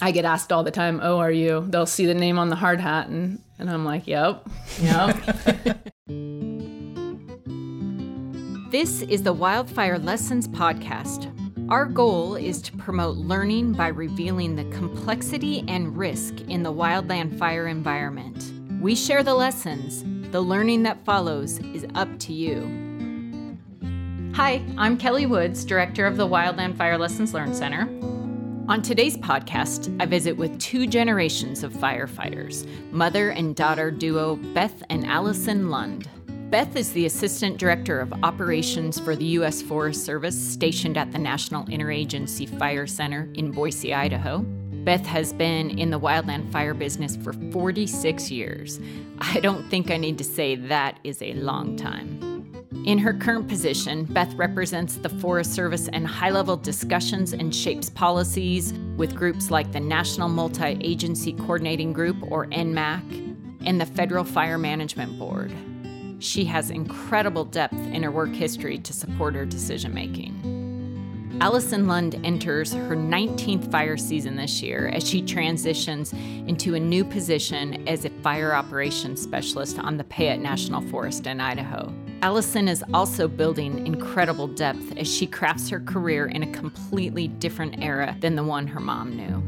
I 0.00 0.12
get 0.12 0.24
asked 0.24 0.52
all 0.52 0.62
the 0.62 0.70
time, 0.70 1.00
"Oh, 1.02 1.18
are 1.18 1.30
you?" 1.30 1.66
They'll 1.68 1.84
see 1.84 2.06
the 2.06 2.14
name 2.14 2.38
on 2.38 2.50
the 2.50 2.56
hard 2.56 2.80
hat, 2.80 3.08
and 3.08 3.40
and 3.58 3.68
I'm 3.68 3.84
like, 3.84 4.06
"Yep, 4.06 4.48
yep." 4.80 5.16
this 8.70 9.02
is 9.02 9.24
the 9.24 9.32
Wildfire 9.32 9.98
Lessons 9.98 10.46
podcast. 10.46 11.34
Our 11.68 11.84
goal 11.84 12.36
is 12.36 12.62
to 12.62 12.72
promote 12.76 13.16
learning 13.16 13.72
by 13.72 13.88
revealing 13.88 14.54
the 14.54 14.70
complexity 14.76 15.64
and 15.66 15.96
risk 15.96 16.42
in 16.42 16.62
the 16.62 16.72
wildland 16.72 17.36
fire 17.36 17.66
environment. 17.66 18.52
We 18.80 18.94
share 18.94 19.24
the 19.24 19.34
lessons. 19.34 20.04
The 20.30 20.40
learning 20.40 20.84
that 20.84 21.04
follows 21.04 21.58
is 21.74 21.84
up 21.96 22.08
to 22.20 22.32
you. 22.32 22.60
Hi, 24.34 24.62
I'm 24.78 24.96
Kelly 24.96 25.26
Woods, 25.26 25.64
Director 25.64 26.06
of 26.06 26.16
the 26.16 26.28
Wildland 26.28 26.76
Fire 26.76 26.96
Lessons 26.96 27.34
Learn 27.34 27.52
Center. 27.52 27.88
On 28.68 28.82
today's 28.82 29.16
podcast, 29.16 29.96
I 29.98 30.04
visit 30.04 30.36
with 30.36 30.58
two 30.58 30.86
generations 30.86 31.62
of 31.62 31.72
firefighters 31.72 32.66
mother 32.92 33.30
and 33.30 33.56
daughter 33.56 33.90
duo 33.90 34.36
Beth 34.36 34.82
and 34.90 35.06
Allison 35.06 35.70
Lund. 35.70 36.06
Beth 36.50 36.76
is 36.76 36.92
the 36.92 37.06
Assistant 37.06 37.56
Director 37.56 37.98
of 37.98 38.12
Operations 38.22 39.00
for 39.00 39.16
the 39.16 39.24
U.S. 39.24 39.62
Forest 39.62 40.04
Service 40.04 40.38
stationed 40.38 40.98
at 40.98 41.12
the 41.12 41.18
National 41.18 41.64
Interagency 41.64 42.46
Fire 42.58 42.86
Center 42.86 43.30
in 43.32 43.52
Boise, 43.52 43.94
Idaho. 43.94 44.40
Beth 44.84 45.06
has 45.06 45.32
been 45.32 45.78
in 45.78 45.88
the 45.88 45.98
wildland 45.98 46.52
fire 46.52 46.74
business 46.74 47.16
for 47.16 47.32
46 47.32 48.30
years. 48.30 48.80
I 49.18 49.40
don't 49.40 49.66
think 49.70 49.90
I 49.90 49.96
need 49.96 50.18
to 50.18 50.24
say 50.24 50.56
that 50.56 50.98
is 51.04 51.22
a 51.22 51.32
long 51.32 51.76
time. 51.76 52.37
In 52.84 52.98
her 52.98 53.14
current 53.14 53.48
position, 53.48 54.04
Beth 54.04 54.32
represents 54.34 54.96
the 54.96 55.08
Forest 55.08 55.54
Service 55.54 55.88
in 55.88 56.04
high 56.04 56.30
level 56.30 56.56
discussions 56.56 57.32
and 57.32 57.54
shapes 57.54 57.88
policies 57.88 58.74
with 58.96 59.14
groups 59.14 59.50
like 59.50 59.72
the 59.72 59.80
National 59.80 60.28
Multi 60.28 60.76
Agency 60.80 61.32
Coordinating 61.32 61.92
Group, 61.92 62.16
or 62.30 62.46
NMAC, 62.46 63.36
and 63.64 63.80
the 63.80 63.86
Federal 63.86 64.24
Fire 64.24 64.58
Management 64.58 65.18
Board. 65.18 65.52
She 66.18 66.44
has 66.44 66.70
incredible 66.70 67.44
depth 67.44 67.74
in 67.74 68.02
her 68.02 68.10
work 68.10 68.34
history 68.34 68.78
to 68.78 68.92
support 68.92 69.34
her 69.34 69.46
decision 69.46 69.94
making. 69.94 70.57
Allison 71.40 71.86
Lund 71.86 72.20
enters 72.24 72.72
her 72.72 72.96
19th 72.96 73.70
fire 73.70 73.96
season 73.96 74.34
this 74.34 74.60
year 74.60 74.88
as 74.88 75.08
she 75.08 75.22
transitions 75.22 76.12
into 76.12 76.74
a 76.74 76.80
new 76.80 77.04
position 77.04 77.86
as 77.86 78.04
a 78.04 78.10
fire 78.10 78.52
operations 78.52 79.22
specialist 79.22 79.78
on 79.78 79.96
the 79.96 80.02
Payette 80.04 80.40
National 80.40 80.82
Forest 80.88 81.28
in 81.28 81.40
Idaho. 81.40 81.94
Allison 82.22 82.66
is 82.66 82.82
also 82.92 83.28
building 83.28 83.86
incredible 83.86 84.48
depth 84.48 84.96
as 84.96 85.06
she 85.06 85.28
crafts 85.28 85.68
her 85.68 85.78
career 85.78 86.26
in 86.26 86.42
a 86.42 86.52
completely 86.52 87.28
different 87.28 87.80
era 87.80 88.16
than 88.18 88.34
the 88.34 88.42
one 88.42 88.66
her 88.66 88.80
mom 88.80 89.16
knew. 89.16 89.40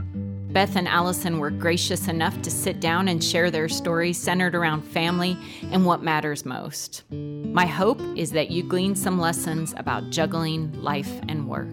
Beth 0.53 0.75
and 0.75 0.89
Allison 0.89 1.39
were 1.39 1.51
gracious 1.51 2.09
enough 2.09 2.43
to 2.43 2.51
sit 2.51 2.81
down 2.81 3.07
and 3.07 3.23
share 3.23 3.53
their 3.53 3.69
story 3.69 4.13
centered 4.13 4.57
around 4.57 4.83
family 4.83 5.39
and 5.71 5.87
what 5.87 6.03
matters 6.03 6.45
most. 6.45 7.05
My 7.13 7.67
hope 7.67 8.01
is 8.17 8.33
that 8.33 8.51
you 8.51 8.65
glean 8.65 8.97
some 8.97 9.21
lessons 9.21 9.75
about 9.77 10.11
juggling 10.11 10.73
life 10.83 11.21
and 11.29 11.49
work. 11.49 11.69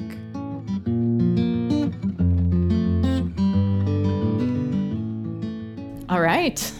All 6.07 6.21
right. 6.21 6.73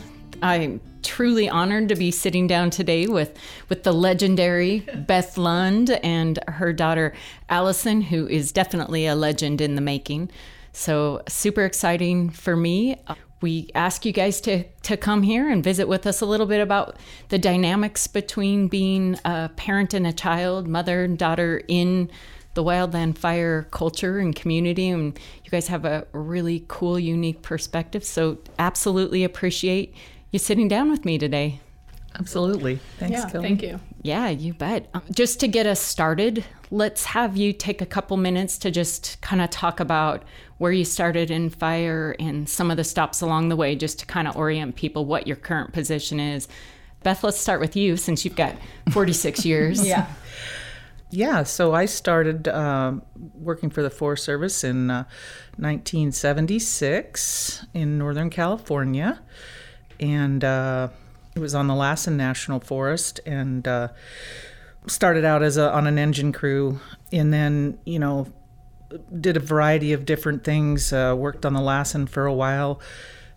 I'm 0.43 0.79
truly 1.01 1.49
honored 1.49 1.89
to 1.89 1.95
be 1.95 2.11
sitting 2.11 2.45
down 2.45 2.69
today 2.69 3.07
with, 3.07 3.35
with 3.69 3.81
the 3.81 3.91
legendary 3.91 4.79
Beth 5.07 5.35
Lund 5.35 5.89
and 5.89 6.37
her 6.47 6.73
daughter 6.73 7.13
Allison, 7.49 8.01
who 8.01 8.27
is 8.27 8.51
definitely 8.51 9.07
a 9.07 9.15
legend 9.15 9.61
in 9.61 9.73
the 9.73 9.81
making. 9.81 10.29
So, 10.77 11.23
super 11.27 11.65
exciting 11.65 12.29
for 12.29 12.55
me. 12.55 12.97
We 13.41 13.71
ask 13.73 14.05
you 14.05 14.11
guys 14.11 14.39
to, 14.41 14.63
to 14.83 14.95
come 14.95 15.23
here 15.23 15.49
and 15.49 15.63
visit 15.63 15.87
with 15.87 16.05
us 16.05 16.21
a 16.21 16.25
little 16.27 16.45
bit 16.45 16.61
about 16.61 16.97
the 17.29 17.39
dynamics 17.39 18.05
between 18.05 18.67
being 18.67 19.17
a 19.25 19.49
parent 19.55 19.95
and 19.95 20.05
a 20.05 20.13
child, 20.13 20.67
mother 20.67 21.03
and 21.03 21.17
daughter 21.17 21.63
in 21.67 22.11
the 22.53 22.63
wildland 22.63 23.17
fire 23.17 23.63
culture 23.71 24.19
and 24.19 24.35
community. 24.35 24.89
And 24.89 25.19
you 25.43 25.49
guys 25.49 25.67
have 25.67 25.83
a 25.83 26.05
really 26.11 26.63
cool, 26.67 26.99
unique 26.99 27.41
perspective. 27.41 28.03
So, 28.03 28.37
absolutely 28.59 29.23
appreciate 29.23 29.95
you 30.29 30.37
sitting 30.37 30.67
down 30.67 30.91
with 30.91 31.05
me 31.05 31.17
today. 31.17 31.59
Absolutely. 32.19 32.79
Thanks, 32.99 33.19
yeah, 33.19 33.29
Kelly. 33.29 33.47
Thank 33.47 33.61
you. 33.63 33.79
Yeah, 34.01 34.29
you 34.29 34.53
bet. 34.53 34.89
Um, 34.93 35.03
just 35.11 35.39
to 35.41 35.47
get 35.47 35.65
us 35.65 35.79
started, 35.79 36.45
let's 36.71 37.05
have 37.05 37.35
you 37.37 37.53
take 37.53 37.81
a 37.81 37.85
couple 37.85 38.17
minutes 38.17 38.57
to 38.59 38.71
just 38.71 39.19
kind 39.21 39.41
of 39.41 39.49
talk 39.49 39.79
about 39.79 40.23
where 40.57 40.71
you 40.71 40.85
started 40.85 41.29
in 41.29 41.49
fire 41.49 42.15
and 42.19 42.49
some 42.49 42.71
of 42.71 42.77
the 42.77 42.83
stops 42.83 43.21
along 43.21 43.49
the 43.49 43.55
way, 43.55 43.75
just 43.75 43.99
to 43.99 44.05
kind 44.05 44.27
of 44.27 44.35
orient 44.35 44.75
people 44.75 45.05
what 45.05 45.27
your 45.27 45.35
current 45.35 45.73
position 45.73 46.19
is. 46.19 46.47
Beth, 47.03 47.23
let's 47.23 47.37
start 47.37 47.59
with 47.59 47.75
you 47.75 47.95
since 47.95 48.25
you've 48.25 48.35
got 48.35 48.55
46 48.91 49.45
years. 49.45 49.85
yeah. 49.85 50.07
Yeah, 51.09 51.43
so 51.43 51.73
I 51.73 51.85
started 51.85 52.49
uh, 52.49 52.95
working 53.33 53.69
for 53.69 53.81
the 53.81 53.89
Forest 53.89 54.25
Service 54.25 54.65
in 54.65 54.91
uh, 54.91 55.05
1976 55.55 57.65
in 57.73 57.97
Northern 57.97 58.29
California. 58.29 59.21
And 60.01 60.43
uh, 60.43 60.89
it 61.33 61.39
was 61.39 61.55
on 61.55 61.67
the 61.67 61.75
Lassen 61.75 62.17
National 62.17 62.59
Forest 62.59 63.21
and 63.25 63.65
uh, 63.65 63.87
started 64.87 65.23
out 65.23 65.43
as 65.43 65.55
a, 65.55 65.71
on 65.71 65.87
an 65.87 65.97
engine 65.97 66.33
crew. 66.33 66.81
And 67.13 67.33
then, 67.33 67.79
you 67.85 67.99
know, 67.99 68.27
did 69.19 69.37
a 69.37 69.39
variety 69.39 69.93
of 69.93 70.05
different 70.05 70.43
things. 70.43 70.93
Uh, 70.93 71.15
worked 71.17 71.45
on 71.45 71.53
the 71.53 71.61
Lassen 71.61 72.07
for 72.07 72.25
a 72.25 72.33
while. 72.33 72.79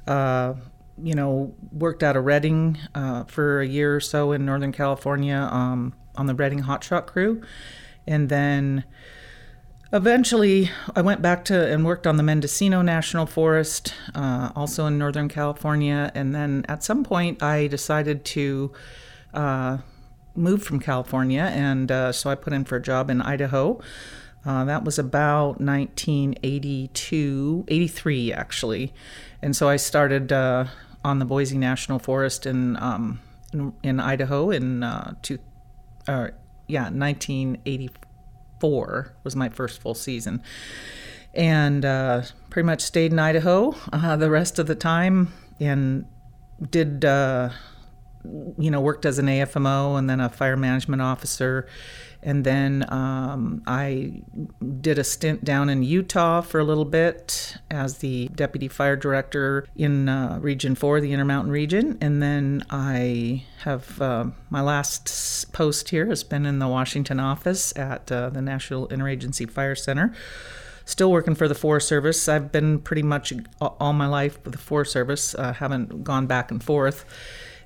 Uh, 0.07 0.55
you 1.03 1.15
know, 1.15 1.55
worked 1.73 2.03
out 2.03 2.17
of 2.17 2.25
Redding 2.25 2.79
uh, 2.95 3.25
for 3.25 3.61
a 3.61 3.67
year 3.67 3.97
or 3.97 4.01
so 4.01 4.33
in 4.33 4.45
Northern 4.45 4.73
California 4.73 5.49
um, 5.51 5.95
on 6.17 6.27
the 6.27 6.35
Redding 6.35 6.63
Hotshot 6.63 7.07
crew, 7.07 7.43
and 8.07 8.29
then 8.29 8.85
eventually 9.93 10.71
I 10.95 11.01
went 11.01 11.23
back 11.23 11.45
to 11.47 11.73
and 11.73 11.85
worked 11.85 12.07
on 12.07 12.17
the 12.17 12.23
Mendocino 12.23 12.83
National 12.83 13.27
Forest, 13.27 13.95
uh, 14.15 14.51
also 14.55 14.87
in 14.87 14.99
Northern 14.99 15.29
California, 15.29 16.13
and 16.15 16.35
then 16.35 16.65
at 16.69 16.83
some 16.83 17.05
point 17.05 17.43
I 17.43 17.67
decided 17.67 18.25
to. 18.27 18.73
Uh, 19.33 19.79
move 20.37 20.63
from 20.63 20.79
California, 20.79 21.43
and 21.55 21.91
uh, 21.91 22.13
so 22.13 22.31
I 22.31 22.35
put 22.35 22.53
in 22.53 22.65
for 22.65 22.77
a 22.77 22.83
job 22.83 23.11
in 23.11 23.21
Idaho. 23.21 23.81
Uh, 24.45 24.65
that 24.65 24.85
was 24.85 24.99
about 24.99 25.61
1982, 25.61 27.65
83 27.69 28.33
actually. 28.33 28.93
And 29.43 29.55
so 29.55 29.69
I 29.69 29.77
started 29.77 30.33
uh, 30.33 30.65
on 31.05 31.19
the 31.19 31.27
Boise 31.27 31.59
National 31.59 31.99
Forest 31.99 32.47
in 32.47 32.77
um, 32.77 33.21
in, 33.53 33.75
in, 33.83 34.01
Idaho 34.01 34.51
in 34.51 34.83
uh, 34.83 35.13
two, 35.23 35.39
uh, 36.07 36.29
yeah 36.69 36.85
1984 36.85 39.15
was 39.25 39.37
my 39.37 39.49
first 39.49 39.83
full 39.83 39.95
season, 39.95 40.43
and 41.35 41.85
uh, 41.85 42.23
pretty 42.49 42.67
much 42.67 42.83
stayed 42.83 43.13
in 43.13 43.19
Idaho 43.19 43.75
uh, 43.93 44.17
the 44.17 44.31
rest 44.31 44.59
of 44.59 44.67
the 44.67 44.75
time 44.75 45.35
and 45.59 46.07
did 46.71 47.05
you 48.59 48.71
know 48.71 48.81
worked 48.81 49.05
as 49.05 49.19
an 49.19 49.27
AFMO 49.27 49.99
and 49.99 50.09
then 50.09 50.21
a 50.21 50.29
fire 50.29 50.57
management 50.57 51.03
officer 51.03 51.67
and 52.23 52.45
then 52.45 52.85
um, 52.93 53.63
I 53.67 54.23
did 54.81 54.99
a 54.99 55.05
stint 55.05 55.45
down 55.45 55.69
in 55.69 55.83
Utah 55.83 56.43
for 56.43 56.61
a 56.61 56.65
little 56.65 56.85
bit 56.85 57.57
as 57.71 57.99
the 57.99 58.29
deputy 58.29 58.69
fire 58.69 58.97
director 58.97 59.67
in 59.75 60.09
uh, 60.09 60.39
Region 60.41 60.75
4, 60.75 61.01
the 61.01 61.13
Intermountain 61.13 61.51
region. 61.51 61.97
And 62.01 62.23
then 62.23 62.65
I 62.69 63.45
have 63.65 64.01
uh, 64.03 64.27
my 64.51 64.61
last 64.61 65.53
post 65.53 65.89
here 65.89 66.07
has 66.07 66.23
been 66.23 66.45
in 66.45 66.59
the 66.59 66.69
Washington 66.69 67.21
office 67.21 67.77
at 67.77 68.13
uh, 68.13 68.29
the 68.31 68.43
National 68.43 68.89
Interagency 68.89 69.51
Fire 69.51 69.75
Center. 69.75 70.15
Still 70.85 71.13
working 71.13 71.35
for 71.35 71.47
the 71.47 71.55
Forest 71.55 71.89
Service. 71.89 72.29
I've 72.29 72.51
been 72.51 72.81
pretty 72.81 73.03
much 73.03 73.33
all 73.61 73.93
my 73.93 74.07
life 74.07 74.43
with 74.45 74.53
the 74.53 74.59
Forest 74.59 74.93
Service, 74.93 75.35
uh, 75.37 75.53
haven't 75.53 76.05
gone 76.05 76.27
back 76.27 76.51
and 76.51 76.63
forth 76.63 77.05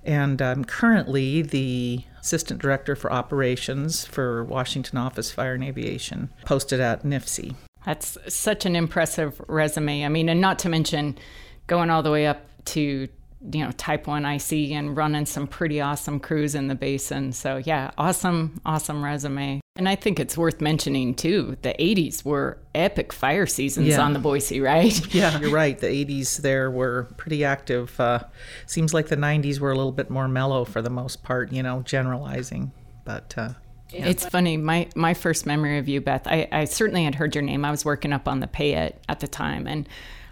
and 0.04 0.40
I'm 0.40 0.64
currently 0.64 1.42
the 1.42 2.04
Assistant 2.20 2.60
Director 2.60 2.96
for 2.96 3.12
Operations 3.12 4.04
for 4.04 4.44
Washington 4.44 4.98
Office 4.98 5.30
Fire 5.30 5.54
and 5.54 5.64
Aviation, 5.64 6.30
posted 6.44 6.80
at 6.80 7.02
NIFC. 7.02 7.54
That's 7.84 8.16
such 8.28 8.64
an 8.64 8.76
impressive 8.76 9.40
resume. 9.46 10.04
I 10.04 10.08
mean, 10.08 10.28
and 10.28 10.40
not 10.40 10.58
to 10.60 10.68
mention 10.68 11.18
going 11.66 11.90
all 11.90 12.02
the 12.02 12.10
way 12.10 12.26
up 12.26 12.46
to 12.66 13.08
you 13.52 13.62
know 13.62 13.70
type 13.72 14.06
1 14.06 14.24
ic 14.24 14.52
and 14.72 14.96
running 14.96 15.26
some 15.26 15.46
pretty 15.46 15.80
awesome 15.80 16.18
crews 16.18 16.54
in 16.54 16.68
the 16.68 16.74
basin 16.74 17.32
so 17.32 17.56
yeah 17.58 17.90
awesome 17.98 18.60
awesome 18.64 19.04
resume 19.04 19.60
and 19.76 19.88
i 19.88 19.94
think 19.94 20.18
it's 20.18 20.36
worth 20.36 20.60
mentioning 20.60 21.14
too 21.14 21.56
the 21.62 21.74
80s 21.78 22.24
were 22.24 22.58
epic 22.74 23.12
fire 23.12 23.46
seasons 23.46 23.88
yeah. 23.88 24.00
on 24.00 24.12
the 24.12 24.18
boise 24.18 24.60
right 24.60 25.14
yeah 25.14 25.38
you're 25.38 25.50
right 25.50 25.78
the 25.78 25.86
80s 26.04 26.38
there 26.38 26.70
were 26.70 27.08
pretty 27.16 27.44
active 27.44 27.98
uh, 28.00 28.20
seems 28.66 28.94
like 28.94 29.08
the 29.08 29.16
90s 29.16 29.58
were 29.58 29.70
a 29.70 29.76
little 29.76 29.92
bit 29.92 30.10
more 30.10 30.28
mellow 30.28 30.64
for 30.64 30.80
the 30.80 30.90
most 30.90 31.22
part 31.22 31.52
you 31.52 31.62
know 31.62 31.82
generalizing 31.82 32.72
but 33.04 33.34
uh, 33.36 33.50
yeah. 33.90 34.06
It's 34.06 34.26
funny. 34.26 34.56
My 34.56 34.88
my 34.96 35.14
first 35.14 35.46
memory 35.46 35.78
of 35.78 35.88
you, 35.88 36.00
Beth. 36.00 36.26
I, 36.26 36.48
I 36.50 36.64
certainly 36.64 37.04
had 37.04 37.14
heard 37.14 37.34
your 37.34 37.42
name. 37.42 37.64
I 37.64 37.70
was 37.70 37.84
working 37.84 38.12
up 38.12 38.26
on 38.26 38.40
the 38.40 38.48
Payette 38.48 38.98
at 39.08 39.20
the 39.20 39.28
time, 39.28 39.68
and 39.68 39.88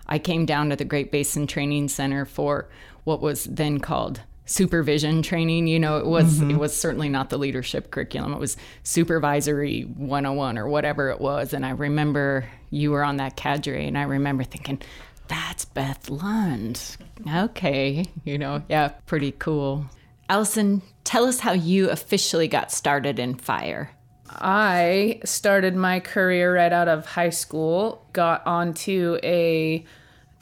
I 0.09 0.19
came 0.19 0.47
down 0.47 0.71
to 0.71 0.77
the 0.77 0.85
Great 0.85 1.13
Basin 1.13 1.47
Training 1.47 1.89
Center 1.89 2.25
for 2.25 2.69
what 3.05 3.21
was 3.21 3.45
then 3.45 3.79
called 3.79 4.21
supervision 4.45 5.23
training 5.23 5.69
you 5.69 5.79
know 5.79 5.99
it 5.99 6.07
was 6.07 6.41
mm-hmm. 6.41 6.51
it 6.51 6.59
was 6.59 6.77
certainly 6.77 7.09
not 7.09 7.31
the 7.31 7.39
leadership 7.39 7.91
curriculum. 7.91 8.33
It 8.33 8.41
was 8.41 8.57
supervisory 8.83 9.83
101 9.83 10.59
or 10.59 10.69
whatever 10.69 11.11
it 11.11 11.21
was. 11.21 11.53
And 11.53 11.65
i 11.65 11.71
remember 11.71 12.45
you 12.71 12.91
were 12.91 13.05
on 13.05 13.19
that 13.19 13.37
cadre 13.37 13.87
and 13.87 13.97
i 13.97 14.03
remember 14.03 14.45
thinking 14.45 14.81
that's 15.29 15.65
beth 15.65 16.11
lund. 16.11 16.97
Okay 17.35 18.05
you 18.25 18.39
know 18.39 18.63
yeah 18.69 18.89
pretty 19.07 19.33
cool. 19.33 19.87
Allison 20.29 20.83
tell 21.05 21.25
us 21.25 21.41
how 21.41 21.53
you 21.53 21.91
officially 21.91 22.49
got 22.49 22.73
started 22.73 23.19
in 23.19 23.35
fire. 23.35 23.91
I 24.29 25.21
started 25.25 25.77
my 25.77 26.01
career 26.01 26.55
right 26.57 26.73
out 26.73 26.89
of 26.89 27.05
high 27.05 27.31
school, 27.31 28.07
got 28.13 28.47
onto 28.47 29.19
a 29.23 29.85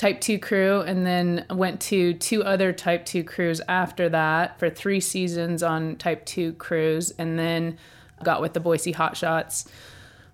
Type 0.00 0.22
2 0.22 0.38
crew, 0.38 0.80
and 0.80 1.04
then 1.04 1.44
went 1.50 1.78
to 1.82 2.14
two 2.14 2.42
other 2.42 2.72
Type 2.72 3.04
2 3.04 3.22
crews 3.22 3.60
after 3.68 4.08
that 4.08 4.58
for 4.58 4.70
three 4.70 4.98
seasons 4.98 5.62
on 5.62 5.96
Type 5.96 6.24
2 6.24 6.54
crews, 6.54 7.10
and 7.18 7.38
then 7.38 7.76
got 8.24 8.40
with 8.40 8.54
the 8.54 8.60
Boise 8.60 8.94
Hotshots. 8.94 9.68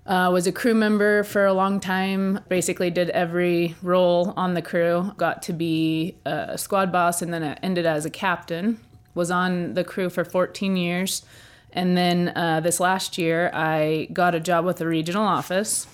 Uh, 0.07 0.31
was 0.33 0.47
a 0.47 0.53
crew 0.53 0.75
member 0.75 1.25
for 1.25 1.47
a 1.47 1.53
long 1.53 1.81
time. 1.81 2.39
Basically, 2.49 2.91
did 2.91 3.11
every 3.11 3.75
role 3.83 4.33
on 4.37 4.55
the 4.55 4.63
crew. 4.63 5.13
Got 5.17 5.43
to 5.43 5.53
be 5.53 6.15
a 6.25 6.57
squad 6.57 6.93
boss, 6.93 7.21
and 7.21 7.35
then 7.35 7.43
ended 7.43 7.87
as 7.87 8.05
a 8.05 8.11
captain. 8.11 8.79
Was 9.17 9.33
on 9.33 9.75
the 9.75 9.83
crew 9.83 10.11
for 10.11 10.25
14 10.25 10.77
years 10.77 11.25
and 11.73 11.97
then 11.97 12.33
uh, 12.35 12.61
this 12.61 12.81
last 12.81 13.19
year, 13.19 13.51
I 13.53 14.09
got 14.13 14.35
a 14.35 14.41
job 14.41 14.65
with 14.65 14.79
the 14.79 14.87
regional 14.87 15.25
office 15.25 15.87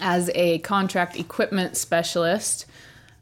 as 0.00 0.30
a 0.34 0.58
contract 0.58 1.16
equipment 1.16 1.76
specialist, 1.76 2.66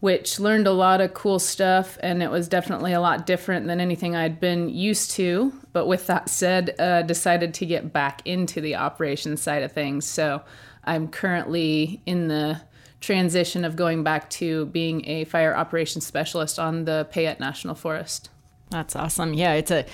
which 0.00 0.38
learned 0.38 0.66
a 0.66 0.72
lot 0.72 1.00
of 1.00 1.12
cool 1.14 1.38
stuff, 1.38 1.98
and 2.00 2.22
it 2.22 2.30
was 2.30 2.48
definitely 2.48 2.92
a 2.92 3.00
lot 3.00 3.26
different 3.26 3.66
than 3.66 3.80
anything 3.80 4.14
I'd 4.14 4.38
been 4.38 4.68
used 4.68 5.10
to. 5.12 5.52
But 5.72 5.86
with 5.86 6.06
that 6.06 6.28
said, 6.28 6.74
uh, 6.78 7.02
decided 7.02 7.54
to 7.54 7.66
get 7.66 7.92
back 7.92 8.22
into 8.24 8.60
the 8.60 8.76
operations 8.76 9.42
side 9.42 9.62
of 9.62 9.72
things. 9.72 10.06
So 10.06 10.42
I'm 10.84 11.08
currently 11.08 12.00
in 12.06 12.28
the 12.28 12.60
transition 13.00 13.64
of 13.64 13.76
going 13.76 14.02
back 14.02 14.30
to 14.30 14.66
being 14.66 15.06
a 15.08 15.24
fire 15.24 15.56
operations 15.56 16.06
specialist 16.06 16.58
on 16.58 16.84
the 16.84 17.06
Payette 17.10 17.40
National 17.40 17.74
Forest. 17.74 18.30
That's 18.70 18.94
awesome. 18.94 19.34
Yeah, 19.34 19.54
it's 19.54 19.70
a 19.70 19.84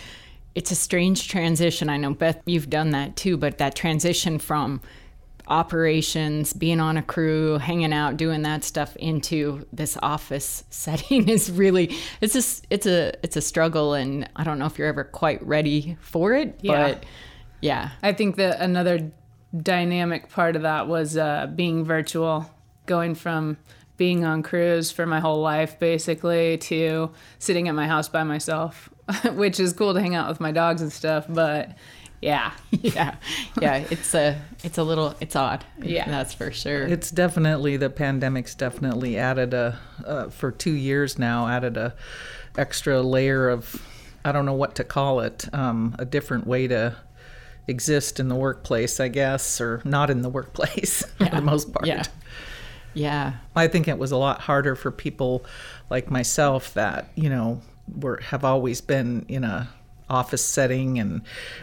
it's 0.54 0.70
a 0.70 0.76
strange 0.76 1.28
transition. 1.28 1.88
I 1.88 1.96
know 1.96 2.14
Beth, 2.14 2.40
you've 2.46 2.70
done 2.70 2.90
that 2.90 3.16
too, 3.16 3.36
but 3.36 3.58
that 3.58 3.74
transition 3.74 4.38
from 4.38 4.80
operations, 5.48 6.52
being 6.52 6.80
on 6.80 6.96
a 6.96 7.02
crew, 7.02 7.58
hanging 7.58 7.92
out, 7.92 8.16
doing 8.16 8.42
that 8.42 8.64
stuff 8.64 8.96
into 8.96 9.66
this 9.72 9.98
office 10.02 10.64
setting 10.70 11.28
is 11.28 11.50
really 11.50 11.94
it's 12.20 12.32
just 12.32 12.66
it's 12.70 12.86
a 12.86 13.12
it's 13.22 13.36
a 13.36 13.40
struggle 13.40 13.94
and 13.94 14.28
I 14.36 14.44
don't 14.44 14.58
know 14.58 14.66
if 14.66 14.78
you're 14.78 14.88
ever 14.88 15.04
quite 15.04 15.44
ready 15.46 15.96
for 16.00 16.34
it, 16.34 16.58
yeah. 16.62 16.88
but 16.88 17.04
yeah. 17.60 17.90
I 18.02 18.12
think 18.12 18.36
that 18.36 18.60
another 18.60 19.10
dynamic 19.56 20.30
part 20.30 20.56
of 20.56 20.62
that 20.62 20.88
was 20.88 21.16
uh, 21.16 21.46
being 21.54 21.84
virtual, 21.84 22.50
going 22.86 23.14
from 23.14 23.56
being 23.96 24.24
on 24.24 24.42
crews 24.42 24.90
for 24.90 25.06
my 25.06 25.20
whole 25.20 25.40
life 25.40 25.78
basically 25.78 26.58
to 26.58 27.12
sitting 27.38 27.68
at 27.68 27.74
my 27.76 27.86
house 27.86 28.08
by 28.08 28.24
myself 28.24 28.90
which 29.34 29.60
is 29.60 29.72
cool 29.72 29.94
to 29.94 30.00
hang 30.00 30.14
out 30.14 30.28
with 30.28 30.40
my 30.40 30.52
dogs 30.52 30.82
and 30.82 30.92
stuff. 30.92 31.26
But 31.28 31.76
yeah, 32.24 32.52
yeah, 32.70 33.16
yeah. 33.60 33.84
It's 33.90 34.14
a 34.14 34.40
it's 34.62 34.78
a 34.78 34.82
little 34.82 35.14
it's 35.20 35.36
odd. 35.36 35.64
Yeah, 35.82 36.08
that's 36.08 36.32
for 36.32 36.50
sure. 36.50 36.86
It's 36.86 37.10
definitely 37.10 37.76
the 37.76 37.90
pandemic's 37.90 38.54
definitely 38.54 39.18
added 39.18 39.52
a 39.52 39.78
uh, 40.06 40.30
for 40.30 40.50
two 40.50 40.72
years 40.72 41.18
now 41.18 41.46
added 41.46 41.76
a 41.76 41.94
extra 42.56 43.02
layer 43.02 43.50
of 43.50 43.86
I 44.24 44.32
don't 44.32 44.46
know 44.46 44.54
what 44.54 44.74
to 44.76 44.84
call 44.84 45.20
it 45.20 45.46
um, 45.52 45.94
a 45.98 46.06
different 46.06 46.46
way 46.46 46.66
to 46.68 46.96
exist 47.68 48.18
in 48.18 48.28
the 48.28 48.34
workplace, 48.34 49.00
I 49.00 49.08
guess, 49.08 49.60
or 49.60 49.82
not 49.84 50.08
in 50.08 50.22
the 50.22 50.30
workplace 50.30 51.04
yeah. 51.20 51.28
for 51.28 51.36
the 51.36 51.42
most 51.42 51.72
part. 51.74 51.86
Yeah. 51.86 52.04
Yeah. 52.94 53.34
I 53.54 53.68
think 53.68 53.86
it 53.86 53.98
was 53.98 54.12
a 54.12 54.16
lot 54.16 54.40
harder 54.40 54.76
for 54.76 54.90
people 54.90 55.44
like 55.90 56.10
myself 56.10 56.72
that, 56.74 57.08
you 57.16 57.28
know, 57.28 57.60
were 58.00 58.18
have 58.22 58.44
always 58.44 58.80
been 58.80 59.26
in 59.28 59.44
a 59.44 59.68
office 60.08 60.44
setting 60.44 60.98
and 60.98 61.22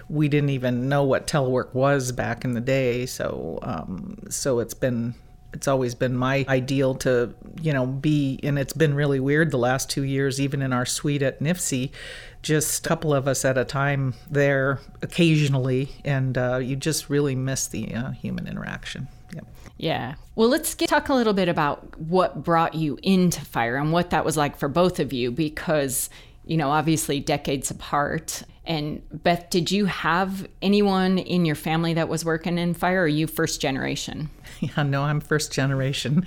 we 0.10 0.28
didn't 0.28 0.50
even 0.50 0.90
know 0.90 1.04
what 1.04 1.28
telework 1.28 1.74
was 1.74 2.12
back 2.12 2.44
in 2.44 2.54
the 2.54 2.62
day 2.62 3.06
so 3.06 3.60
um, 3.62 4.18
so 4.30 4.60
it's 4.60 4.74
been 4.74 5.14
it's 5.54 5.68
always 5.68 5.94
been 5.94 6.16
my 6.16 6.46
ideal 6.48 6.96
to 6.96 7.34
you 7.62 7.74
know 7.74 7.86
be 7.86 8.40
and 8.44 8.58
it's 8.58 8.74
been 8.74 8.94
really 8.94 9.20
weird 9.20 9.52
the 9.52 9.58
last 9.58 9.90
two 9.90 10.04
years 10.04 10.40
even 10.40 10.62
in 10.62 10.74
our 10.74 10.86
suite 10.86 11.22
at 11.22 11.40
NIFC 11.40 11.92
just 12.42 12.86
a 12.86 12.90
couple 12.90 13.14
of 13.14 13.28
us 13.28 13.46
at 13.46 13.58
a 13.58 13.66
time 13.66 14.14
there 14.30 14.80
occasionally 15.02 15.90
and 16.04 16.38
uh, 16.38 16.58
you 16.58 16.76
just 16.76 17.10
really 17.10 17.36
miss 17.36 17.68
the 17.68 17.94
uh, 17.94 18.12
human 18.12 18.48
interaction 18.48 19.08
yep. 19.34 19.46
Yeah. 19.82 20.14
Well, 20.36 20.48
let's 20.48 20.76
get, 20.76 20.90
talk 20.90 21.10
a 21.10 21.14
little 21.16 21.34
bit 21.34 21.50
about 21.50 22.00
what 22.00 22.44
brought 22.44 22.76
you 22.76 23.00
into 23.02 23.44
fire 23.44 23.78
and 23.78 23.92
what 23.92 24.12
that 24.12 24.24
was 24.24 24.38
like 24.38 24.56
for 24.56 24.70
both 24.70 25.00
of 25.00 25.12
you 25.12 25.32
because, 25.32 26.12
you 26.52 26.58
know, 26.58 26.70
obviously 26.70 27.22
decades 27.22 27.72
apart. 27.72 28.44
And 28.66 29.02
Beth, 29.24 29.50
did 29.50 29.72
you 29.72 29.86
have 29.86 30.50
anyone 30.62 31.18
in 31.18 31.46
your 31.46 31.56
family 31.56 31.94
that 31.94 32.10
was 32.10 32.26
working 32.26 32.58
in 32.58 32.74
fire 32.74 33.00
or 33.00 33.04
are 33.04 33.08
you 33.08 33.26
first 33.26 33.62
generation? 33.62 34.30
Yeah, 34.60 34.84
no, 34.84 35.04
I'm 35.04 35.22
first 35.22 35.54
generation. 35.54 36.26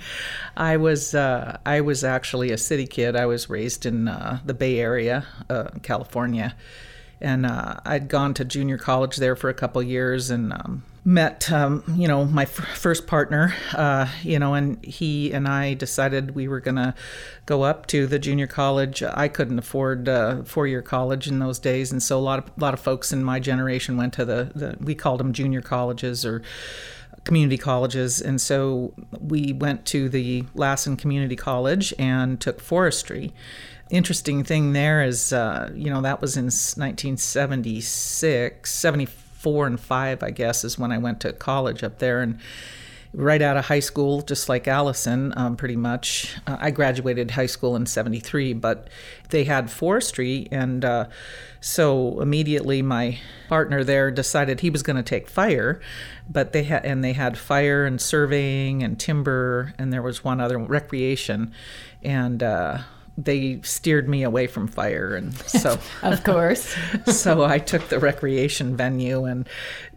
I 0.57 0.75
was 0.75 1.13
uh, 1.13 1.59
I 1.65 1.79
was 1.81 2.03
actually 2.03 2.51
a 2.51 2.57
city 2.57 2.87
kid. 2.87 3.15
I 3.15 3.27
was 3.27 3.49
raised 3.49 3.85
in 3.85 4.09
uh, 4.09 4.39
the 4.43 4.53
Bay 4.53 4.79
Area, 4.79 5.25
uh, 5.49 5.69
California, 5.83 6.53
and 7.21 7.45
uh, 7.45 7.77
I'd 7.85 8.09
gone 8.09 8.33
to 8.33 8.43
junior 8.43 8.77
college 8.77 9.17
there 9.17 9.37
for 9.37 9.49
a 9.49 9.53
couple 9.53 9.81
years 9.83 10.31
and 10.31 10.51
um, 10.51 10.83
met, 11.05 11.49
um, 11.51 11.83
you 11.95 12.07
know, 12.07 12.25
my 12.25 12.43
f- 12.43 12.49
first 12.49 13.05
partner, 13.05 13.53
uh, 13.73 14.07
you 14.23 14.39
know, 14.39 14.55
and 14.55 14.83
he 14.83 15.31
and 15.31 15.47
I 15.47 15.75
decided 15.75 16.33
we 16.33 16.47
were 16.47 16.59
going 16.59 16.77
to 16.77 16.95
go 17.45 17.61
up 17.61 17.85
to 17.87 18.07
the 18.07 18.17
junior 18.17 18.47
college. 18.47 19.03
I 19.03 19.27
couldn't 19.27 19.59
afford 19.59 20.09
uh, 20.09 20.41
four-year 20.43 20.81
college 20.81 21.27
in 21.27 21.37
those 21.37 21.59
days, 21.59 21.91
and 21.91 22.01
so 22.01 22.17
a 22.17 22.19
lot 22.19 22.39
of 22.39 22.45
a 22.57 22.59
lot 22.59 22.73
of 22.73 22.79
folks 22.79 23.13
in 23.13 23.23
my 23.23 23.39
generation 23.39 23.97
went 23.97 24.13
to 24.13 24.25
the, 24.25 24.51
the 24.55 24.77
we 24.83 24.95
called 24.95 25.19
them 25.19 25.31
junior 25.31 25.61
colleges 25.61 26.25
or 26.25 26.41
community 27.23 27.59
colleges, 27.59 28.19
and 28.19 28.41
so 28.41 28.91
we 29.19 29.53
went 29.53 29.85
to 29.85 30.09
the 30.09 30.43
Lassen 30.55 30.97
Community 30.97 31.35
College 31.35 31.93
and 31.99 32.41
took 32.41 32.59
forestry 32.59 33.31
interesting 33.91 34.43
thing 34.43 34.73
there 34.73 35.03
is, 35.03 35.31
uh, 35.31 35.69
you 35.75 35.91
know, 35.91 36.01
that 36.01 36.19
was 36.19 36.35
in 36.35 36.45
1976, 36.45 38.73
74 38.73 39.24
four 39.45 39.67
and 39.67 39.79
five, 39.79 40.23
I 40.23 40.31
guess, 40.31 40.63
is 40.63 40.79
when 40.79 40.91
I 40.91 40.97
went 40.97 41.19
to 41.19 41.31
college 41.31 41.83
up 41.83 41.99
there. 41.99 42.19
And 42.19 42.39
right 43.13 43.43
out 43.43 43.57
of 43.57 43.65
high 43.65 43.79
school, 43.79 44.23
just 44.23 44.49
like 44.49 44.67
Allison, 44.67 45.35
um, 45.37 45.55
pretty 45.55 45.75
much. 45.75 46.35
Uh, 46.47 46.57
I 46.59 46.71
graduated 46.71 47.29
high 47.29 47.45
school 47.45 47.75
in 47.75 47.85
73, 47.85 48.53
but 48.53 48.89
they 49.29 49.43
had 49.43 49.69
forestry. 49.69 50.47
And 50.49 50.83
uh, 50.83 51.09
so 51.61 52.19
immediately 52.21 52.81
my 52.81 53.19
partner 53.47 53.83
there 53.83 54.09
decided 54.09 54.61
he 54.61 54.71
was 54.71 54.81
going 54.81 54.97
to 54.97 55.03
take 55.03 55.29
fire. 55.29 55.79
But 56.27 56.51
they 56.51 56.63
had, 56.63 56.83
and 56.83 57.03
they 57.03 57.13
had 57.13 57.37
fire 57.37 57.85
and 57.85 58.01
surveying 58.01 58.81
and 58.81 58.99
timber, 58.99 59.75
and 59.77 59.93
there 59.93 60.01
was 60.01 60.23
one 60.23 60.41
other 60.41 60.57
recreation. 60.57 61.53
And, 62.01 62.41
uh, 62.41 62.79
they 63.17 63.61
steered 63.61 64.09
me 64.09 64.23
away 64.23 64.45
from 64.47 64.67
fire 64.67 65.15
and 65.15 65.33
so 65.47 65.79
of 66.03 66.23
course. 66.23 66.75
so 67.05 67.43
i 67.43 67.57
took 67.57 67.87
the 67.89 67.99
recreation 67.99 68.75
venue 68.75 69.23
and 69.25 69.47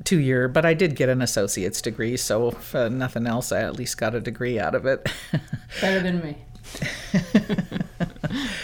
two 0.05 0.21
year 0.21 0.49
but 0.49 0.65
i 0.65 0.75
did 0.75 0.95
get 0.95 1.09
an 1.09 1.21
associate's 1.21 1.83
degree 1.83 2.17
so 2.17 2.49
if 2.49 2.75
uh, 2.75 2.89
nothing 2.89 3.27
else 3.27 3.51
i 3.51 3.61
at 3.61 3.77
least 3.77 3.99
got 3.99 4.15
a 4.15 4.21
degree 4.21 4.59
out 4.59 4.75
of 4.75 4.87
it. 4.87 5.09
Better 5.81 6.01
than 6.01 6.21
me. 6.23 6.37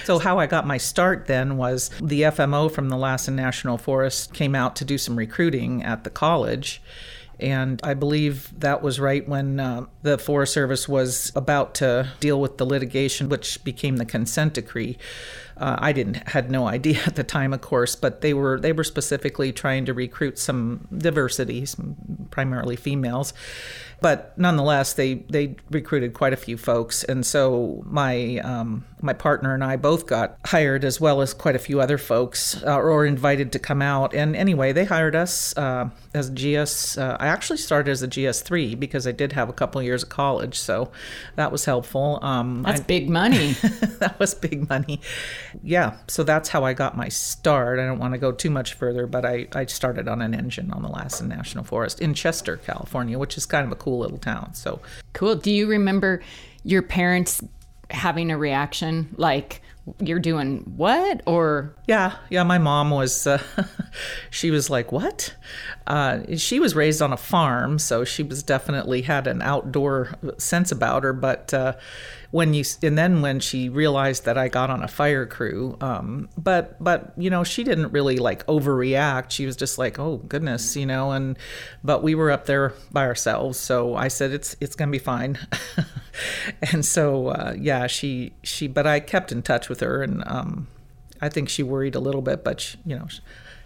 So 0.05 0.19
how 0.19 0.39
I 0.39 0.47
got 0.47 0.67
my 0.67 0.77
start 0.77 1.27
then 1.27 1.57
was 1.57 1.89
the 2.01 2.23
FMO 2.23 2.71
from 2.71 2.91
the 2.91 2.97
Lassen 2.97 3.35
National 3.35 3.79
Forest 3.79 4.35
came 4.35 4.55
out 4.55 4.77
to 4.77 4.85
do 4.85 4.99
some 4.99 5.17
recruiting 5.17 5.83
at 5.83 6.05
the 6.05 6.11
college 6.11 6.83
and 7.41 7.81
I 7.83 7.95
believe 7.95 8.53
that 8.61 8.83
was 8.83 9.01
right 9.01 9.27
when 9.29 9.61
uh, 9.61 9.87
the 10.03 10.19
Forest 10.19 10.53
Service 10.53 10.89
was 10.89 11.33
about 11.35 11.75
to 11.77 12.11
deal 12.21 12.41
with 12.41 12.59
the 12.59 12.67
litigation, 12.67 13.29
which 13.29 13.63
became 13.65 13.97
the 13.97 14.05
consent 14.05 14.55
decree. 14.55 14.99
Uh, 15.57 15.77
I 15.79 15.93
didn't 15.93 16.29
had 16.29 16.51
no 16.51 16.67
idea 16.67 17.01
at 17.07 17.17
the 17.17 17.25
time, 17.25 17.53
of 17.53 17.61
course, 17.61 17.97
but 17.97 18.21
they 18.21 18.35
were 18.35 18.59
they 18.59 18.73
were 18.73 18.85
specifically 18.85 19.53
trying 19.53 19.85
to 19.87 19.95
recruit 19.95 20.39
some 20.39 20.89
diversity, 20.97 21.67
some 21.67 22.29
primarily 22.31 22.77
females, 22.77 23.33
but 24.01 24.37
nonetheless, 24.39 24.93
they 24.93 25.15
they 25.31 25.57
recruited 25.71 26.13
quite 26.13 26.35
a 26.35 26.37
few 26.37 26.59
folks, 26.59 27.03
and 27.05 27.25
so 27.25 27.83
my 27.87 28.39
um, 28.39 28.85
my 29.01 29.15
partner 29.15 29.55
and 29.55 29.65
I 29.65 29.77
both 29.77 30.07
got 30.07 30.37
hired, 30.45 30.85
as 30.85 31.01
well 31.01 31.21
as 31.23 31.33
quite 31.33 31.57
a 31.57 31.59
few 31.59 31.81
other 31.81 31.99
folks, 31.99 32.63
uh, 32.63 32.77
or 32.77 33.07
invited 33.07 33.53
to 33.53 33.59
come 33.59 33.81
out. 33.81 34.15
And 34.15 34.37
anyway, 34.37 34.73
they 34.73 34.85
hired 34.85 35.17
us 35.17 35.57
uh, 35.57 35.89
as 36.13 36.29
GS. 36.31 36.99
Uh, 36.99 37.17
I 37.19 37.29
actually 37.29 37.59
started 37.59 37.91
as 37.91 38.03
a 38.03 38.07
GS 38.07 38.43
three 38.43 38.75
because 38.75 39.07
I 39.07 39.13
did 39.13 39.33
have 39.33 39.49
a 39.49 39.53
couple 39.55 39.83
years 39.83 39.95
years 39.95 40.03
of 40.03 40.09
college, 40.09 40.59
so 40.59 40.91
that 41.37 41.53
was 41.53 41.65
helpful. 41.65 42.19
Um, 42.21 42.65
That's 42.65 42.81
I, 42.81 42.85
big 42.85 43.09
money. 43.09 43.53
that 44.01 44.17
was 44.19 44.35
big 44.35 44.69
money. 44.69 45.01
Yeah, 45.63 45.97
so 46.09 46.25
that's 46.25 46.49
how 46.49 46.65
I 46.65 46.75
got 46.75 46.97
my 46.97 47.09
start. 47.09 47.79
I 47.79 47.87
don't 47.87 48.01
want 48.01 48.13
to 48.15 48.19
go 48.19 48.33
too 48.33 48.51
much 48.51 48.75
further, 48.75 49.07
but 49.07 49.25
I, 49.25 49.47
I 49.53 49.67
started 49.67 50.09
on 50.09 50.21
an 50.21 50.35
engine 50.35 50.73
on 50.73 50.83
the 50.83 50.89
Lassen 50.89 51.29
National 51.29 51.63
Forest 51.63 52.01
in 52.01 52.13
Chester, 52.13 52.57
California, 52.57 53.19
which 53.19 53.39
is 53.39 53.47
kind 53.47 53.65
of 53.65 53.71
a 53.71 53.77
cool 53.85 53.99
little 53.99 54.19
town. 54.19 54.55
So 54.55 54.81
cool. 55.13 55.37
Do 55.37 55.51
you 55.51 55.67
remember 55.67 56.23
your 56.65 56.83
parents 56.83 57.43
having 57.91 58.31
a 58.31 58.39
reaction 58.39 59.15
like 59.19 59.61
you're 60.01 60.19
doing 60.19 60.61
what 60.77 61.21
or 61.27 61.75
yeah 61.87 62.17
yeah 62.31 62.43
my 62.43 62.57
mom 62.57 62.89
was 62.89 63.27
uh, 63.27 63.43
she 64.31 64.51
was 64.51 64.71
like 64.71 64.91
what 64.91 65.35
uh, 65.87 66.21
she 66.37 66.59
was 66.59 66.75
raised 66.75 67.03
on 67.03 67.13
a 67.13 67.17
farm 67.19 67.79
so 67.79 68.03
she 68.03 68.23
was 68.23 68.43
definitely 68.43 69.03
had 69.03 69.27
an 69.27 69.43
outdoor 69.43 70.15
sense 70.39 70.73
about 70.73 71.03
her 71.03 71.13
but 71.13 71.53
uh, 71.53 71.75
when 72.35 72.53
you 72.53 72.65
and 72.83 72.99
then 72.99 73.23
when 73.23 73.39
she 73.39 73.69
realized 73.69 74.25
that 74.25 74.37
I 74.37 74.49
got 74.49 74.69
on 74.69 74.83
a 74.83 74.89
fire 74.89 75.25
crew, 75.25 75.77
um, 75.81 76.29
but 76.37 76.83
but 76.83 77.13
you 77.17 77.31
know 77.31 77.45
she 77.45 77.63
didn't 77.63 77.93
really 77.93 78.17
like 78.17 78.45
overreact. 78.49 79.31
She 79.31 79.47
was 79.47 79.55
just 79.55 79.79
like, 79.79 80.01
oh 80.01 80.17
goodness, 80.17 80.75
you 80.75 80.85
know. 80.85 81.13
And 81.13 81.39
but 81.85 82.03
we 82.03 82.17
were 82.17 82.33
up 82.33 82.47
there 82.47 82.73
by 82.91 83.05
ourselves, 83.05 83.57
so 83.57 83.95
I 83.95 84.09
said 84.09 84.33
it's 84.33 84.57
it's 84.61 84.75
gonna 84.75 84.91
be 84.91 84.99
fine. 84.99 85.39
and 86.73 86.85
so 86.85 87.29
uh, 87.29 87.55
yeah, 87.57 87.87
she 87.87 88.33
she 88.43 88.67
but 88.67 88.85
I 88.85 88.99
kept 88.99 89.31
in 89.31 89.41
touch 89.41 89.69
with 89.69 89.79
her, 89.79 90.03
and 90.03 90.25
um, 90.27 90.67
I 91.25 91.29
think 91.29 91.49
she 91.49 91.63
worried 91.63 91.95
a 91.95 92.01
little 92.01 92.23
bit, 92.23 92.45
but 92.45 92.61
she, 92.61 92.79
you 92.85 92.97
know. 92.97 93.09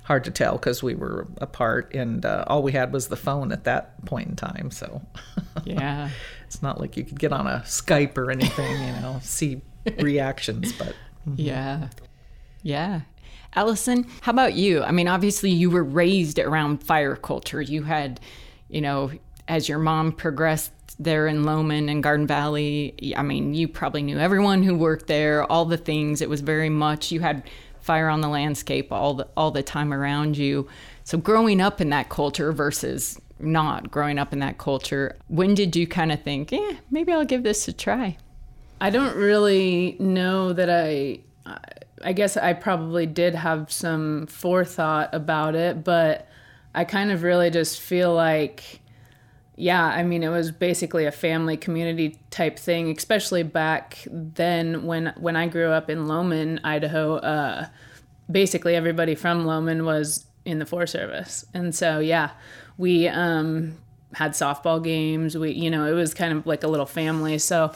Hard 0.04 0.24
to 0.24 0.30
tell 0.30 0.52
because 0.52 0.82
we 0.82 0.94
were 0.94 1.26
apart, 1.36 1.94
and 1.94 2.24
uh, 2.24 2.42
all 2.46 2.62
we 2.62 2.72
had 2.72 2.94
was 2.94 3.08
the 3.08 3.16
phone 3.16 3.52
at 3.52 3.64
that 3.64 4.02
point 4.06 4.26
in 4.26 4.36
time. 4.36 4.70
So, 4.70 5.02
yeah, 5.64 6.08
it's 6.46 6.62
not 6.62 6.80
like 6.80 6.96
you 6.96 7.04
could 7.04 7.18
get 7.18 7.30
on 7.30 7.46
a 7.46 7.62
Skype 7.66 8.16
or 8.16 8.30
anything, 8.30 8.70
you 8.86 8.92
know, 9.02 9.18
see 9.22 9.60
reactions, 9.98 10.72
but 10.72 10.94
mm-hmm. 11.28 11.34
yeah. 11.36 11.88
Yeah. 12.62 13.02
Allison, 13.54 14.06
how 14.22 14.32
about 14.32 14.54
you? 14.54 14.82
I 14.82 14.92
mean, 14.92 15.08
obviously 15.08 15.50
you 15.50 15.70
were 15.70 15.84
raised 15.84 16.38
around 16.38 16.82
fire 16.82 17.16
culture. 17.16 17.60
You 17.60 17.82
had, 17.82 18.20
you 18.68 18.80
know, 18.80 19.10
as 19.46 19.68
your 19.68 19.78
mom 19.78 20.12
progressed 20.12 20.72
there 20.98 21.26
in 21.26 21.44
Lowman 21.44 21.88
and 21.88 22.02
Garden 22.02 22.26
Valley, 22.26 22.94
I 23.16 23.22
mean, 23.22 23.54
you 23.54 23.68
probably 23.68 24.02
knew 24.02 24.18
everyone 24.18 24.62
who 24.62 24.76
worked 24.76 25.06
there, 25.06 25.44
all 25.44 25.64
the 25.64 25.76
things. 25.76 26.20
It 26.20 26.28
was 26.28 26.40
very 26.40 26.68
much 26.68 27.12
you 27.12 27.20
had 27.20 27.42
fire 27.80 28.08
on 28.08 28.20
the 28.20 28.28
landscape 28.28 28.92
all 28.92 29.14
the 29.14 29.26
all 29.36 29.50
the 29.50 29.62
time 29.62 29.94
around 29.94 30.36
you. 30.36 30.68
So 31.04 31.16
growing 31.16 31.60
up 31.60 31.80
in 31.80 31.90
that 31.90 32.08
culture 32.08 32.52
versus 32.52 33.18
not 33.38 33.90
growing 33.90 34.18
up 34.18 34.32
in 34.32 34.40
that 34.40 34.58
culture, 34.58 35.16
when 35.28 35.54
did 35.54 35.76
you 35.76 35.86
kind 35.86 36.12
of 36.12 36.22
think, 36.22 36.52
eh, 36.52 36.74
maybe 36.90 37.12
I'll 37.12 37.24
give 37.24 37.44
this 37.44 37.68
a 37.68 37.72
try? 37.72 38.18
I 38.80 38.90
don't 38.90 39.16
really 39.16 39.96
know 39.98 40.52
that 40.52 40.68
I. 40.68 41.20
I 42.04 42.12
guess 42.12 42.36
I 42.36 42.52
probably 42.52 43.06
did 43.06 43.34
have 43.34 43.72
some 43.72 44.28
forethought 44.28 45.12
about 45.12 45.56
it, 45.56 45.82
but 45.82 46.28
I 46.72 46.84
kind 46.84 47.10
of 47.10 47.24
really 47.24 47.50
just 47.50 47.80
feel 47.80 48.14
like, 48.14 48.78
yeah, 49.58 49.84
I 49.84 50.02
mean, 50.04 50.22
it 50.22 50.28
was 50.28 50.50
basically 50.52 51.04
a 51.04 51.12
family 51.12 51.56
community 51.56 52.18
type 52.30 52.58
thing, 52.58 52.96
especially 52.96 53.42
back 53.42 53.98
then 54.06 54.84
when 54.84 55.12
when 55.16 55.36
I 55.36 55.48
grew 55.48 55.70
up 55.70 55.90
in 55.90 56.06
Lowman, 56.06 56.60
Idaho. 56.62 57.16
Uh, 57.16 57.66
basically, 58.30 58.76
everybody 58.76 59.14
from 59.14 59.44
Lowman 59.44 59.84
was 59.84 60.26
in 60.44 60.60
the 60.60 60.66
Forest 60.66 60.92
Service, 60.92 61.44
and 61.52 61.74
so 61.74 61.98
yeah, 61.98 62.30
we 62.76 63.08
um, 63.08 63.76
had 64.14 64.32
softball 64.32 64.82
games. 64.82 65.36
We, 65.36 65.52
you 65.52 65.70
know, 65.70 65.84
it 65.84 65.92
was 65.92 66.14
kind 66.14 66.32
of 66.32 66.46
like 66.46 66.62
a 66.62 66.68
little 66.68 66.86
family. 66.86 67.38
So 67.38 67.72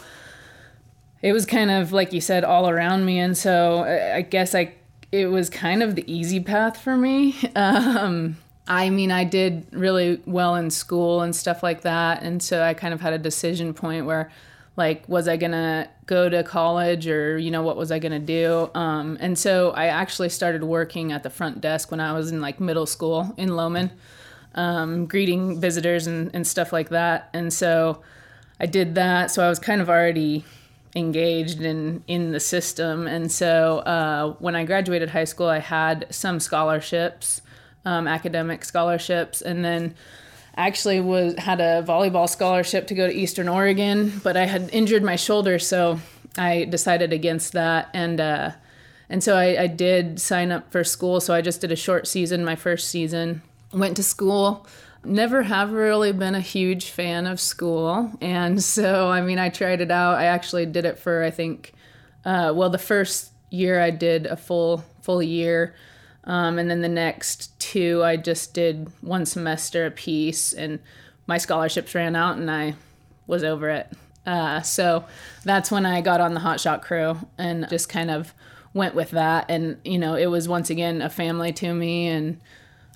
it 1.20 1.32
was 1.32 1.46
kind 1.46 1.70
of 1.70 1.92
like 1.92 2.12
you 2.12 2.20
said, 2.20 2.44
all 2.44 2.68
around 2.68 3.04
me. 3.04 3.18
And 3.18 3.36
so 3.36 3.82
I 3.82 4.22
guess 4.22 4.54
I, 4.54 4.74
it 5.10 5.26
was 5.26 5.50
kind 5.50 5.82
of 5.82 5.94
the 5.94 6.10
easy 6.12 6.40
path 6.40 6.80
for 6.80 6.96
me. 6.96 7.36
Um, 7.56 8.38
I 8.72 8.88
mean, 8.88 9.10
I 9.10 9.24
did 9.24 9.66
really 9.72 10.20
well 10.24 10.54
in 10.54 10.70
school 10.70 11.20
and 11.20 11.36
stuff 11.36 11.62
like 11.62 11.82
that. 11.82 12.22
And 12.22 12.42
so 12.42 12.62
I 12.62 12.72
kind 12.72 12.94
of 12.94 13.02
had 13.02 13.12
a 13.12 13.18
decision 13.18 13.74
point 13.74 14.06
where, 14.06 14.30
like, 14.76 15.06
was 15.08 15.28
I 15.28 15.36
going 15.36 15.52
to 15.52 15.90
go 16.06 16.30
to 16.30 16.42
college 16.42 17.06
or, 17.06 17.36
you 17.36 17.50
know, 17.50 17.62
what 17.62 17.76
was 17.76 17.92
I 17.92 17.98
going 17.98 18.12
to 18.12 18.18
do? 18.18 18.70
Um, 18.74 19.18
and 19.20 19.38
so 19.38 19.72
I 19.72 19.88
actually 19.88 20.30
started 20.30 20.64
working 20.64 21.12
at 21.12 21.22
the 21.22 21.28
front 21.28 21.60
desk 21.60 21.90
when 21.90 22.00
I 22.00 22.14
was 22.14 22.32
in 22.32 22.40
like 22.40 22.60
middle 22.60 22.86
school 22.86 23.34
in 23.36 23.56
Lowman 23.56 23.90
um, 24.54 25.04
greeting 25.06 25.60
visitors 25.60 26.06
and, 26.06 26.30
and 26.34 26.46
stuff 26.46 26.72
like 26.72 26.88
that. 26.88 27.28
And 27.34 27.52
so 27.52 28.00
I 28.58 28.64
did 28.64 28.94
that. 28.94 29.30
So 29.30 29.44
I 29.44 29.50
was 29.50 29.58
kind 29.58 29.82
of 29.82 29.90
already 29.90 30.44
engaged 30.96 31.60
in 31.60 32.02
in 32.06 32.32
the 32.32 32.40
system. 32.40 33.06
And 33.06 33.30
so 33.30 33.80
uh, 33.80 34.32
when 34.38 34.56
I 34.56 34.64
graduated 34.64 35.10
high 35.10 35.24
school, 35.24 35.48
I 35.48 35.58
had 35.58 36.06
some 36.10 36.40
scholarships, 36.40 37.41
um, 37.84 38.06
academic 38.06 38.64
scholarships, 38.64 39.42
and 39.42 39.64
then 39.64 39.94
actually 40.56 41.00
was 41.00 41.34
had 41.38 41.60
a 41.60 41.82
volleyball 41.82 42.28
scholarship 42.28 42.86
to 42.88 42.94
go 42.94 43.06
to 43.06 43.14
Eastern 43.14 43.48
Oregon. 43.48 44.20
But 44.22 44.36
I 44.36 44.46
had 44.46 44.70
injured 44.72 45.02
my 45.02 45.16
shoulder, 45.16 45.58
so 45.58 46.00
I 46.36 46.64
decided 46.64 47.12
against 47.12 47.52
that. 47.52 47.88
And 47.94 48.20
uh, 48.20 48.52
and 49.08 49.22
so 49.22 49.36
I, 49.36 49.62
I 49.62 49.66
did 49.66 50.20
sign 50.20 50.52
up 50.52 50.70
for 50.72 50.84
school. 50.84 51.20
So 51.20 51.34
I 51.34 51.40
just 51.40 51.60
did 51.60 51.72
a 51.72 51.76
short 51.76 52.06
season, 52.06 52.44
my 52.44 52.56
first 52.56 52.88
season 52.88 53.42
went 53.72 53.96
to 53.96 54.02
school 54.02 54.66
never 55.04 55.42
have 55.42 55.72
really 55.72 56.12
been 56.12 56.34
a 56.34 56.40
huge 56.40 56.90
fan 56.90 57.26
of 57.26 57.40
school 57.40 58.10
and 58.20 58.62
so 58.74 59.08
i 59.08 59.20
mean 59.20 59.38
i 59.38 59.48
tried 59.48 59.80
it 59.80 59.90
out 59.90 60.16
i 60.16 60.24
actually 60.24 60.66
did 60.66 60.84
it 60.84 60.98
for 60.98 61.22
i 61.22 61.30
think 61.30 61.72
uh, 62.24 62.52
well 62.54 62.70
the 62.70 62.78
first 62.78 63.32
year 63.50 63.80
i 63.80 63.90
did 63.90 64.26
a 64.26 64.36
full 64.36 64.84
full 65.02 65.22
year 65.22 65.74
um, 66.24 66.58
and 66.58 66.70
then 66.70 66.80
the 66.80 66.88
next 66.88 67.58
two 67.58 68.02
i 68.02 68.16
just 68.16 68.54
did 68.54 68.90
one 69.00 69.24
semester 69.26 69.86
a 69.86 69.90
piece 69.90 70.52
and 70.52 70.78
my 71.26 71.38
scholarships 71.38 71.94
ran 71.94 72.16
out 72.16 72.36
and 72.36 72.50
i 72.50 72.74
was 73.26 73.44
over 73.44 73.68
it 73.68 73.90
uh, 74.26 74.60
so 74.60 75.04
that's 75.44 75.70
when 75.70 75.84
i 75.84 76.00
got 76.00 76.20
on 76.20 76.34
the 76.34 76.40
hot 76.40 76.60
shot 76.60 76.82
crew 76.82 77.16
and 77.38 77.66
just 77.68 77.88
kind 77.88 78.10
of 78.10 78.32
went 78.74 78.94
with 78.94 79.10
that 79.10 79.44
and 79.50 79.76
you 79.84 79.98
know 79.98 80.14
it 80.14 80.26
was 80.26 80.48
once 80.48 80.70
again 80.70 81.02
a 81.02 81.10
family 81.10 81.52
to 81.52 81.74
me 81.74 82.08
and 82.08 82.40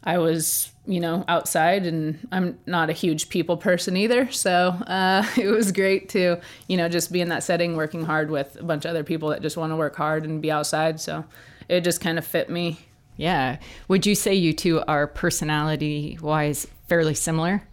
I 0.06 0.18
was, 0.18 0.71
you 0.87 1.00
know, 1.00 1.25
outside 1.26 1.85
and 1.85 2.26
I'm 2.30 2.59
not 2.64 2.88
a 2.88 2.92
huge 2.92 3.28
people 3.28 3.56
person 3.56 3.97
either. 3.97 4.30
So 4.30 4.68
uh, 4.87 5.26
it 5.37 5.49
was 5.49 5.73
great 5.73 6.09
to, 6.11 6.40
you 6.68 6.76
know, 6.76 6.88
just 6.88 7.12
be 7.12 7.21
in 7.21 7.28
that 7.30 7.42
setting 7.42 7.76
working 7.76 8.04
hard 8.04 8.30
with 8.30 8.56
a 8.59 8.62
bunch 8.62 8.85
of 8.85 8.90
other 8.90 9.02
people 9.02 9.30
that 9.30 9.42
just 9.42 9.56
want 9.56 9.73
to 9.73 9.76
work 9.76 9.97
hard 9.97 10.25
and 10.25 10.40
be 10.40 10.50
outside. 10.50 11.00
So 11.00 11.25
it 11.68 11.80
just 11.80 12.00
kind 12.00 12.18
of 12.18 12.25
fit 12.25 12.49
me. 12.49 12.78
Yeah. 13.17 13.59
Would 13.89 14.07
you 14.07 14.15
say 14.15 14.35
you 14.35 14.53
two 14.53 14.83
are 14.87 15.07
personality 15.07 16.19
wise 16.21 16.67
fairly 16.89 17.15
similar? 17.15 17.67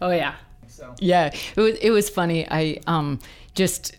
Oh, 0.00 0.10
yeah. 0.10 0.36
So. 0.68 0.94
Yeah. 0.98 1.34
It 1.56 1.60
was, 1.60 1.74
it 1.76 1.90
was 1.90 2.08
funny. 2.08 2.46
I 2.50 2.80
um, 2.86 3.18
just 3.54 3.96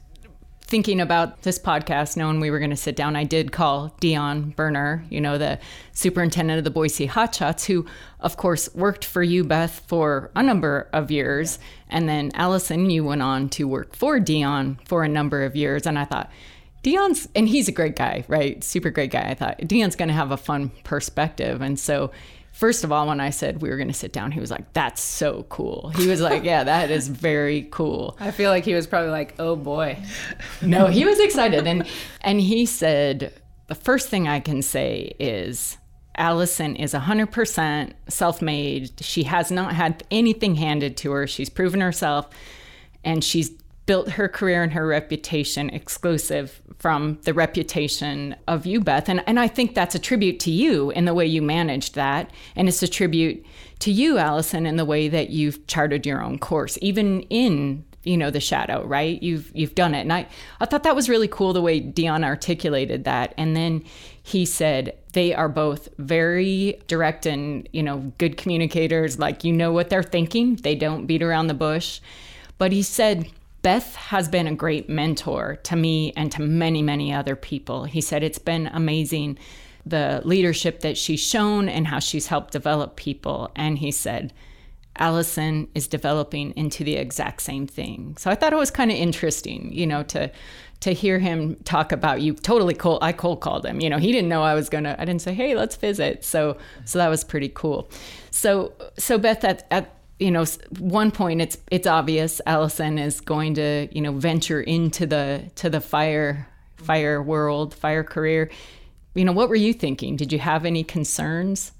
thinking 0.71 1.01
about 1.01 1.41
this 1.41 1.59
podcast, 1.59 2.15
knowing 2.15 2.39
we 2.39 2.49
were 2.49 2.57
going 2.57 2.69
to 2.69 2.77
sit 2.77 2.95
down, 2.95 3.17
I 3.17 3.25
did 3.25 3.51
call 3.51 3.93
Dion 3.99 4.51
Berner, 4.51 5.03
you 5.09 5.19
know, 5.19 5.37
the 5.37 5.59
superintendent 5.91 6.59
of 6.59 6.63
the 6.63 6.71
Boise 6.71 7.09
Hotshots, 7.09 7.65
who, 7.65 7.85
of 8.21 8.37
course, 8.37 8.73
worked 8.73 9.03
for 9.03 9.21
you, 9.21 9.43
Beth, 9.43 9.83
for 9.87 10.31
a 10.33 10.41
number 10.41 10.87
of 10.93 11.11
years. 11.11 11.59
And 11.89 12.07
then 12.07 12.31
Allison, 12.35 12.89
you 12.89 13.03
went 13.03 13.21
on 13.21 13.49
to 13.49 13.67
work 13.67 13.97
for 13.97 14.17
Dion 14.21 14.79
for 14.85 15.03
a 15.03 15.09
number 15.09 15.43
of 15.43 15.57
years. 15.57 15.85
And 15.85 15.99
I 15.99 16.05
thought, 16.05 16.31
Dion's, 16.83 17.27
and 17.35 17.47
he's 17.47 17.67
a 17.67 17.71
great 17.71 17.95
guy, 17.95 18.23
right? 18.27 18.63
Super 18.63 18.89
great 18.89 19.11
guy. 19.11 19.29
I 19.29 19.33
thought 19.35 19.59
Dion's 19.67 19.95
going 19.95 20.07
to 20.09 20.15
have 20.15 20.31
a 20.31 20.37
fun 20.37 20.71
perspective. 20.83 21.61
And 21.61 21.79
so 21.79 22.11
first 22.51 22.83
of 22.83 22.91
all, 22.91 23.07
when 23.07 23.19
I 23.19 23.29
said 23.29 23.61
we 23.61 23.69
were 23.69 23.77
going 23.77 23.87
to 23.87 23.93
sit 23.93 24.11
down, 24.11 24.31
he 24.31 24.39
was 24.39 24.51
like, 24.51 24.73
"That's 24.73 25.01
so 25.01 25.45
cool." 25.49 25.89
He 25.95 26.07
was 26.07 26.21
like, 26.21 26.43
"Yeah, 26.43 26.63
that 26.63 26.89
is 26.89 27.07
very 27.07 27.67
cool." 27.71 28.17
I 28.19 28.31
feel 28.31 28.49
like 28.49 28.65
he 28.65 28.73
was 28.73 28.87
probably 28.87 29.11
like, 29.11 29.35
"Oh 29.39 29.55
boy." 29.55 29.97
No, 30.61 30.87
he 30.87 31.05
was 31.05 31.19
excited, 31.19 31.67
and 31.67 31.87
and 32.21 32.41
he 32.41 32.65
said, 32.65 33.33
"The 33.67 33.75
first 33.75 34.09
thing 34.09 34.27
I 34.27 34.39
can 34.39 34.61
say 34.61 35.15
is." 35.19 35.77
Allison 36.17 36.75
is 36.75 36.93
100% 36.93 37.93
self 38.09 38.41
made. 38.41 38.91
She 38.99 39.23
has 39.23 39.49
not 39.49 39.73
had 39.73 40.03
anything 40.11 40.55
handed 40.55 40.97
to 40.97 41.11
her. 41.13 41.25
She's 41.25 41.49
proven 41.49 41.79
herself 41.79 42.29
and 43.03 43.23
she's 43.23 43.51
built 43.91 44.11
her 44.11 44.29
career 44.29 44.63
and 44.63 44.71
her 44.71 44.87
reputation 44.87 45.69
exclusive 45.71 46.61
from 46.79 47.19
the 47.23 47.33
reputation 47.33 48.33
of 48.47 48.65
you, 48.65 48.79
Beth. 48.79 49.09
And, 49.09 49.21
and 49.27 49.37
I 49.37 49.49
think 49.49 49.75
that's 49.75 49.95
a 49.95 49.99
tribute 49.99 50.39
to 50.39 50.49
you 50.49 50.91
in 50.91 51.03
the 51.03 51.13
way 51.13 51.25
you 51.25 51.41
managed 51.41 51.95
that. 51.95 52.31
And 52.55 52.69
it's 52.69 52.81
a 52.81 52.87
tribute 52.87 53.45
to 53.79 53.91
you, 53.91 54.17
Allison, 54.17 54.65
in 54.65 54.77
the 54.77 54.85
way 54.85 55.09
that 55.09 55.31
you've 55.31 55.67
charted 55.67 56.05
your 56.05 56.23
own 56.23 56.39
course, 56.39 56.77
even 56.81 57.23
in 57.23 57.83
you 58.03 58.15
know 58.15 58.31
the 58.31 58.39
shadow 58.39 58.85
right? 58.85 59.21
You've 59.21 59.51
you've 59.53 59.75
done 59.75 59.93
it. 59.93 60.03
And 60.03 60.13
i 60.13 60.25
i 60.61 60.65
thought 60.65 60.83
that 60.83 60.95
was 60.95 61.09
really 61.09 61.27
cool 61.27 61.51
the 61.51 61.61
way 61.61 61.81
dion 61.81 62.23
articulated 62.23 63.03
that. 63.03 63.33
And 63.37 63.57
then 63.57 63.83
he 64.23 64.45
said 64.45 64.97
they 65.11 65.33
are 65.33 65.49
both 65.49 65.89
very 65.97 66.81
direct 66.87 67.25
and 67.25 67.67
you 67.73 67.83
know 67.83 68.13
good 68.19 68.37
communicators. 68.37 69.19
Like 69.19 69.43
you 69.43 69.51
know 69.51 69.73
what 69.73 69.89
they're 69.89 70.01
thinking. 70.01 70.55
They 70.55 70.75
don't 70.75 71.07
beat 71.07 71.21
around 71.21 71.47
the 71.47 71.53
bush. 71.53 71.99
But 72.57 72.71
he 72.71 72.83
said, 72.83 73.27
Beth 73.61 73.95
has 73.95 74.27
been 74.27 74.47
a 74.47 74.55
great 74.55 74.89
mentor 74.89 75.57
to 75.63 75.75
me 75.75 76.13
and 76.15 76.31
to 76.31 76.41
many, 76.41 76.81
many 76.81 77.13
other 77.13 77.35
people. 77.35 77.85
He 77.85 78.01
said 78.01 78.23
it's 78.23 78.39
been 78.39 78.67
amazing 78.67 79.37
the 79.85 80.21
leadership 80.23 80.81
that 80.81 80.97
she's 80.97 81.19
shown 81.19 81.67
and 81.67 81.87
how 81.87 81.99
she's 81.99 82.27
helped 82.27 82.51
develop 82.53 82.95
people. 82.95 83.51
And 83.55 83.77
he 83.77 83.91
said, 83.91 84.33
Allison 84.97 85.67
is 85.73 85.87
developing 85.87 86.53
into 86.55 86.83
the 86.83 86.95
exact 86.95 87.41
same 87.41 87.65
thing. 87.65 88.15
So 88.17 88.29
I 88.29 88.35
thought 88.35 88.53
it 88.53 88.57
was 88.57 88.71
kind 88.71 88.91
of 88.91 88.97
interesting, 88.97 89.71
you 89.71 89.87
know, 89.87 90.03
to 90.03 90.31
to 90.81 90.93
hear 90.93 91.19
him 91.19 91.55
talk 91.63 91.91
about 91.91 92.21
you 92.21 92.33
totally 92.33 92.73
cold 92.73 92.99
I 93.01 93.13
cold 93.13 93.39
called 93.39 93.65
him. 93.65 93.79
You 93.79 93.89
know, 93.89 93.97
he 93.97 94.11
didn't 94.11 94.29
know 94.29 94.43
I 94.43 94.53
was 94.53 94.67
to 94.69 94.95
I 95.01 95.05
didn't 95.05 95.21
say, 95.21 95.33
"Hey, 95.33 95.55
let's 95.55 95.75
visit." 95.75 96.25
So 96.25 96.57
so 96.85 96.99
that 96.99 97.07
was 97.07 97.23
pretty 97.23 97.49
cool. 97.49 97.89
So 98.31 98.73
so 98.97 99.17
Beth 99.17 99.43
at, 99.43 99.65
at 99.71 99.95
you 100.21 100.29
know 100.29 100.45
one 100.77 101.09
point 101.11 101.41
it's 101.41 101.57
it's 101.71 101.87
obvious 101.87 102.39
Allison 102.45 102.99
is 102.99 103.19
going 103.19 103.55
to, 103.55 103.87
you 103.91 104.01
know, 104.01 104.11
venture 104.13 104.61
into 104.61 105.05
the 105.07 105.49
to 105.55 105.69
the 105.69 105.81
fire 105.81 106.47
fire 106.77 107.21
world, 107.21 107.73
fire 107.73 108.03
career. 108.03 108.49
You 109.15 109.25
know, 109.25 109.31
what 109.31 109.49
were 109.49 109.55
you 109.55 109.73
thinking? 109.73 110.15
Did 110.15 110.31
you 110.31 110.39
have 110.39 110.63
any 110.63 110.83
concerns? 110.83 111.73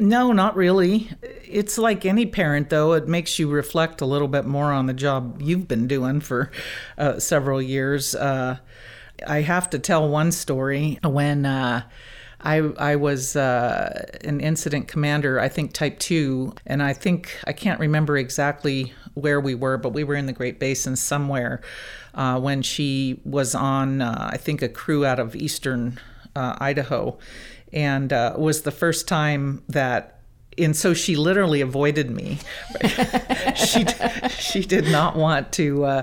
No, 0.00 0.32
not 0.32 0.56
really. 0.56 1.10
It's 1.44 1.76
like 1.76 2.06
any 2.06 2.24
parent, 2.24 2.70
though. 2.70 2.92
It 2.92 3.08
makes 3.08 3.38
you 3.38 3.48
reflect 3.48 4.00
a 4.00 4.06
little 4.06 4.28
bit 4.28 4.44
more 4.44 4.72
on 4.72 4.86
the 4.86 4.94
job 4.94 5.42
you've 5.42 5.68
been 5.68 5.86
doing 5.88 6.20
for 6.20 6.50
uh, 6.96 7.18
several 7.18 7.60
years. 7.60 8.14
Uh, 8.14 8.58
I 9.26 9.40
have 9.42 9.68
to 9.70 9.78
tell 9.78 10.08
one 10.08 10.30
story 10.30 10.98
when 11.02 11.44
uh, 11.44 11.82
I, 12.40 12.56
I 12.56 12.96
was 12.96 13.34
uh, 13.34 14.06
an 14.22 14.40
incident 14.40 14.86
commander, 14.88 15.40
I 15.40 15.48
think 15.48 15.72
type 15.72 15.98
two, 15.98 16.54
and 16.66 16.82
I 16.82 16.92
think 16.92 17.36
I 17.46 17.52
can't 17.52 17.80
remember 17.80 18.16
exactly 18.16 18.92
where 19.14 19.40
we 19.40 19.54
were, 19.54 19.76
but 19.76 19.92
we 19.92 20.04
were 20.04 20.14
in 20.14 20.26
the 20.26 20.32
Great 20.32 20.60
Basin 20.60 20.94
somewhere 20.94 21.60
uh, 22.14 22.38
when 22.38 22.62
she 22.62 23.20
was 23.24 23.54
on, 23.54 24.00
uh, 24.00 24.30
I 24.32 24.36
think, 24.36 24.62
a 24.62 24.68
crew 24.68 25.04
out 25.04 25.18
of 25.18 25.34
eastern 25.34 25.98
Idaho 26.36 27.18
and 27.72 28.12
uh, 28.12 28.34
was 28.36 28.62
the 28.62 28.70
first 28.70 29.08
time 29.08 29.62
that 29.68 30.17
and 30.58 30.76
so 30.76 30.94
she 30.94 31.16
literally 31.16 31.60
avoided 31.60 32.10
me. 32.10 32.38
she 33.54 33.86
she 34.30 34.60
did 34.60 34.86
not 34.86 35.16
want 35.16 35.52
to 35.52 35.84
uh, 35.84 36.02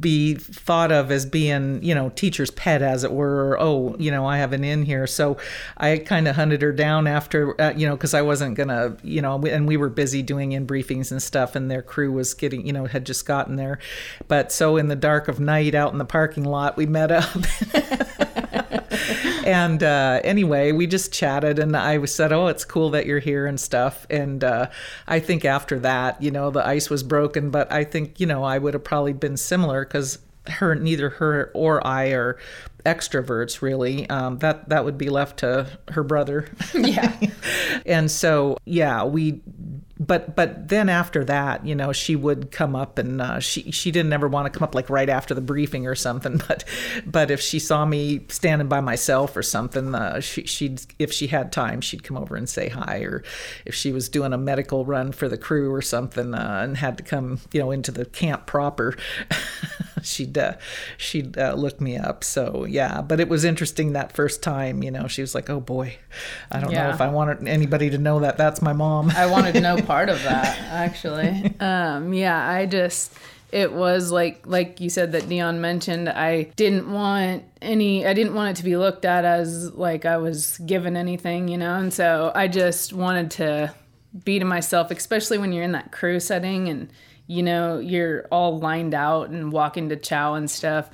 be 0.00 0.34
thought 0.34 0.92
of 0.92 1.10
as 1.10 1.26
being 1.26 1.82
you 1.82 1.94
know 1.94 2.10
teacher's 2.10 2.50
pet 2.50 2.82
as 2.82 3.04
it 3.04 3.12
were. 3.12 3.50
Or, 3.50 3.60
oh, 3.60 3.96
you 3.98 4.10
know 4.10 4.26
I 4.26 4.38
have 4.38 4.52
an 4.52 4.64
in 4.64 4.84
here, 4.84 5.06
so 5.06 5.36
I 5.76 5.98
kind 5.98 6.28
of 6.28 6.36
hunted 6.36 6.62
her 6.62 6.72
down 6.72 7.06
after 7.06 7.60
uh, 7.60 7.72
you 7.76 7.86
know 7.86 7.96
because 7.96 8.14
I 8.14 8.22
wasn't 8.22 8.56
gonna 8.56 8.96
you 9.02 9.22
know 9.22 9.40
and 9.44 9.66
we 9.66 9.76
were 9.76 9.88
busy 9.88 10.22
doing 10.22 10.52
in 10.52 10.66
briefings 10.66 11.10
and 11.10 11.22
stuff, 11.22 11.54
and 11.54 11.70
their 11.70 11.82
crew 11.82 12.12
was 12.12 12.34
getting 12.34 12.66
you 12.66 12.72
know 12.72 12.86
had 12.86 13.06
just 13.06 13.26
gotten 13.26 13.56
there, 13.56 13.78
but 14.28 14.52
so 14.52 14.76
in 14.76 14.88
the 14.88 14.96
dark 14.96 15.28
of 15.28 15.40
night 15.40 15.74
out 15.74 15.92
in 15.92 15.98
the 15.98 16.04
parking 16.04 16.44
lot 16.44 16.76
we 16.76 16.86
met 16.86 17.10
up. 17.10 17.36
and 19.44 19.82
uh, 19.82 20.20
anyway, 20.24 20.72
we 20.72 20.86
just 20.86 21.12
chatted, 21.12 21.58
and 21.58 21.76
I 21.76 22.02
said, 22.06 22.32
"Oh, 22.32 22.46
it's 22.46 22.64
cool 22.64 22.90
that 22.90 23.06
you're 23.06 23.20
here 23.20 23.46
and 23.46 23.60
stuff." 23.60 24.06
And 24.10 24.42
uh, 24.42 24.70
I 25.06 25.20
think 25.20 25.44
after 25.44 25.78
that, 25.80 26.20
you 26.22 26.30
know, 26.30 26.50
the 26.50 26.66
ice 26.66 26.88
was 26.88 27.02
broken. 27.02 27.50
But 27.50 27.70
I 27.70 27.84
think 27.84 28.18
you 28.18 28.26
know 28.26 28.42
I 28.42 28.58
would 28.58 28.74
have 28.74 28.84
probably 28.84 29.12
been 29.12 29.36
similar 29.36 29.84
because 29.84 30.18
her 30.46 30.74
neither 30.74 31.10
her 31.10 31.50
or 31.54 31.86
I 31.86 32.08
are 32.08 32.38
extroverts 32.84 33.62
really 33.62 34.08
um, 34.10 34.38
that 34.38 34.68
that 34.68 34.84
would 34.84 34.98
be 34.98 35.08
left 35.08 35.38
to 35.38 35.66
her 35.88 36.02
brother 36.02 36.48
yeah 36.74 37.18
and 37.86 38.10
so 38.10 38.58
yeah 38.66 39.04
we 39.04 39.40
but 39.98 40.34
but 40.34 40.68
then 40.68 40.88
after 40.88 41.24
that, 41.24 41.64
you 41.64 41.74
know, 41.74 41.92
she 41.92 42.16
would 42.16 42.50
come 42.50 42.74
up 42.74 42.98
and 42.98 43.22
uh, 43.22 43.38
she 43.38 43.70
she 43.70 43.92
didn't 43.92 44.12
ever 44.12 44.26
want 44.26 44.52
to 44.52 44.58
come 44.58 44.64
up 44.64 44.74
like 44.74 44.90
right 44.90 45.08
after 45.08 45.34
the 45.34 45.40
briefing 45.40 45.86
or 45.86 45.94
something. 45.94 46.40
But 46.48 46.64
but 47.06 47.30
if 47.30 47.40
she 47.40 47.58
saw 47.58 47.86
me 47.86 48.26
standing 48.28 48.68
by 48.68 48.80
myself 48.80 49.34
or 49.36 49.42
something, 49.42 49.94
uh, 49.94 50.20
she 50.20 50.44
she'd 50.44 50.82
if 50.98 51.12
she 51.12 51.28
had 51.28 51.52
time, 51.52 51.80
she'd 51.80 52.02
come 52.02 52.18
over 52.18 52.36
and 52.36 52.48
say 52.48 52.68
hi. 52.68 52.98
Or 52.98 53.22
if 53.64 53.74
she 53.74 53.92
was 53.92 54.08
doing 54.08 54.32
a 54.32 54.38
medical 54.38 54.84
run 54.84 55.12
for 55.12 55.28
the 55.28 55.38
crew 55.38 55.72
or 55.72 55.80
something 55.80 56.34
uh, 56.34 56.60
and 56.62 56.76
had 56.76 56.98
to 56.98 57.04
come, 57.04 57.40
you 57.52 57.60
know, 57.60 57.70
into 57.70 57.92
the 57.92 58.04
camp 58.04 58.46
proper, 58.46 58.96
she'd 60.02 60.36
uh, 60.36 60.54
she'd 60.98 61.38
uh, 61.38 61.54
look 61.54 61.80
me 61.80 61.96
up. 61.96 62.24
So 62.24 62.66
yeah, 62.66 63.00
but 63.00 63.20
it 63.20 63.28
was 63.28 63.44
interesting 63.44 63.92
that 63.92 64.12
first 64.12 64.42
time. 64.42 64.82
You 64.82 64.90
know, 64.90 65.06
she 65.06 65.22
was 65.22 65.34
like, 65.34 65.48
"Oh 65.48 65.60
boy, 65.60 65.96
I 66.50 66.60
don't 66.60 66.72
yeah. 66.72 66.88
know 66.88 66.90
if 66.90 67.00
I 67.00 67.08
wanted 67.08 67.48
anybody 67.48 67.90
to 67.90 67.98
know 67.98 68.20
that 68.20 68.36
that's 68.36 68.60
my 68.60 68.74
mom." 68.74 69.10
I 69.10 69.26
wanted 69.26 69.54
to 69.54 69.60
know 69.60 69.76
part 69.86 70.08
of 70.08 70.22
that 70.24 70.58
actually. 70.70 71.54
um, 71.60 72.12
yeah, 72.12 72.48
I 72.48 72.66
just 72.66 73.12
it 73.52 73.72
was 73.72 74.10
like 74.10 74.46
like 74.46 74.80
you 74.80 74.90
said 74.90 75.12
that 75.12 75.28
Dion 75.28 75.60
mentioned 75.60 76.08
I 76.08 76.44
didn't 76.56 76.92
want 76.92 77.44
any 77.62 78.06
I 78.06 78.12
didn't 78.12 78.34
want 78.34 78.50
it 78.50 78.60
to 78.60 78.64
be 78.64 78.76
looked 78.76 79.04
at 79.04 79.24
as 79.24 79.72
like 79.72 80.04
I 80.04 80.16
was 80.16 80.58
given 80.58 80.96
anything, 80.96 81.48
you 81.48 81.58
know. 81.58 81.74
And 81.76 81.92
so 81.92 82.32
I 82.34 82.48
just 82.48 82.92
wanted 82.92 83.30
to 83.32 83.74
be 84.24 84.38
to 84.38 84.44
myself, 84.44 84.90
especially 84.90 85.38
when 85.38 85.52
you're 85.52 85.64
in 85.64 85.72
that 85.72 85.92
crew 85.92 86.20
setting 86.20 86.68
and 86.68 86.90
you 87.26 87.42
know, 87.42 87.78
you're 87.78 88.26
all 88.30 88.58
lined 88.58 88.92
out 88.92 89.30
and 89.30 89.50
walking 89.50 89.88
to 89.88 89.96
chow 89.96 90.34
and 90.34 90.50
stuff 90.50 90.90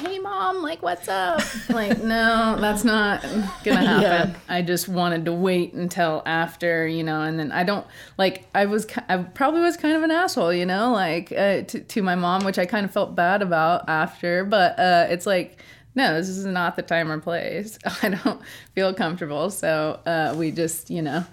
hey 0.00 0.18
mom 0.18 0.62
like 0.62 0.82
what's 0.82 1.08
up 1.08 1.40
like 1.70 2.02
no 2.02 2.56
that's 2.60 2.84
not 2.84 3.22
gonna 3.64 3.76
happen 3.86 4.02
yeah. 4.02 4.36
i 4.48 4.60
just 4.60 4.88
wanted 4.88 5.24
to 5.24 5.32
wait 5.32 5.72
until 5.72 6.22
after 6.26 6.86
you 6.86 7.02
know 7.02 7.22
and 7.22 7.38
then 7.38 7.50
i 7.50 7.64
don't 7.64 7.86
like 8.18 8.46
i 8.54 8.66
was 8.66 8.86
i 9.08 9.16
probably 9.16 9.60
was 9.60 9.76
kind 9.76 9.96
of 9.96 10.02
an 10.02 10.10
asshole 10.10 10.52
you 10.52 10.66
know 10.66 10.92
like 10.92 11.32
uh, 11.32 11.62
to, 11.62 11.80
to 11.80 12.02
my 12.02 12.14
mom 12.14 12.44
which 12.44 12.58
i 12.58 12.66
kind 12.66 12.84
of 12.84 12.90
felt 12.90 13.14
bad 13.14 13.40
about 13.40 13.88
after 13.88 14.44
but 14.44 14.78
uh, 14.78 15.06
it's 15.08 15.24
like 15.24 15.62
no 15.94 16.14
this 16.14 16.28
is 16.28 16.44
not 16.44 16.76
the 16.76 16.82
time 16.82 17.10
or 17.10 17.18
place 17.18 17.78
i 18.02 18.10
don't 18.10 18.40
feel 18.74 18.92
comfortable 18.92 19.50
so 19.50 19.98
uh, 20.04 20.34
we 20.36 20.50
just 20.50 20.90
you 20.90 21.00
know 21.00 21.24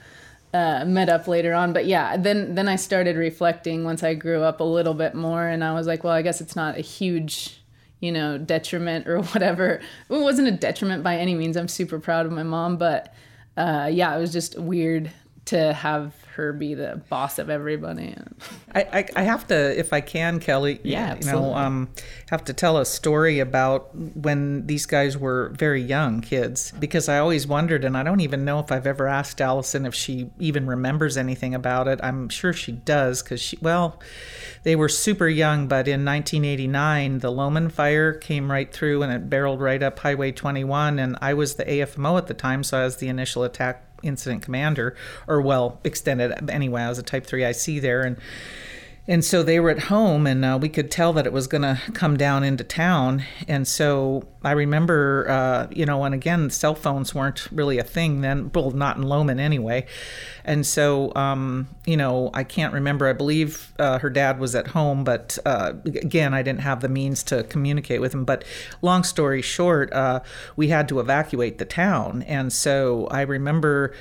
uh, 0.54 0.86
met 0.86 1.10
up 1.10 1.28
later 1.28 1.56
on. 1.56 1.74
But 1.74 1.88
yeah, 1.88 2.16
then 2.16 2.54
then 2.54 2.68
I 2.68 2.76
started 2.76 3.18
reflecting 3.18 3.84
once 3.86 4.04
I 4.04 4.14
grew 4.14 4.44
up 4.44 4.60
a 4.60 4.64
little 4.64 4.94
bit 4.94 5.16
more, 5.16 5.48
and 5.48 5.64
I 5.64 5.74
was 5.74 5.88
like, 5.88 6.04
well, 6.04 6.14
I 6.14 6.22
guess 6.22 6.42
it's 6.42 6.56
not 6.56 6.78
a 6.78 6.82
huge 6.82 7.63
you 8.04 8.12
know, 8.12 8.38
detriment 8.38 9.08
or 9.08 9.22
whatever. 9.34 9.80
It 10.10 10.22
wasn't 10.22 10.50
a 10.50 10.52
detriment 10.52 11.04
by 11.04 11.16
any 11.16 11.36
means. 11.36 11.56
I'm 11.56 11.70
super 11.70 12.00
proud 12.00 12.26
of 12.26 12.34
my 12.34 12.44
mom, 12.44 12.76
but 12.76 13.14
uh, 13.56 13.90
yeah, 13.92 14.14
it 14.16 14.20
was 14.20 14.34
just 14.34 14.60
weird 14.60 15.10
to 15.46 15.74
have 15.74 16.14
her 16.36 16.54
be 16.54 16.74
the 16.74 17.02
boss 17.10 17.38
of 17.38 17.50
everybody. 17.50 18.16
I, 18.74 18.82
I, 18.82 19.06
I 19.18 19.24
have 19.24 19.46
to, 19.48 19.78
if 19.78 19.94
I 19.94 20.02
can, 20.02 20.40
Kelly, 20.40 20.80
yeah, 20.84 21.16
you 21.16 21.26
know, 21.26 21.54
um, 21.54 21.90
have 22.30 22.46
to 22.46 22.54
tell 22.54 22.78
a 22.78 22.86
story 22.86 23.40
about 23.40 23.94
when 23.96 24.66
these 24.66 24.86
guys 24.86 25.18
were 25.18 25.50
very 25.50 25.82
young 25.82 26.22
kids 26.22 26.72
because 26.80 27.10
I 27.10 27.20
always 27.20 27.46
wondered, 27.46 27.84
and 27.84 27.98
I 27.98 28.04
don't 28.04 28.22
even 28.22 28.46
know 28.46 28.60
if 28.60 28.72
I've 28.72 28.88
ever 28.88 29.08
asked 29.08 29.42
Allison 29.42 29.86
if 29.86 29.94
she 29.94 30.32
even 30.40 30.66
remembers 30.66 31.18
anything 31.18 31.54
about 31.54 31.88
it. 31.88 32.00
I'm 32.02 32.30
sure 32.30 32.54
she 32.54 32.72
does 32.72 33.22
because 33.22 33.42
she, 33.42 33.58
well, 33.62 34.00
they 34.64 34.76
were 34.76 34.90
super 34.90 35.28
young, 35.28 35.68
but 35.68 35.88
in 35.88 36.06
1989, 36.06 37.20
the 37.20 37.32
Lowman 37.32 37.70
fire 37.70 38.14
came 38.14 38.50
right 38.50 38.72
through 38.72 39.04
and 39.04 39.12
it 39.12 39.30
barreled 39.30 39.62
right 39.62 39.84
up 39.84 40.00
Highway 40.00 40.32
21, 40.32 41.00
and 41.00 41.18
I 41.22 41.34
was 41.34 41.56
the 41.56 41.66
AFMO 41.66 42.18
at 42.18 42.28
the 42.28 42.34
time, 42.34 42.64
so 42.64 42.80
I 42.80 42.86
was 42.86 42.98
the 42.98 43.10
initial 43.10 43.44
attack 43.44 43.93
incident 44.04 44.44
commander, 44.44 44.96
or 45.28 45.42
well, 45.42 45.80
extended 45.84 46.50
anyway. 46.50 46.82
I 46.82 46.90
was 46.90 47.00
a 47.00 47.04
Type 47.04 47.26
3 47.26 47.44
IC 47.44 47.82
there, 47.82 48.04
and 48.04 48.18
and 49.06 49.26
so 49.26 49.44
they 49.44 49.60
were 49.60 49.70
at 49.70 49.80
home, 49.80 50.26
and 50.26 50.46
uh, 50.46 50.58
we 50.62 50.70
could 50.70 50.90
tell 50.90 51.12
that 51.14 51.26
it 51.26 51.34
was 51.34 51.46
going 51.48 51.64
to 51.64 51.78
come 51.94 52.16
down 52.16 52.44
into 52.44 52.64
town. 52.64 53.24
And 53.50 53.68
so 53.68 54.26
I 54.44 54.52
remember, 54.52 55.30
uh, 55.30 55.68
you 55.72 55.86
know, 55.86 56.06
and 56.06 56.16
again, 56.16 56.50
cell 56.50 56.74
phones 56.74 57.14
weren't 57.14 57.52
really 57.52 57.80
a 57.80 57.84
thing 57.84 58.22
then, 58.22 58.50
well, 58.56 58.72
not 58.72 58.96
in 58.96 59.04
Lowman 59.04 59.42
anyway. 59.42 59.88
And 60.46 60.66
so, 60.66 61.14
um, 61.16 61.68
you 61.86 61.98
know, 61.98 62.30
I 62.34 62.46
can't 62.46 62.74
remember. 62.74 63.08
I 63.08 63.14
believe 63.14 63.74
uh, 63.78 64.00
her 64.00 64.10
dad 64.10 64.40
was 64.40 64.56
at 64.56 64.68
home, 64.68 65.04
but 65.04 65.38
uh, 65.46 65.74
again, 65.86 66.34
I 66.34 66.42
didn't 66.42 66.62
have 66.62 66.80
the 66.80 66.90
means 66.90 67.24
to 67.24 67.44
communicate 67.44 68.00
with 68.00 68.14
him. 68.14 68.24
But 68.24 68.46
long 68.82 69.04
story 69.04 69.42
short, 69.42 69.92
uh, 69.92 70.22
we 70.56 70.70
had 70.70 70.88
to 70.88 71.02
evacuate 71.02 71.58
the 71.58 71.66
town. 71.66 72.22
And 72.24 72.54
so 72.54 73.08
I 73.12 73.22
remember 73.22 73.94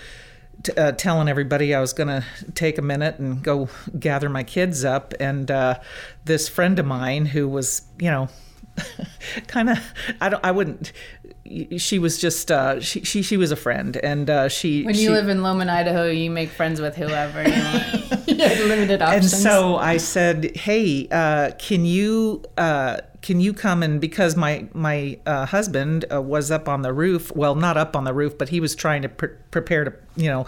t- 0.62 0.72
uh, 0.72 0.92
telling 0.92 1.28
everybody 1.28 1.74
I 1.74 1.80
was 1.80 1.92
going 1.92 2.08
to 2.08 2.24
take 2.54 2.78
a 2.78 2.82
minute 2.82 3.18
and 3.18 3.42
go 3.42 3.68
gather 3.98 4.28
my 4.28 4.42
kids 4.42 4.84
up. 4.84 5.14
And 5.20 5.50
uh, 5.50 5.80
this 6.24 6.48
friend 6.48 6.78
of 6.78 6.86
mine 6.86 7.26
who 7.26 7.48
was, 7.48 7.82
you 7.98 8.10
know, 8.10 8.28
kind 9.46 9.70
of, 9.70 9.78
I 10.20 10.28
don't, 10.28 10.44
I 10.44 10.50
wouldn't. 10.50 10.92
She 11.76 11.98
was 11.98 12.18
just 12.18 12.50
uh, 12.50 12.80
she, 12.80 13.04
she 13.04 13.20
she 13.20 13.36
was 13.36 13.50
a 13.52 13.56
friend, 13.56 13.98
and 13.98 14.30
uh, 14.30 14.48
she. 14.48 14.84
When 14.84 14.94
you 14.94 15.02
she, 15.02 15.08
live 15.10 15.28
in 15.28 15.42
Lowman, 15.42 15.68
Idaho, 15.68 16.08
you 16.08 16.30
make 16.30 16.48
friends 16.48 16.80
with 16.80 16.96
whoever 16.96 17.42
you 17.42 17.50
want. 17.50 18.26
limited 18.26 19.02
options. 19.02 19.34
And 19.34 19.42
so 19.42 19.76
I 19.76 19.98
said, 19.98 20.56
"Hey, 20.56 21.08
uh, 21.10 21.50
can 21.58 21.84
you 21.84 22.42
uh, 22.56 22.98
can 23.22 23.40
you 23.40 23.54
come 23.54 23.82
and 23.82 24.00
because 24.00 24.36
my 24.36 24.66
my 24.74 25.18
uh, 25.26 25.46
husband 25.46 26.04
uh, 26.12 26.20
was 26.20 26.50
up 26.50 26.68
on 26.68 26.82
the 26.82 26.92
roof 26.92 27.34
well 27.34 27.54
not 27.54 27.76
up 27.76 27.96
on 27.96 28.04
the 28.04 28.12
roof 28.12 28.36
but 28.36 28.48
he 28.50 28.60
was 28.60 28.74
trying 28.74 29.00
to 29.00 29.08
pre- 29.08 29.30
prepare 29.50 29.84
to 29.84 29.94
you 30.16 30.28
know 30.28 30.46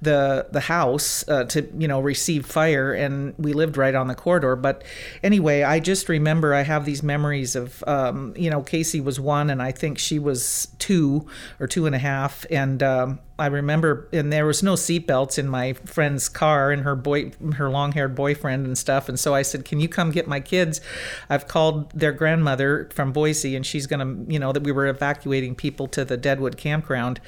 the 0.00 0.46
the 0.52 0.60
house 0.60 1.28
uh, 1.28 1.44
to 1.44 1.68
you 1.78 1.88
know 1.88 2.00
receive 2.00 2.46
fire 2.46 2.92
and 2.92 3.34
we 3.38 3.52
lived 3.52 3.76
right 3.76 3.94
on 3.94 4.06
the 4.06 4.14
corridor 4.14 4.56
but 4.56 4.84
anyway 5.22 5.62
i 5.62 5.80
just 5.80 6.08
remember 6.08 6.54
i 6.54 6.62
have 6.62 6.84
these 6.84 7.02
memories 7.02 7.56
of 7.56 7.82
um, 7.86 8.32
you 8.36 8.50
know 8.50 8.62
casey 8.62 9.00
was 9.00 9.18
one 9.18 9.50
and 9.50 9.60
i 9.60 9.72
think 9.72 9.98
she 9.98 10.18
was 10.18 10.68
two 10.78 11.26
or 11.58 11.66
two 11.66 11.86
and 11.86 11.94
a 11.94 11.98
half 11.98 12.46
and 12.50 12.82
um, 12.82 13.18
I 13.40 13.46
remember, 13.46 14.06
and 14.12 14.30
there 14.30 14.44
was 14.44 14.62
no 14.62 14.74
seatbelts 14.74 15.38
in 15.38 15.48
my 15.48 15.72
friend's 15.72 16.28
car 16.28 16.70
and 16.70 16.82
her 16.82 16.94
boy, 16.94 17.32
her 17.54 17.70
long-haired 17.70 18.14
boyfriend 18.14 18.66
and 18.66 18.76
stuff. 18.76 19.08
And 19.08 19.18
so 19.18 19.34
I 19.34 19.40
said, 19.40 19.64
"Can 19.64 19.80
you 19.80 19.88
come 19.88 20.10
get 20.10 20.28
my 20.28 20.40
kids? 20.40 20.82
I've 21.30 21.48
called 21.48 21.90
their 21.92 22.12
grandmother 22.12 22.90
from 22.92 23.12
Boise, 23.12 23.56
and 23.56 23.64
she's 23.64 23.86
gonna, 23.86 24.14
you 24.28 24.38
know, 24.38 24.52
that 24.52 24.62
we 24.62 24.72
were 24.72 24.86
evacuating 24.86 25.54
people 25.54 25.86
to 25.88 26.04
the 26.04 26.18
Deadwood 26.18 26.58
campground." 26.58 27.18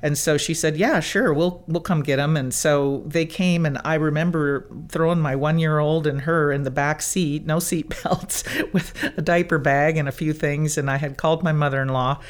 And 0.00 0.16
so 0.16 0.36
she 0.38 0.54
said, 0.54 0.76
"Yeah, 0.76 1.00
sure, 1.00 1.17
we'll 1.32 1.64
we'll 1.66 1.80
come 1.80 2.02
get 2.02 2.16
them." 2.16 2.36
And 2.36 2.52
so 2.52 3.02
they 3.06 3.26
came, 3.26 3.66
and 3.66 3.78
I 3.84 3.94
remember 3.94 4.66
throwing 4.88 5.20
my 5.20 5.36
one-year-old 5.36 6.06
and 6.06 6.22
her 6.22 6.52
in 6.52 6.62
the 6.62 6.70
back 6.70 7.02
seat, 7.02 7.46
no 7.46 7.56
seatbelts, 7.68 8.72
with 8.72 8.92
a 9.16 9.22
diaper 9.22 9.58
bag 9.58 9.96
and 9.96 10.08
a 10.08 10.12
few 10.12 10.32
things. 10.32 10.78
And 10.78 10.90
I 10.90 10.96
had 10.96 11.16
called 11.16 11.42
my 11.42 11.52
mother-in-law 11.52 12.20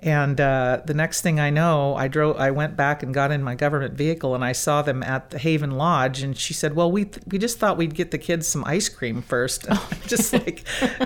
and 0.00 0.40
uh, 0.40 0.80
the 0.84 0.94
next 0.94 1.22
thing 1.22 1.40
I 1.40 1.50
know, 1.50 1.96
I 1.96 2.06
drove. 2.06 2.36
I 2.36 2.52
went 2.52 2.76
back 2.76 3.02
and 3.02 3.12
got 3.12 3.32
in 3.32 3.42
my 3.42 3.56
government 3.56 3.94
vehicle, 3.94 4.34
and 4.34 4.44
I 4.44 4.52
saw 4.52 4.80
them 4.82 5.02
at 5.02 5.30
the 5.30 5.38
Haven 5.38 5.72
Lodge. 5.72 6.22
And 6.22 6.36
she 6.36 6.54
said, 6.54 6.76
"Well, 6.76 6.92
we 6.92 7.06
th- 7.06 7.24
we 7.26 7.38
just 7.38 7.58
thought 7.58 7.76
we'd 7.76 7.94
get 7.94 8.12
the 8.12 8.18
kids 8.18 8.46
some 8.46 8.64
ice 8.64 8.88
cream 8.88 9.22
first. 9.22 9.66
Oh. 9.80 9.90
just 10.06 10.32
like, 10.32 10.64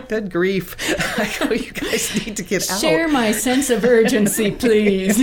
good 0.09 0.31
grief! 0.31 0.77
I 1.19 1.47
go, 1.47 1.53
you 1.53 1.73
guys 1.73 2.15
need 2.25 2.37
to 2.37 2.43
get 2.43 2.71
out. 2.71 2.81
Share 2.81 3.09
my 3.09 3.33
sense 3.33 3.71
of 3.71 3.85
urgency, 3.85 4.51
please. 4.63 5.19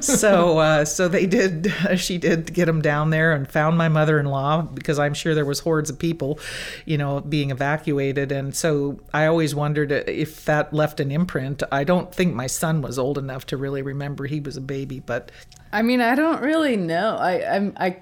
so 0.00 0.58
uh, 0.58 0.84
so 0.84 1.08
they 1.08 1.26
did. 1.26 1.72
She 1.96 2.18
did 2.18 2.52
get 2.52 2.66
them 2.66 2.82
down 2.82 3.10
there 3.10 3.32
and 3.32 3.50
found 3.50 3.78
my 3.78 3.88
mother-in-law 3.88 4.62
because 4.74 4.98
I'm 4.98 5.14
sure 5.14 5.34
there 5.34 5.44
was 5.44 5.60
hordes 5.60 5.90
of 5.90 5.98
people, 5.98 6.38
you 6.84 6.98
know, 6.98 7.20
being 7.20 7.50
evacuated. 7.50 8.30
And 8.32 8.54
so 8.54 9.00
I 9.12 9.26
always 9.26 9.54
wondered 9.54 9.90
if 9.92 10.44
that 10.44 10.72
left 10.72 11.00
an 11.00 11.10
imprint. 11.10 11.62
I 11.72 11.84
don't 11.84 12.14
think 12.14 12.34
my 12.34 12.46
son 12.46 12.82
was 12.88 12.98
old 12.98 13.18
enough 13.18 13.46
to 13.46 13.56
really 13.56 13.82
remember 13.82 14.26
he 14.26 14.40
was 14.40 14.56
a 14.56 14.60
baby, 14.60 14.98
but 14.98 15.30
I 15.72 15.82
mean, 15.82 16.00
I 16.00 16.16
don't 16.16 16.42
really 16.42 16.76
know. 16.76 17.16
I 17.16 17.54
I'm, 17.54 17.74
I 17.76 17.98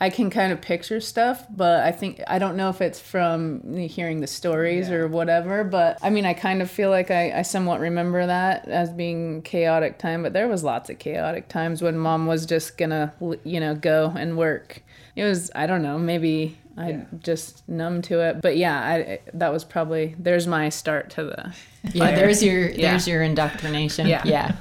I 0.00 0.10
can 0.10 0.28
kind 0.28 0.52
of 0.52 0.60
picture 0.60 1.00
stuff, 1.00 1.46
but 1.48 1.84
I 1.84 1.92
think 1.92 2.20
I 2.26 2.38
don't 2.38 2.56
know 2.56 2.68
if 2.68 2.80
it's 2.80 3.00
from 3.00 3.74
hearing 3.74 4.20
the 4.20 4.26
stories 4.26 4.88
yeah. 4.88 4.96
or 4.96 5.08
whatever. 5.08 5.64
But 5.64 5.98
I 6.02 6.10
mean, 6.10 6.26
I 6.26 6.34
kind 6.34 6.60
of 6.60 6.70
feel 6.70 6.90
like 6.90 7.10
I, 7.10 7.38
I 7.38 7.42
somewhat 7.42 7.80
remember 7.80 8.26
that 8.26 8.68
as 8.68 8.90
being 8.90 9.40
chaotic 9.42 9.98
time. 9.98 10.22
But 10.22 10.32
there 10.32 10.48
was 10.48 10.64
lots 10.64 10.90
of 10.90 10.98
chaotic 10.98 11.48
times 11.48 11.80
when 11.80 11.96
mom 11.96 12.26
was 12.26 12.44
just 12.44 12.76
gonna, 12.76 13.14
you 13.44 13.60
know, 13.60 13.74
go 13.74 14.12
and 14.14 14.36
work. 14.36 14.82
It 15.16 15.24
was 15.24 15.50
I 15.54 15.66
don't 15.66 15.82
know 15.82 15.98
maybe 15.98 16.58
I 16.76 16.90
yeah. 16.90 17.04
just 17.20 17.68
numb 17.68 18.02
to 18.02 18.20
it. 18.20 18.40
But 18.40 18.56
yeah, 18.56 18.78
I, 18.78 19.20
that 19.34 19.52
was 19.52 19.64
probably 19.64 20.14
there's 20.18 20.46
my 20.46 20.68
start 20.68 21.10
to 21.10 21.24
the. 21.24 21.54
Yeah, 21.92 22.06
fire. 22.06 22.16
there's 22.16 22.42
your 22.42 22.72
there's 22.72 23.06
your 23.06 23.22
indoctrination. 23.22 24.06
Yeah. 24.06 24.22
Yeah. 24.24 24.56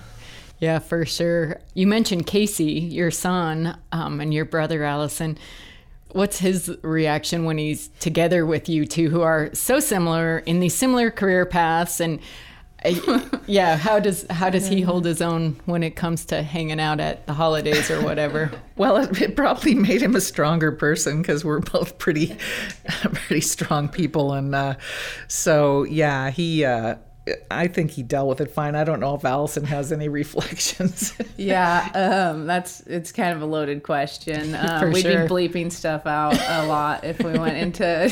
Yeah, 0.60 0.80
for 0.80 1.06
sure. 1.06 1.60
You 1.74 1.88
mentioned 1.88 2.26
Casey, 2.26 2.80
your 2.80 3.12
son, 3.12 3.78
um, 3.92 4.22
and 4.22 4.34
your 4.34 4.46
brother 4.46 4.84
Allison. 4.84 5.38
What's 6.14 6.40
his 6.40 6.72
reaction 6.84 7.44
when 7.44 7.58
he's 7.58 7.90
together 8.00 8.46
with 8.46 8.70
you 8.70 8.86
two, 8.86 9.10
who 9.10 9.22
are 9.22 9.50
so 9.54 9.82
similar 9.82 10.40
in 10.40 10.60
these 10.60 10.74
similar 10.76 11.12
career 11.12 11.46
paths 11.46 12.00
and 12.00 12.20
yeah, 13.48 13.78
how 13.78 14.00
does 14.00 14.26
how 14.30 14.50
does 14.50 14.68
he 14.68 14.82
hold 14.82 15.06
his 15.06 15.22
own 15.22 15.60
when 15.66 15.84
it 15.84 15.96
comes 15.96 16.26
to 16.26 16.44
hanging 16.44 16.80
out 16.80 17.00
at 17.00 17.26
the 17.28 17.34
holidays 17.34 17.90
or 17.90 18.02
whatever? 18.02 18.52
well, 18.76 18.98
it, 18.98 19.22
it, 19.22 19.36
probably 19.36 19.76
made 19.76 20.02
him 20.02 20.16
a 20.16 20.22
stronger 20.22 20.72
person 20.72 21.22
because 21.22 21.46
we're 21.46 21.60
both 21.60 21.98
pretty 21.98 22.38
pretty 23.14 23.42
strong 23.42 23.88
people, 23.88 24.34
and 24.34 24.54
uh, 24.54 24.76
so 25.28 25.84
yeah, 25.84 26.30
he. 26.30 26.66
Uh, 26.66 26.96
I 27.50 27.68
think 27.68 27.92
he 27.92 28.04
dealt 28.04 28.28
with 28.28 28.42
it 28.42 28.52
fine. 28.52 28.76
I 28.76 28.84
don't 28.84 29.00
know 29.00 29.16
if 29.16 29.24
Allison 29.24 29.64
has 29.66 29.94
any 29.94 30.10
reflections. 30.10 31.14
yeah, 31.38 31.90
um, 31.94 32.46
that's 32.46 32.82
it's 32.82 33.12
kind 33.14 33.34
of 33.34 33.42
a 33.42 33.46
loaded 33.46 33.84
question. 33.84 34.58
Um, 34.64 34.92
we'd 34.92 35.02
sure. 35.02 35.28
be 35.28 35.30
bleeping 35.30 35.72
stuff 35.72 36.06
out 36.06 36.40
a 36.40 36.66
lot 36.68 37.04
if 37.04 37.22
we 37.22 37.38
went 37.38 37.58
into 37.58 38.10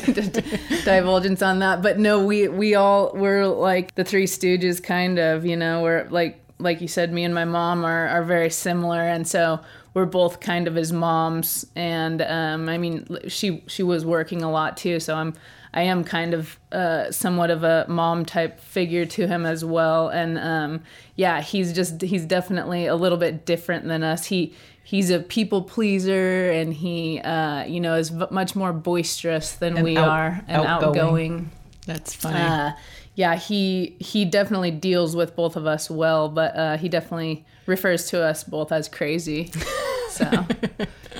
divulgence 0.83 1.41
on 1.41 1.59
that. 1.59 1.81
But 1.81 1.97
no, 1.97 2.25
we 2.25 2.49
we 2.49 2.75
all 2.75 3.11
we're 3.15 3.47
like 3.47 3.95
the 3.95 4.03
Three 4.03 4.25
Stooges, 4.25 4.83
kind 4.83 5.17
of. 5.17 5.45
You 5.45 5.55
know, 5.55 5.81
we're 5.81 6.07
like 6.09 6.41
like 6.59 6.81
you 6.81 6.89
said, 6.89 7.13
me 7.13 7.23
and 7.23 7.33
my 7.33 7.45
mom 7.45 7.85
are 7.85 8.07
are 8.09 8.23
very 8.23 8.49
similar, 8.49 8.99
and 8.99 9.25
so 9.25 9.61
we're 9.93 10.05
both 10.05 10.39
kind 10.41 10.67
of 10.67 10.75
his 10.75 10.91
moms. 10.91 11.65
And 11.75 12.21
um, 12.21 12.67
I 12.67 12.77
mean, 12.77 13.07
she 13.27 13.63
she 13.67 13.83
was 13.83 14.05
working 14.05 14.41
a 14.41 14.51
lot 14.51 14.77
too, 14.77 14.99
so 14.99 15.15
I'm 15.15 15.33
I 15.73 15.83
am 15.83 16.03
kind 16.03 16.33
of 16.33 16.59
uh, 16.71 17.11
somewhat 17.11 17.49
of 17.49 17.63
a 17.63 17.85
mom 17.87 18.25
type 18.25 18.59
figure 18.59 19.05
to 19.05 19.27
him 19.27 19.45
as 19.45 19.63
well. 19.63 20.09
And 20.09 20.37
um, 20.37 20.83
yeah, 21.15 21.41
he's 21.41 21.73
just 21.73 22.01
he's 22.01 22.25
definitely 22.25 22.87
a 22.87 22.95
little 22.95 23.17
bit 23.17 23.45
different 23.45 23.87
than 23.87 24.03
us. 24.03 24.25
He 24.25 24.53
he's 24.83 25.09
a 25.09 25.19
people 25.19 25.61
pleaser 25.61 26.51
and 26.51 26.73
he 26.73 27.19
uh, 27.19 27.63
you 27.63 27.79
know 27.79 27.95
is 27.95 28.09
v- 28.09 28.25
much 28.31 28.55
more 28.55 28.73
boisterous 28.73 29.53
than 29.53 29.77
and 29.77 29.83
we 29.83 29.97
out, 29.97 30.09
are 30.09 30.43
and 30.47 30.65
outgoing. 30.65 30.99
outgoing. 30.99 31.51
That's 31.85 32.13
funny. 32.13 32.39
Uh, 32.39 32.71
yeah, 33.15 33.35
he 33.35 33.95
he 33.99 34.25
definitely 34.25 34.71
deals 34.71 35.15
with 35.15 35.35
both 35.35 35.55
of 35.55 35.65
us 35.65 35.89
well, 35.89 36.29
but 36.29 36.55
uh, 36.55 36.77
he 36.77 36.89
definitely 36.89 37.45
refers 37.65 38.07
to 38.09 38.21
us 38.21 38.43
both 38.43 38.71
as 38.71 38.89
crazy. 38.89 39.51
So, 40.21 40.45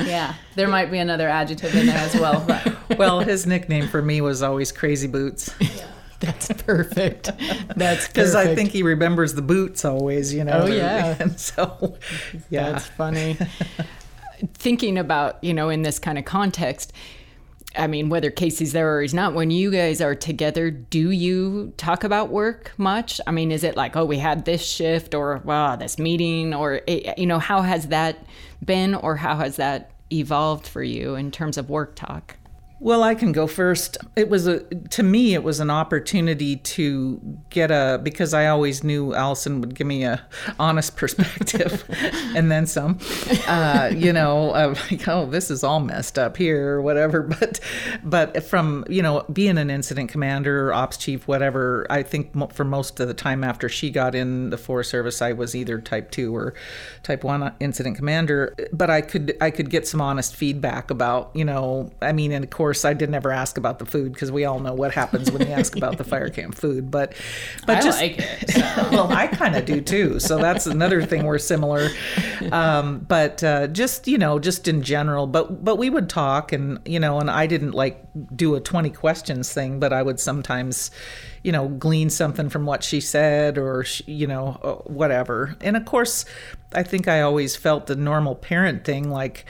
yeah, 0.03 0.35
there 0.55 0.67
might 0.67 0.91
be 0.91 0.99
another 0.99 1.27
adjective 1.27 1.75
in 1.75 1.87
there 1.87 1.97
as 1.97 2.15
well. 2.15 2.43
But. 2.47 2.77
well, 2.97 3.19
his 3.19 3.45
nickname 3.45 3.87
for 3.87 4.01
me 4.01 4.21
was 4.21 4.43
always 4.43 4.71
Crazy 4.71 5.07
Boots. 5.07 5.53
That's 6.19 6.53
perfect. 6.53 7.31
That's 7.75 8.07
because 8.07 8.35
I 8.35 8.53
think 8.53 8.69
he 8.69 8.83
remembers 8.83 9.33
the 9.33 9.41
boots 9.41 9.83
always, 9.83 10.31
you 10.31 10.43
know. 10.43 10.61
Oh 10.63 10.67
yeah, 10.67 11.15
and 11.19 11.39
so 11.39 11.97
yeah, 12.51 12.73
that's 12.73 12.85
funny. 12.85 13.37
Thinking 14.53 14.99
about 14.99 15.43
you 15.43 15.51
know 15.55 15.69
in 15.69 15.81
this 15.81 15.97
kind 15.97 16.19
of 16.19 16.25
context, 16.25 16.93
I 17.75 17.87
mean, 17.87 18.09
whether 18.09 18.29
Casey's 18.29 18.73
there 18.73 18.97
or 18.97 19.01
he's 19.01 19.13
not, 19.13 19.33
when 19.33 19.51
you 19.51 19.71
guys 19.71 20.01
are 20.01 20.15
together, 20.15 20.69
do 20.69 21.09
you 21.11 21.73
talk 21.77 22.03
about 22.03 22.29
work 22.29 22.73
much? 22.77 23.21
I 23.25 23.31
mean, 23.31 23.51
is 23.51 23.63
it 23.63 23.77
like, 23.77 23.95
oh, 23.95 24.05
we 24.05 24.17
had 24.17 24.45
this 24.45 24.65
shift 24.65 25.15
or, 25.15 25.41
wow, 25.45 25.75
this 25.75 25.97
meeting 25.97 26.53
or, 26.53 26.81
eh, 26.87 27.13
you 27.17 27.25
know, 27.25 27.39
how 27.39 27.61
has 27.61 27.87
that 27.87 28.25
been 28.63 28.93
or 28.93 29.15
how 29.15 29.37
has 29.37 29.55
that 29.55 29.91
evolved 30.11 30.67
for 30.67 30.83
you 30.83 31.15
in 31.15 31.31
terms 31.31 31.57
of 31.57 31.69
work 31.69 31.95
talk? 31.95 32.35
Well, 32.83 33.03
I 33.03 33.13
can 33.13 33.31
go 33.31 33.45
first. 33.45 33.99
It 34.15 34.27
was 34.27 34.47
a 34.47 34.61
to 34.61 35.03
me 35.03 35.35
it 35.35 35.43
was 35.43 35.59
an 35.59 35.69
opportunity 35.69 36.55
to 36.55 37.21
get 37.51 37.69
a 37.69 37.99
because 38.01 38.33
I 38.33 38.47
always 38.47 38.83
knew 38.83 39.13
Allison 39.13 39.61
would 39.61 39.75
give 39.75 39.85
me 39.85 40.03
a 40.03 40.25
honest 40.57 40.95
perspective 40.97 41.85
and 42.35 42.51
then 42.51 42.65
some. 42.65 42.97
Uh, 43.47 43.91
you 43.95 44.11
know, 44.11 44.47
like 44.89 45.07
oh 45.07 45.27
this 45.27 45.51
is 45.51 45.63
all 45.63 45.79
messed 45.79 46.17
up 46.17 46.37
here 46.37 46.69
or 46.69 46.81
whatever. 46.81 47.21
But 47.41 47.59
but 48.03 48.43
from 48.43 48.83
you 48.89 49.03
know 49.03 49.25
being 49.31 49.59
an 49.59 49.69
incident 49.69 50.09
commander 50.09 50.73
ops 50.73 50.97
chief 50.97 51.27
whatever, 51.27 51.85
I 51.89 52.01
think 52.01 52.51
for 52.53 52.63
most 52.63 52.99
of 52.99 53.07
the 53.07 53.13
time 53.13 53.43
after 53.43 53.69
she 53.69 53.91
got 53.91 54.15
in 54.15 54.49
the 54.49 54.57
Forest 54.57 54.89
Service, 54.89 55.21
I 55.21 55.33
was 55.33 55.55
either 55.55 55.79
type 55.79 56.09
two 56.09 56.35
or 56.35 56.55
type 57.03 57.23
one 57.23 57.53
incident 57.59 57.95
commander. 57.95 58.55
But 58.73 58.89
I 58.89 59.01
could 59.01 59.37
I 59.39 59.51
could 59.51 59.69
get 59.69 59.87
some 59.87 60.01
honest 60.01 60.35
feedback 60.35 60.89
about 60.89 61.29
you 61.35 61.45
know 61.45 61.91
I 62.01 62.11
mean 62.11 62.31
and 62.31 62.43
of 62.43 62.49
course 62.49 62.70
course, 62.71 62.85
I 62.85 62.93
did 62.93 63.09
never 63.09 63.33
ask 63.33 63.57
about 63.57 63.79
the 63.79 63.85
food 63.85 64.13
because 64.13 64.31
we 64.31 64.45
all 64.45 64.59
know 64.59 64.73
what 64.73 64.93
happens 64.93 65.29
when 65.29 65.45
you 65.45 65.53
ask 65.53 65.75
about 65.75 65.97
the 65.97 66.05
fire 66.05 66.29
camp 66.37 66.55
food. 66.55 66.89
But, 66.89 67.13
but 67.67 67.79
I 67.79 67.81
just, 67.81 67.99
like 67.99 68.15
it. 68.17 68.49
So. 68.61 68.89
well, 68.91 69.11
I 69.11 69.27
kind 69.27 69.57
of 69.57 69.65
do 69.65 69.81
too. 69.81 70.21
So 70.21 70.37
that's 70.37 70.67
another 70.67 71.03
thing 71.03 71.25
we're 71.25 71.37
similar. 71.37 71.89
Um, 72.51 73.05
but 73.07 73.43
uh, 73.43 73.67
just 73.67 74.07
you 74.07 74.17
know, 74.17 74.39
just 74.39 74.67
in 74.67 74.81
general. 74.81 75.27
But 75.27 75.63
but 75.63 75.77
we 75.77 75.89
would 75.89 76.09
talk, 76.09 76.51
and 76.51 76.79
you 76.85 76.99
know, 76.99 77.19
and 77.19 77.29
I 77.29 77.45
didn't 77.45 77.71
like 77.71 78.03
do 78.35 78.55
a 78.55 78.59
twenty 78.59 78.89
questions 78.89 79.53
thing, 79.53 79.79
but 79.79 79.93
I 79.93 80.01
would 80.01 80.19
sometimes 80.19 80.91
you 81.43 81.51
know, 81.51 81.67
glean 81.67 82.09
something 82.09 82.49
from 82.49 82.65
what 82.65 82.83
she 82.83 82.99
said 82.99 83.57
or, 83.57 83.85
you 84.05 84.27
know, 84.27 84.59
uh, 84.63 84.73
whatever. 84.91 85.55
And 85.61 85.75
of 85.75 85.85
course, 85.85 86.25
I 86.73 86.83
think 86.83 87.07
I 87.07 87.21
always 87.21 87.55
felt 87.55 87.87
the 87.87 87.95
normal 87.95 88.35
parent 88.35 88.83
thing 88.83 89.09
like, 89.09 89.45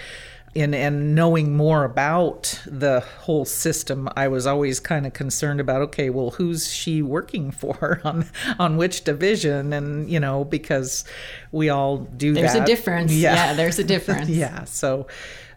in 0.54 0.74
and 0.74 1.16
knowing 1.16 1.56
more 1.56 1.86
about 1.86 2.62
the 2.66 3.00
whole 3.22 3.46
system, 3.46 4.10
I 4.18 4.28
was 4.28 4.46
always 4.46 4.80
kind 4.80 5.06
of 5.06 5.14
concerned 5.14 5.60
about 5.60 5.82
okay, 5.82 6.10
well, 6.10 6.32
who's 6.32 6.72
she 6.72 7.02
working 7.02 7.52
for 7.62 8.02
on 8.04 8.26
on 8.60 8.78
which 8.78 9.04
division, 9.04 9.74
and 9.74 10.10
you 10.10 10.20
know 10.20 10.44
because 10.44 11.06
we 11.52 11.70
all 11.70 11.98
do 12.00 12.34
there's 12.34 12.54
that. 12.54 12.64
a 12.64 12.66
difference. 12.66 13.14
Yeah. 13.14 13.36
yeah, 13.36 13.54
there's 13.54 13.80
a 13.80 13.84
difference. 13.96 14.30
yeah, 14.30 14.66
so 14.66 15.08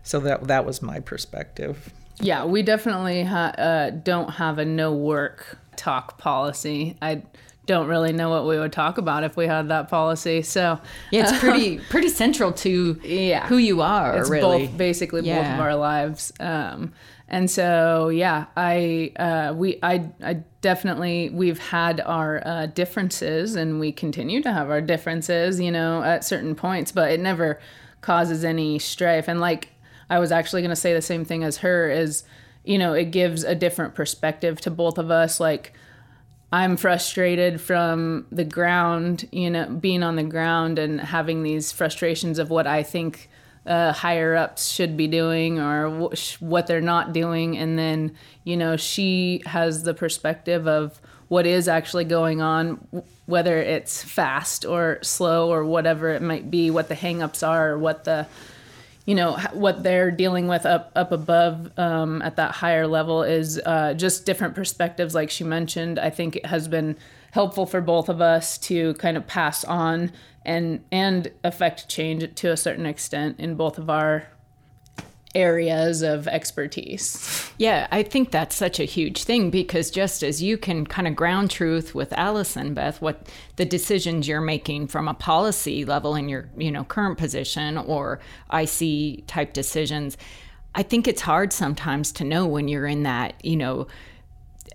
so 0.02 0.20
that 0.20 0.44
that 0.48 0.64
was 0.64 0.82
my 0.82 1.00
perspective. 1.00 1.92
Yeah, 2.20 2.44
we 2.44 2.62
definitely 2.62 3.24
ha- 3.24 3.54
uh, 3.58 3.90
don't 3.90 4.30
have 4.30 4.58
a 4.58 4.64
no 4.64 4.92
work 4.92 5.58
talk 5.76 6.18
policy. 6.18 6.96
I 7.02 7.22
don't 7.66 7.88
really 7.88 8.12
know 8.12 8.30
what 8.30 8.46
we 8.46 8.58
would 8.58 8.72
talk 8.72 8.98
about 8.98 9.24
if 9.24 9.36
we 9.36 9.46
had 9.46 9.68
that 9.68 9.88
policy. 9.88 10.42
So 10.42 10.80
yeah, 11.10 11.22
it's 11.22 11.38
pretty 11.38 11.78
pretty 11.78 12.08
central 12.08 12.52
to 12.52 13.00
yeah 13.02 13.46
who 13.46 13.56
you 13.56 13.80
are. 13.80 14.18
It's 14.18 14.30
really, 14.30 14.66
both 14.66 14.76
basically 14.76 15.22
both 15.22 15.46
of 15.46 15.60
our 15.60 15.76
lives. 15.76 16.32
Um, 16.40 16.92
and 17.28 17.50
so 17.50 18.08
yeah, 18.10 18.46
I 18.56 19.12
uh, 19.16 19.54
we 19.56 19.78
I 19.82 20.10
I 20.22 20.34
definitely 20.60 21.30
we've 21.30 21.58
had 21.58 22.00
our 22.00 22.42
uh, 22.46 22.66
differences 22.66 23.56
and 23.56 23.80
we 23.80 23.92
continue 23.92 24.42
to 24.42 24.52
have 24.52 24.70
our 24.70 24.80
differences. 24.80 25.58
You 25.58 25.70
know, 25.70 26.02
at 26.02 26.24
certain 26.24 26.54
points, 26.54 26.92
but 26.92 27.10
it 27.10 27.20
never 27.20 27.60
causes 28.02 28.44
any 28.44 28.78
strife. 28.78 29.28
And 29.28 29.40
like 29.40 29.70
I 30.10 30.18
was 30.18 30.30
actually 30.30 30.62
going 30.62 30.70
to 30.70 30.76
say 30.76 30.92
the 30.92 31.02
same 31.02 31.24
thing 31.24 31.42
as 31.42 31.58
her 31.58 31.90
is, 31.90 32.24
you 32.62 32.78
know, 32.78 32.92
it 32.92 33.06
gives 33.06 33.42
a 33.42 33.54
different 33.54 33.94
perspective 33.94 34.60
to 34.60 34.70
both 34.70 34.98
of 34.98 35.10
us. 35.10 35.40
Like 35.40 35.72
I'm 36.54 36.76
frustrated 36.76 37.60
from 37.60 38.26
the 38.30 38.44
ground, 38.44 39.28
you 39.32 39.50
know, 39.50 39.66
being 39.66 40.04
on 40.04 40.14
the 40.14 40.22
ground 40.22 40.78
and 40.78 41.00
having 41.00 41.42
these 41.42 41.72
frustrations 41.72 42.38
of 42.38 42.48
what 42.48 42.68
I 42.68 42.84
think 42.84 43.28
uh, 43.66 43.92
higher 43.92 44.36
ups 44.36 44.68
should 44.68 44.96
be 44.96 45.08
doing 45.08 45.58
or 45.58 46.10
wh- 46.12 46.16
sh- 46.16 46.40
what 46.40 46.68
they're 46.68 46.80
not 46.80 47.12
doing. 47.12 47.58
And 47.58 47.76
then, 47.76 48.14
you 48.44 48.56
know, 48.56 48.76
she 48.76 49.42
has 49.46 49.82
the 49.82 49.94
perspective 49.94 50.68
of 50.68 51.00
what 51.26 51.44
is 51.44 51.66
actually 51.66 52.04
going 52.04 52.40
on, 52.40 52.86
w- 52.92 53.04
whether 53.26 53.58
it's 53.58 54.04
fast 54.04 54.64
or 54.64 55.00
slow 55.02 55.52
or 55.52 55.64
whatever 55.64 56.10
it 56.10 56.22
might 56.22 56.52
be, 56.52 56.70
what 56.70 56.86
the 56.86 56.94
hangups 56.94 57.44
are, 57.44 57.70
or 57.72 57.78
what 57.78 58.04
the 58.04 58.28
you 59.04 59.14
know 59.14 59.36
what 59.52 59.82
they're 59.82 60.10
dealing 60.10 60.48
with 60.48 60.64
up 60.64 60.90
up 60.96 61.12
above 61.12 61.70
um, 61.78 62.22
at 62.22 62.36
that 62.36 62.52
higher 62.52 62.86
level 62.86 63.22
is 63.22 63.60
uh, 63.64 63.94
just 63.94 64.24
different 64.24 64.54
perspectives 64.54 65.14
like 65.14 65.30
she 65.30 65.44
mentioned. 65.44 65.98
I 65.98 66.10
think 66.10 66.36
it 66.36 66.46
has 66.46 66.68
been 66.68 66.96
helpful 67.32 67.66
for 67.66 67.80
both 67.80 68.08
of 68.08 68.20
us 68.20 68.56
to 68.58 68.94
kind 68.94 69.16
of 69.16 69.26
pass 69.26 69.64
on 69.64 70.12
and 70.44 70.84
and 70.90 71.30
affect 71.42 71.88
change 71.88 72.34
to 72.34 72.50
a 72.50 72.56
certain 72.56 72.86
extent 72.86 73.38
in 73.38 73.56
both 73.56 73.78
of 73.78 73.90
our 73.90 74.28
areas 75.34 76.02
of 76.02 76.28
expertise 76.28 77.52
Yeah, 77.56 77.86
I 77.92 78.02
think 78.02 78.30
that's 78.30 78.56
such 78.56 78.80
a 78.80 78.84
huge 78.84 79.24
thing 79.24 79.50
because 79.50 79.90
just 79.90 80.22
as 80.22 80.42
you 80.42 80.58
can 80.58 80.86
kind 80.86 81.06
of 81.06 81.14
ground 81.14 81.50
truth 81.50 81.94
with 81.94 82.12
Allison, 82.12 82.74
Beth, 82.74 83.00
what 83.00 83.28
the 83.56 83.64
decisions 83.64 84.26
you're 84.26 84.40
making 84.40 84.88
from 84.88 85.06
a 85.06 85.14
policy 85.14 85.84
level 85.84 86.16
in 86.16 86.28
your, 86.28 86.48
you 86.56 86.72
know, 86.72 86.84
current 86.84 87.16
position 87.16 87.78
or 87.78 88.20
IC 88.52 89.26
type 89.26 89.52
decisions, 89.52 90.16
I 90.74 90.82
think 90.82 91.06
it's 91.06 91.22
hard 91.22 91.52
sometimes 91.52 92.10
to 92.12 92.24
know 92.24 92.46
when 92.46 92.66
you're 92.66 92.86
in 92.86 93.04
that, 93.04 93.44
you 93.44 93.56
know, 93.56 93.86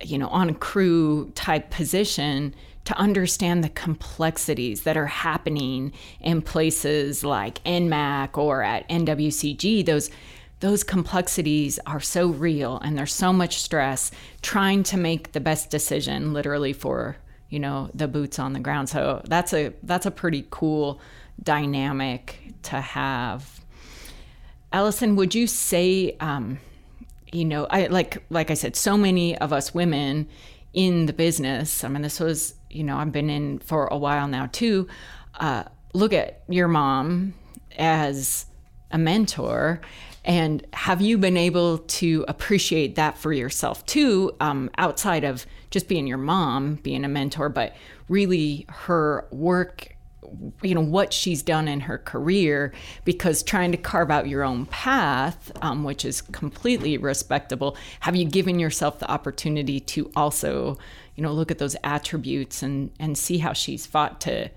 you 0.01 0.17
know, 0.17 0.29
on 0.29 0.53
crew 0.53 1.31
type 1.35 1.69
position 1.71 2.55
to 2.85 2.97
understand 2.97 3.63
the 3.63 3.69
complexities 3.69 4.83
that 4.83 4.95
are 4.95 5.05
happening 5.05 5.91
in 6.21 6.41
places 6.41 7.23
like 7.23 7.61
NMAC 7.65 8.37
or 8.37 8.63
at 8.63 8.87
NWCG. 8.87 9.85
Those 9.85 10.09
those 10.59 10.83
complexities 10.83 11.79
are 11.85 11.99
so 11.99 12.27
real 12.27 12.79
and 12.79 12.97
there's 12.97 13.13
so 13.13 13.31
much 13.31 13.61
stress 13.61 14.11
trying 14.41 14.83
to 14.83 14.97
make 14.97 15.31
the 15.31 15.39
best 15.39 15.69
decision 15.69 16.33
literally 16.33 16.73
for, 16.73 17.15
you 17.49 17.59
know, 17.59 17.89
the 17.93 18.07
boots 18.07 18.39
on 18.39 18.53
the 18.53 18.59
ground. 18.59 18.89
So 18.89 19.21
that's 19.25 19.53
a 19.53 19.73
that's 19.83 20.05
a 20.05 20.11
pretty 20.11 20.45
cool 20.49 20.99
dynamic 21.41 22.53
to 22.63 22.81
have. 22.81 23.61
Allison, 24.71 25.15
would 25.15 25.33
you 25.33 25.47
say 25.47 26.15
um, 26.19 26.59
you 27.31 27.45
know 27.45 27.67
i 27.69 27.87
like 27.87 28.23
like 28.29 28.51
i 28.51 28.53
said 28.53 28.75
so 28.75 28.97
many 28.97 29.37
of 29.37 29.53
us 29.53 29.73
women 29.73 30.27
in 30.73 31.05
the 31.05 31.13
business 31.13 31.83
i 31.83 31.87
mean 31.87 32.01
this 32.01 32.19
was 32.19 32.55
you 32.69 32.83
know 32.83 32.97
i've 32.97 33.11
been 33.11 33.29
in 33.29 33.59
for 33.59 33.87
a 33.87 33.97
while 33.97 34.27
now 34.27 34.47
too 34.51 34.87
uh, 35.39 35.63
look 35.93 36.11
at 36.11 36.43
your 36.49 36.67
mom 36.67 37.33
as 37.77 38.45
a 38.91 38.97
mentor 38.97 39.79
and 40.25 40.65
have 40.73 41.01
you 41.01 41.17
been 41.17 41.37
able 41.37 41.79
to 41.79 42.25
appreciate 42.27 42.95
that 42.95 43.17
for 43.17 43.33
yourself 43.33 43.85
too 43.85 44.35
um, 44.39 44.69
outside 44.77 45.23
of 45.23 45.45
just 45.71 45.87
being 45.87 46.07
your 46.07 46.17
mom 46.17 46.75
being 46.75 47.05
a 47.05 47.09
mentor 47.09 47.49
but 47.49 47.75
really 48.07 48.65
her 48.69 49.27
work 49.31 49.95
you 50.61 50.75
know 50.75 50.81
what 50.81 51.13
she's 51.13 51.41
done 51.41 51.67
in 51.67 51.81
her 51.81 51.97
career? 51.97 52.73
Because 53.05 53.43
trying 53.43 53.71
to 53.71 53.77
carve 53.77 54.11
out 54.11 54.27
your 54.27 54.43
own 54.43 54.65
path 54.67 55.51
um, 55.61 55.83
which 55.83 56.05
is 56.05 56.21
completely 56.21 56.97
respectable 56.97 57.77
have 58.01 58.15
you 58.15 58.25
given 58.25 58.59
yourself 58.59 58.99
the 58.99 59.09
opportunity 59.09 59.79
to 59.79 60.11
also 60.15 60.77
you 61.15 61.23
know 61.23 61.31
look 61.31 61.51
at 61.51 61.57
those 61.57 61.75
attributes 61.83 62.61
and 62.63 62.91
and 62.99 63.17
see 63.17 63.37
how 63.39 63.53
she's 63.53 63.85
fought 63.85 64.21
to 64.21 64.49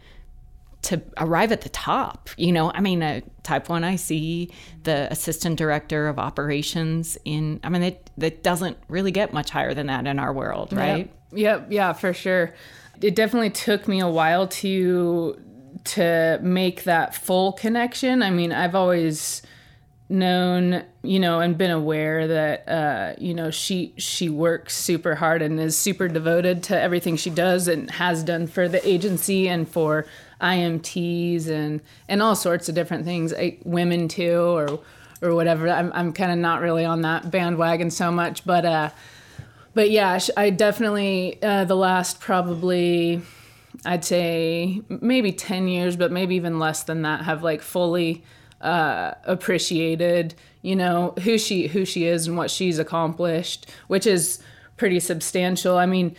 to 0.83 1.01
arrive 1.19 1.53
at 1.53 1.61
the 1.61 1.69
top 1.69 2.29
you 2.37 2.53
know 2.53 2.73
i 2.73 2.81
mean 2.81 3.03
a 3.03 3.23
type 3.43 3.69
1 3.69 3.85
IC 3.85 4.51
the 4.83 5.09
assistant 5.11 5.57
director 5.57 6.09
of 6.09 6.19
operations 6.19 7.17
in 7.25 7.61
i 7.63 7.69
mean 7.69 7.83
it 7.83 8.11
that 8.19 8.43
doesn't 8.43 8.77
really 8.89 9.11
get 9.11 9.33
much 9.33 9.51
higher 9.51 9.75
than 9.75 9.87
that 9.87 10.07
in 10.07 10.19
our 10.19 10.33
world 10.33 10.73
right 10.73 10.99
Yep. 10.99 11.23
Yep. 11.33 11.67
Yeah, 11.71 11.93
for 11.93 12.13
sure. 12.13 12.55
It 13.01 13.15
definitely 13.15 13.51
took 13.51 13.89
me 13.89 14.01
a 14.01 14.09
while 14.09 14.47
to 14.49 15.41
to 15.85 16.39
make 16.43 16.85
that 16.85 17.15
full 17.15 17.53
connection. 17.53 18.23
I 18.23 18.31
mean, 18.31 18.53
I've 18.53 18.75
always 18.75 19.43
known, 20.09 20.85
you 21.03 21.19
know, 21.19 21.41
and 21.41 21.57
been 21.57 21.71
aware 21.71 22.29
that 22.29 22.69
uh, 22.69 23.15
you 23.19 23.35
know, 23.35 23.51
she 23.51 23.95
she 23.97 24.29
works 24.29 24.77
super 24.77 25.15
hard 25.15 25.43
and 25.43 25.59
is 25.59 25.77
super 25.77 26.07
devoted 26.07 26.63
to 26.65 26.81
everything 26.81 27.17
she 27.17 27.31
does 27.31 27.67
and 27.67 27.91
has 27.93 28.23
done 28.23 28.47
for 28.47 28.69
the 28.69 28.87
agency 28.87 29.49
and 29.49 29.69
for 29.69 30.07
IMTs 30.43 31.49
and 31.49 31.81
and 32.09 32.23
all 32.23 32.35
sorts 32.35 32.69
of 32.69 32.75
different 32.75 33.05
things, 33.05 33.33
I, 33.33 33.59
women 33.65 34.09
too 34.09 34.41
or 34.41 34.81
or 35.23 35.35
whatever. 35.35 35.69
I'm 35.69 35.93
I'm 35.95 36.13
kind 36.13 36.33
of 36.33 36.39
not 36.39 36.61
really 36.61 36.85
on 36.85 37.03
that 37.03 37.31
bandwagon 37.31 37.91
so 37.91 38.11
much, 38.11 38.45
but 38.45 38.65
uh 38.65 38.91
but 39.75 39.91
yeah, 39.91 40.19
I 40.37 40.51
definitely 40.51 41.39
uh, 41.43 41.65
the 41.65 41.77
last 41.77 42.21
probably 42.21 43.23
I'd 43.85 44.05
say 44.05 44.83
maybe 44.89 45.33
10 45.33 45.69
years, 45.69 45.97
but 45.97 46.13
maybe 46.13 46.35
even 46.37 46.59
less 46.59 46.83
than 46.83 47.03
that 47.03 47.23
have 47.25 47.43
like 47.43 47.63
fully 47.63 48.23
uh, 48.61 49.13
appreciated, 49.25 50.35
you 50.61 50.77
know, 50.77 51.15
who 51.23 51.39
she 51.39 51.69
who 51.69 51.85
she 51.85 52.05
is 52.05 52.27
and 52.27 52.37
what 52.37 52.51
she's 52.51 52.79
accomplished, 52.79 53.69
which 53.89 54.07
is 54.07 54.43
pretty 54.77 55.01
substantial. 55.01 55.79
I 55.79 55.87
mean, 55.87 56.15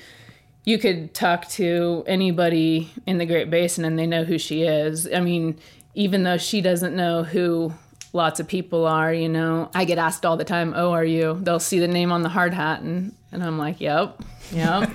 you 0.66 0.78
could 0.78 1.14
talk 1.14 1.48
to 1.50 2.04
anybody 2.08 2.92
in 3.06 3.18
the 3.18 3.26
Great 3.26 3.50
Basin 3.50 3.84
and 3.86 4.00
they 4.00 4.08
know 4.08 4.24
who 4.24 4.38
she 4.38 4.64
is. 4.64 5.12
I 5.12 5.20
mean, 5.20 5.60
even 5.94 6.24
though 6.24 6.38
she 6.38 6.62
doesn't 6.62 6.96
know 6.96 7.24
who 7.24 7.74
lots 8.14 8.40
of 8.40 8.48
people 8.48 8.86
are, 8.86 9.14
you 9.14 9.28
know, 9.28 9.70
I 9.74 9.86
get 9.86 9.98
asked 9.98 10.26
all 10.26 10.38
the 10.38 10.46
time, 10.46 10.74
"Oh, 10.76 10.92
are 10.92 11.04
you?" 11.04 11.40
They'll 11.42 11.60
see 11.60 11.80
the 11.80 11.88
name 11.88 12.12
on 12.12 12.22
the 12.22 12.30
hard 12.30 12.54
hat 12.54 12.82
and 12.82 13.14
and 13.32 13.44
I'm 13.44 13.58
like, 13.58 13.82
"Yep." 13.82 14.22
Yep. 14.54 14.92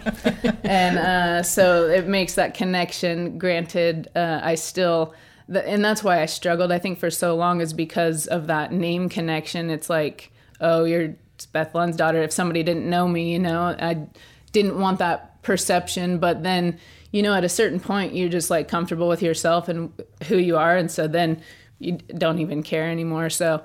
and 0.64 0.98
uh, 0.98 1.42
so 1.42 1.88
it 1.88 2.06
makes 2.06 2.34
that 2.34 2.54
connection. 2.54 3.38
Granted, 3.38 4.08
uh, 4.16 4.40
I 4.42 4.54
still 4.54 5.14
the, 5.48 5.66
and 5.66 5.84
that's 5.84 6.04
why 6.04 6.22
I 6.22 6.26
struggled 6.26 6.70
I 6.70 6.78
think 6.78 6.98
for 6.98 7.10
so 7.10 7.34
long 7.34 7.60
is 7.60 7.72
because 7.72 8.26
of 8.26 8.46
that 8.46 8.72
name 8.72 9.08
connection. 9.08 9.68
It's 9.70 9.90
like, 9.90 10.32
"Oh, 10.60 10.84
you're 10.84 11.14
Beth 11.52 11.74
Lund's 11.74 11.96
daughter." 11.96 12.22
If 12.22 12.32
somebody 12.32 12.62
didn't 12.62 12.88
know 12.88 13.06
me, 13.06 13.32
you 13.32 13.38
know, 13.38 13.76
I 13.78 14.06
didn't 14.52 14.78
want 14.78 14.98
that 15.00 15.37
perception, 15.48 16.18
but 16.18 16.42
then 16.42 16.78
you 17.10 17.22
know, 17.22 17.32
at 17.32 17.42
a 17.42 17.48
certain 17.48 17.80
point, 17.80 18.14
you're 18.14 18.28
just 18.28 18.50
like 18.50 18.68
comfortable 18.68 19.08
with 19.08 19.22
yourself 19.22 19.68
and 19.68 19.90
who 20.24 20.36
you 20.36 20.58
are, 20.58 20.76
and 20.76 20.90
so 20.90 21.08
then 21.08 21.40
you 21.78 21.92
don't 22.18 22.38
even 22.38 22.62
care 22.62 22.90
anymore. 22.90 23.30
So 23.30 23.62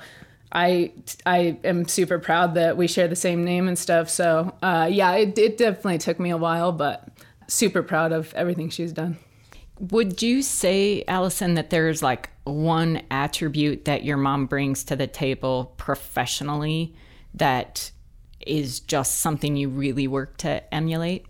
I 0.50 0.94
I 1.26 1.60
am 1.66 1.86
super 1.86 2.20
proud 2.20 2.54
that 2.56 2.78
we 2.78 2.88
share 2.88 3.10
the 3.10 3.18
same 3.18 3.44
name 3.44 3.68
and 3.68 3.78
stuff. 3.78 4.10
So 4.10 4.56
uh, 4.62 4.88
yeah, 4.90 5.12
it, 5.16 5.38
it 5.38 5.58
definitely 5.58 5.98
took 5.98 6.22
me 6.22 6.30
a 6.30 6.38
while, 6.38 6.72
but 6.72 7.10
super 7.48 7.84
proud 7.84 8.14
of 8.14 8.34
everything 8.34 8.70
she's 8.70 8.94
done. 8.94 9.18
Would 9.92 10.22
you 10.22 10.42
say, 10.42 11.04
Allison, 11.10 11.56
that 11.56 11.70
there's 11.70 12.02
like 12.02 12.30
one 12.46 13.02
attribute 13.12 13.84
that 13.86 14.06
your 14.06 14.16
mom 14.16 14.46
brings 14.46 14.86
to 14.86 14.96
the 14.96 15.08
table 15.08 15.74
professionally 15.76 16.96
that 17.34 17.92
is 18.40 18.80
just 18.80 19.16
something 19.16 19.58
you 19.58 19.68
really 19.68 20.08
work 20.08 20.38
to 20.38 20.74
emulate? 20.74 21.26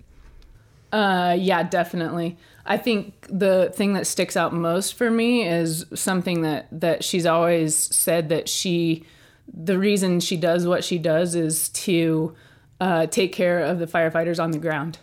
Uh, 0.93 1.35
yeah, 1.39 1.63
definitely. 1.63 2.37
I 2.67 2.77
think 2.77 3.27
the 3.27 3.73
thing 3.75 3.93
that 3.93 4.05
sticks 4.05 4.37
out 4.37 4.53
most 4.53 4.93
for 4.93 5.09
me 5.09 5.45
is 5.45 5.85
something 5.95 6.43
that 6.43 6.67
that 6.71 7.03
she's 7.03 7.25
always 7.25 7.75
said 7.75 8.29
that 8.29 8.47
she, 8.47 9.03
the 9.51 9.79
reason 9.79 10.19
she 10.19 10.37
does 10.37 10.67
what 10.67 10.83
she 10.83 10.99
does 10.99 11.33
is 11.33 11.69
to 11.69 12.35
uh, 12.79 13.07
take 13.07 13.33
care 13.33 13.59
of 13.59 13.79
the 13.79 13.87
firefighters 13.87 14.41
on 14.41 14.51
the 14.51 14.59
ground. 14.59 14.99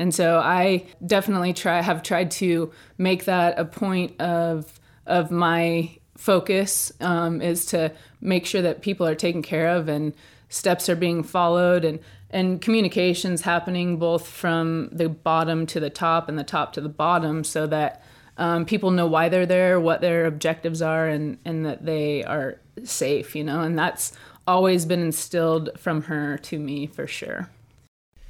And 0.00 0.12
so 0.12 0.38
I 0.38 0.86
definitely 1.06 1.52
try 1.52 1.80
have 1.82 2.02
tried 2.02 2.32
to 2.32 2.72
make 2.98 3.24
that 3.26 3.58
a 3.58 3.64
point 3.64 4.20
of 4.20 4.80
of 5.06 5.30
my 5.30 5.98
focus 6.16 6.90
um, 7.00 7.40
is 7.40 7.64
to 7.66 7.92
make 8.20 8.44
sure 8.44 8.62
that 8.62 8.82
people 8.82 9.06
are 9.06 9.14
taken 9.14 9.42
care 9.42 9.68
of 9.68 9.88
and 9.88 10.14
steps 10.48 10.88
are 10.88 10.96
being 10.96 11.22
followed 11.22 11.84
and 11.84 12.00
and 12.30 12.60
communications 12.60 13.42
happening 13.42 13.96
both 13.96 14.26
from 14.26 14.88
the 14.92 15.08
bottom 15.08 15.66
to 15.66 15.80
the 15.80 15.90
top 15.90 16.28
and 16.28 16.38
the 16.38 16.44
top 16.44 16.72
to 16.74 16.80
the 16.80 16.88
bottom 16.88 17.44
so 17.44 17.66
that 17.66 18.02
um, 18.36 18.64
people 18.64 18.90
know 18.90 19.06
why 19.06 19.28
they're 19.28 19.46
there, 19.46 19.80
what 19.80 20.00
their 20.00 20.26
objectives 20.26 20.80
are, 20.80 21.08
and, 21.08 21.38
and 21.44 21.66
that 21.66 21.84
they 21.84 22.22
are 22.24 22.60
safe, 22.84 23.34
you 23.34 23.42
know, 23.42 23.60
and 23.60 23.78
that's 23.78 24.12
always 24.46 24.86
been 24.86 25.00
instilled 25.00 25.70
from 25.76 26.02
her 26.02 26.38
to 26.38 26.58
me 26.58 26.86
for 26.86 27.06
sure. 27.06 27.50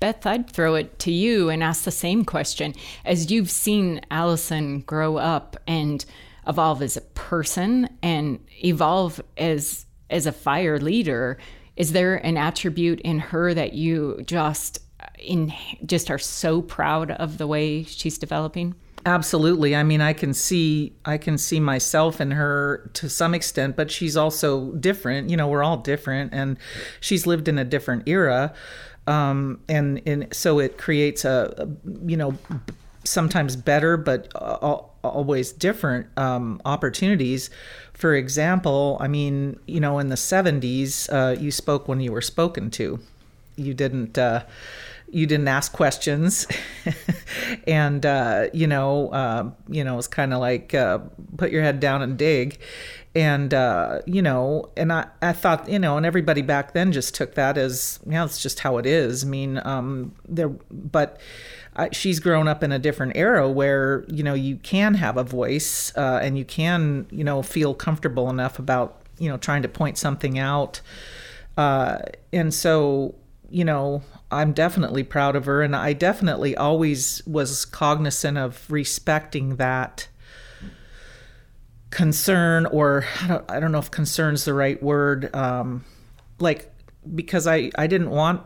Beth, 0.01 0.27
I'd 0.27 0.49
throw 0.49 0.77
it 0.77 0.99
to 1.01 1.13
you 1.13 1.49
and 1.51 1.63
ask 1.63 1.85
the 1.85 1.91
same 1.91 2.25
question. 2.25 2.75
As 3.05 3.31
you've 3.31 3.51
seen 3.51 4.01
Allison 4.11 4.81
grow 4.81 5.17
up 5.17 5.57
and 5.67 6.05
evolve 6.47 6.83
as 6.83 6.97
a 6.97 7.03
person 7.03 7.89
and 8.03 8.39
evolve 8.65 9.21
as 9.37 9.85
as 10.11 10.25
a 10.25 10.33
fire 10.33 10.79
leader, 10.79 11.37
is 11.79 11.93
there 11.93 12.17
an 12.17 12.37
attribute 12.37 13.01
in 13.01 13.21
her 13.21 13.55
that 13.55 13.73
you 13.73 14.21
just 14.27 14.81
in 15.19 15.53
just 15.87 16.11
are 16.11 16.19
so 16.19 16.61
proud 16.61 17.13
of 17.13 17.39
the 17.39 17.47
way 17.47 17.85
she's 17.85 18.19
developing? 18.19 18.75
Absolutely. 19.07 19.77
I 19.77 19.85
mean, 19.85 20.01
I 20.01 20.13
can 20.13 20.35
see 20.35 20.93
I 21.05 21.19
can 21.19 21.39
see 21.39 21.61
myself 21.61 22.21
in 22.21 22.33
her 22.33 22.91
to 22.95 23.09
some 23.09 23.33
extent, 23.33 23.77
but 23.77 23.93
she's 23.93 24.17
also 24.17 24.73
different. 24.73 25.31
You 25.31 25.37
know, 25.37 25.47
we're 25.47 25.63
all 25.63 25.77
different, 25.77 26.35
and 26.35 26.59
she's 27.01 27.27
lived 27.27 27.47
in 27.47 27.59
a 27.59 27.65
different 27.65 28.09
era, 28.09 28.53
um, 29.07 29.61
and 29.69 30.03
and 30.05 30.35
so 30.35 30.59
it 30.59 30.79
creates 30.79 31.25
a, 31.25 31.55
a 31.59 32.09
you 32.09 32.17
know 32.17 32.35
sometimes 33.05 33.55
better, 33.55 33.97
but 33.97 34.33
always 34.35 35.53
different 35.53 36.07
um, 36.19 36.61
opportunities. 36.65 37.51
For 37.99 38.15
example, 38.15 38.97
I 39.01 39.09
mean, 39.09 39.59
you 39.67 39.81
know, 39.81 39.99
in 39.99 40.09
the 40.09 40.15
70s, 40.15 41.13
uh, 41.13 41.39
you 41.39 41.51
spoke 41.51 41.89
when 41.89 42.01
you 42.01 42.13
were 42.13 42.23
spoken 42.23 42.71
to. 42.73 43.01
You 43.57 43.75
didn't. 43.75 44.17
Uh, 44.17 44.45
you 45.11 45.27
didn't 45.27 45.49
ask 45.49 45.73
questions, 45.73 46.47
and 47.67 48.05
uh, 48.05 48.49
you 48.53 48.67
know, 48.67 49.09
uh, 49.09 49.51
you 49.69 49.85
know, 49.85 49.99
it's 49.99 50.09
kind 50.09 50.33
of 50.33 50.41
like 50.41 50.75
uh, 50.75 50.99
put 51.37 51.51
your 51.51 51.63
head 51.63 51.81
down 51.81 52.03
and 52.03 52.17
dig, 52.17 52.59
and 53.15 53.53
uh, 53.53 54.01
you 54.07 54.23
know, 54.23 54.71
and 54.77 54.93
I, 54.93 55.07
I 55.21 55.33
thought, 55.33 55.69
you 55.69 55.79
know, 55.79 55.97
and 55.97 56.07
everybody 56.07 56.43
back 56.43 56.73
then 56.73 56.93
just 56.93 57.15
took 57.15 57.35
that 57.35 57.59
as, 57.59 57.99
yeah, 58.07 58.25
it's 58.25 58.41
just 58.41 58.61
how 58.61 58.79
it 58.79 58.87
is. 58.87 59.25
I 59.25 59.27
mean, 59.27 59.61
um, 59.65 60.15
there, 60.29 60.51
but 60.71 61.21
I, 61.79 61.89
she's 61.93 62.21
grown 62.21 62.49
up 62.49 62.63
in 62.63 62.73
a 62.73 62.79
different 62.79 63.17
era 63.17 63.49
where 63.49 64.05
you 64.09 64.23
know 64.23 64.35
you 64.35 64.57
can 64.57 64.95
have 64.95 65.17
a 65.17 65.25
voice 65.25 65.97
uh, 65.97 66.21
and 66.23 66.37
you 66.37 66.45
can 66.45 67.07
you 67.11 67.25
know 67.25 67.43
feel 67.43 67.73
comfortable 67.73 68.29
enough 68.29 68.59
about 68.59 69.01
you 69.19 69.29
know 69.29 69.37
trying 69.37 69.63
to 69.63 69.69
point 69.69 69.97
something 69.97 70.39
out 70.39 70.81
uh, 71.57 71.99
and 72.33 72.53
so 72.53 73.15
you 73.49 73.65
know 73.65 74.03
i'm 74.31 74.53
definitely 74.53 75.03
proud 75.03 75.37
of 75.37 75.47
her 75.47 75.63
and 75.63 75.75
i 75.75 75.93
definitely 75.93 76.57
always 76.57 77.23
was 77.27 77.65
cognizant 77.65 78.37
of 78.37 78.71
respecting 78.71 79.57
that 79.57 80.09
concern 81.91 82.67
or 82.67 83.05
i 83.23 83.29
don't, 83.29 83.51
I 83.51 83.61
don't 83.61 83.73
know 83.73 83.79
if 83.79 83.91
concern's 83.91 84.45
the 84.45 84.55
right 84.55 84.83
word 84.83 85.35
um, 85.35 85.85
like 86.39 86.71
because 87.15 87.47
i 87.47 87.71
i 87.77 87.87
didn't 87.87 88.11
want 88.11 88.43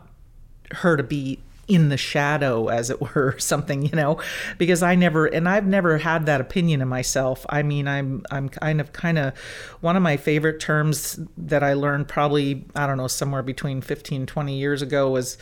her 0.71 0.97
to 0.97 1.03
be 1.03 1.39
in 1.67 1.89
the 1.89 1.97
shadow 1.97 2.67
as 2.67 2.89
it 2.89 3.01
were 3.15 3.33
or 3.35 3.39
something 3.39 3.83
you 3.83 3.95
know? 3.95 4.19
Because 4.57 4.83
i 4.83 4.95
never 4.95 5.25
and 5.25 5.47
i've 5.47 5.65
never 5.65 5.97
had 5.97 6.25
that 6.25 6.41
opinion 6.41 6.81
of 6.81 6.87
myself. 6.87 7.45
I 7.49 7.63
mean 7.63 7.87
i'm 7.87 8.23
i'm 8.31 8.49
kind 8.49 8.81
of 8.81 8.93
kind 8.93 9.17
of 9.17 9.37
one 9.81 9.95
of 9.95 10.03
my 10.03 10.17
favorite 10.17 10.59
terms 10.59 11.19
that 11.37 11.63
i 11.63 11.73
learned 11.73 12.07
probably 12.07 12.65
i 12.75 12.87
don't 12.87 12.97
know 12.97 13.07
somewhere 13.07 13.43
between 13.43 13.81
15 13.81 14.25
20 14.25 14.57
years 14.57 14.81
ago 14.81 15.09
was 15.09 15.37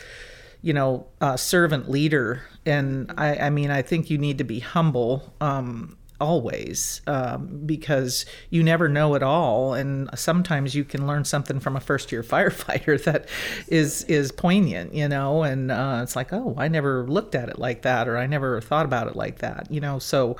you 0.62 0.72
know 0.72 1.06
uh, 1.20 1.36
servant 1.36 1.90
leader. 1.90 2.42
And 2.64 3.12
i 3.18 3.36
i 3.36 3.50
mean 3.50 3.72
i 3.72 3.82
think 3.82 4.08
you 4.08 4.18
need 4.18 4.38
to 4.38 4.44
be 4.44 4.60
humble 4.60 5.34
um 5.40 5.96
always 6.22 7.02
um, 7.08 7.62
because 7.66 8.24
you 8.48 8.62
never 8.62 8.88
know 8.88 9.14
it 9.14 9.22
all. 9.22 9.74
And 9.74 10.08
sometimes 10.14 10.74
you 10.74 10.84
can 10.84 11.06
learn 11.06 11.24
something 11.24 11.58
from 11.58 11.76
a 11.76 11.80
first 11.80 12.12
year 12.12 12.22
firefighter 12.34 13.02
that 13.04 13.28
is 13.66 14.04
is 14.04 14.30
poignant 14.32 14.94
you 14.94 15.08
know? 15.08 15.42
And 15.42 15.70
uh, 15.70 16.00
it's 16.02 16.16
like 16.16 16.32
oh 16.32 16.54
i 16.56 16.68
never 16.68 17.06
looked 17.08 17.34
at 17.34 17.48
it 17.48 17.58
like 17.58 17.82
that 17.82 18.08
or 18.08 18.16
i 18.16 18.26
never 18.26 18.60
thought 18.60 18.86
about 18.86 19.08
it 19.08 19.16
like 19.16 19.38
that 19.38 19.66
you 19.70 19.80
know? 19.80 19.98
So 19.98 20.36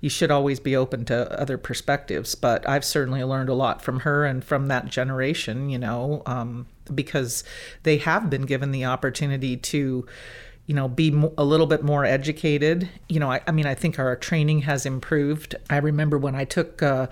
you 0.00 0.08
should 0.08 0.30
always 0.30 0.58
be 0.58 0.74
open 0.74 1.04
to 1.06 1.38
other 1.38 1.58
perspectives. 1.58 2.34
But 2.34 2.66
i've 2.68 2.84
certainly 2.84 3.22
learned 3.22 3.50
a 3.50 3.54
lot 3.54 3.82
from 3.82 4.00
her 4.00 4.24
and 4.24 4.42
from 4.42 4.68
that 4.68 4.86
generation 4.86 5.68
you 5.68 5.78
know? 5.78 6.22
Um, 6.24 6.66
because 6.94 7.44
they 7.82 7.98
have 7.98 8.30
been 8.30 8.42
given 8.42 8.70
the 8.70 8.84
opportunity 8.84 9.56
to 9.56 10.06
you 10.66 10.74
know, 10.74 10.88
be 10.88 11.14
a 11.38 11.44
little 11.44 11.66
bit 11.66 11.84
more 11.84 12.04
educated. 12.04 12.88
You 13.08 13.20
know, 13.20 13.30
I, 13.30 13.40
I, 13.46 13.52
mean, 13.52 13.66
I 13.66 13.74
think 13.74 13.98
our 13.98 14.16
training 14.16 14.62
has 14.62 14.84
improved. 14.84 15.54
I 15.70 15.76
remember 15.76 16.18
when 16.18 16.34
I 16.34 16.44
took, 16.44 16.82
uh, 16.82 17.06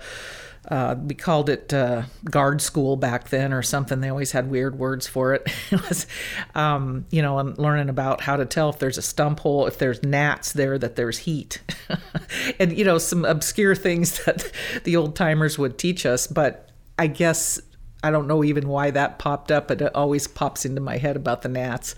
uh, 0.67 0.95
we 1.01 1.15
called 1.15 1.49
it 1.49 1.73
uh, 1.73 2.03
guard 2.29 2.61
school 2.61 2.97
back 2.97 3.29
then 3.29 3.53
or 3.53 3.61
something. 3.61 4.01
They 4.01 4.09
always 4.09 4.31
had 4.31 4.49
weird 4.49 4.77
words 4.77 5.07
for 5.07 5.33
it. 5.33 5.47
it 5.71 5.81
was, 5.87 6.05
um, 6.53 7.05
you 7.11 7.21
know, 7.21 7.39
I'm 7.39 7.53
learning 7.55 7.87
about 7.87 8.21
how 8.21 8.35
to 8.35 8.45
tell 8.45 8.69
if 8.69 8.79
there's 8.79 8.97
a 8.97 9.03
stump 9.03 9.39
hole, 9.39 9.67
if 9.67 9.77
there's 9.77 10.03
gnats 10.03 10.51
there, 10.51 10.77
that 10.77 10.97
there's 10.97 11.19
heat. 11.19 11.61
and, 12.59 12.77
you 12.77 12.83
know, 12.83 12.97
some 12.97 13.23
obscure 13.23 13.75
things 13.75 14.23
that 14.25 14.51
the 14.83 14.97
old 14.97 15.15
timers 15.15 15.57
would 15.57 15.77
teach 15.77 16.05
us. 16.05 16.27
But 16.27 16.71
I 16.97 17.07
guess 17.07 17.59
I 18.05 18.11
don't 18.11 18.27
know 18.27 18.43
even 18.43 18.67
why 18.67 18.91
that 18.91 19.17
popped 19.17 19.51
up, 19.51 19.67
but 19.67 19.81
it 19.81 19.95
always 19.95 20.27
pops 20.27 20.63
into 20.63 20.79
my 20.79 20.97
head 20.97 21.15
about 21.15 21.41
the 21.41 21.49
gnats. 21.49 21.95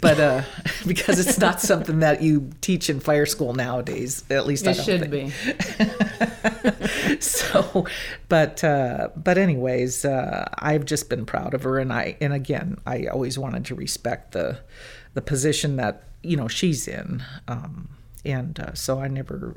But 0.00 0.18
uh, 0.18 0.42
because 0.86 1.18
it's 1.18 1.38
not 1.38 1.60
something 1.60 1.98
that 2.00 2.22
you 2.22 2.50
teach 2.62 2.88
in 2.88 2.98
fire 2.98 3.26
school 3.26 3.52
nowadays, 3.52 4.24
at 4.30 4.46
least 4.46 4.66
it 4.66 4.70
I 4.70 4.72
don't 4.72 4.84
should 4.86 5.10
think. 5.10 5.34
be. 7.04 7.20
so, 7.20 7.84
but 8.30 8.64
uh, 8.64 9.08
but 9.14 9.36
anyways, 9.36 10.06
uh, 10.06 10.48
I've 10.58 10.86
just 10.86 11.10
been 11.10 11.26
proud 11.26 11.52
of 11.52 11.64
her, 11.64 11.78
and 11.78 11.92
I 11.92 12.16
and 12.22 12.32
again, 12.32 12.78
I 12.86 13.04
always 13.04 13.38
wanted 13.38 13.66
to 13.66 13.74
respect 13.74 14.32
the 14.32 14.60
the 15.12 15.20
position 15.20 15.76
that 15.76 16.04
you 16.22 16.38
know 16.38 16.48
she's 16.48 16.88
in, 16.88 17.22
um, 17.48 17.90
and 18.24 18.58
uh, 18.58 18.72
so 18.72 18.98
I 18.98 19.08
never 19.08 19.56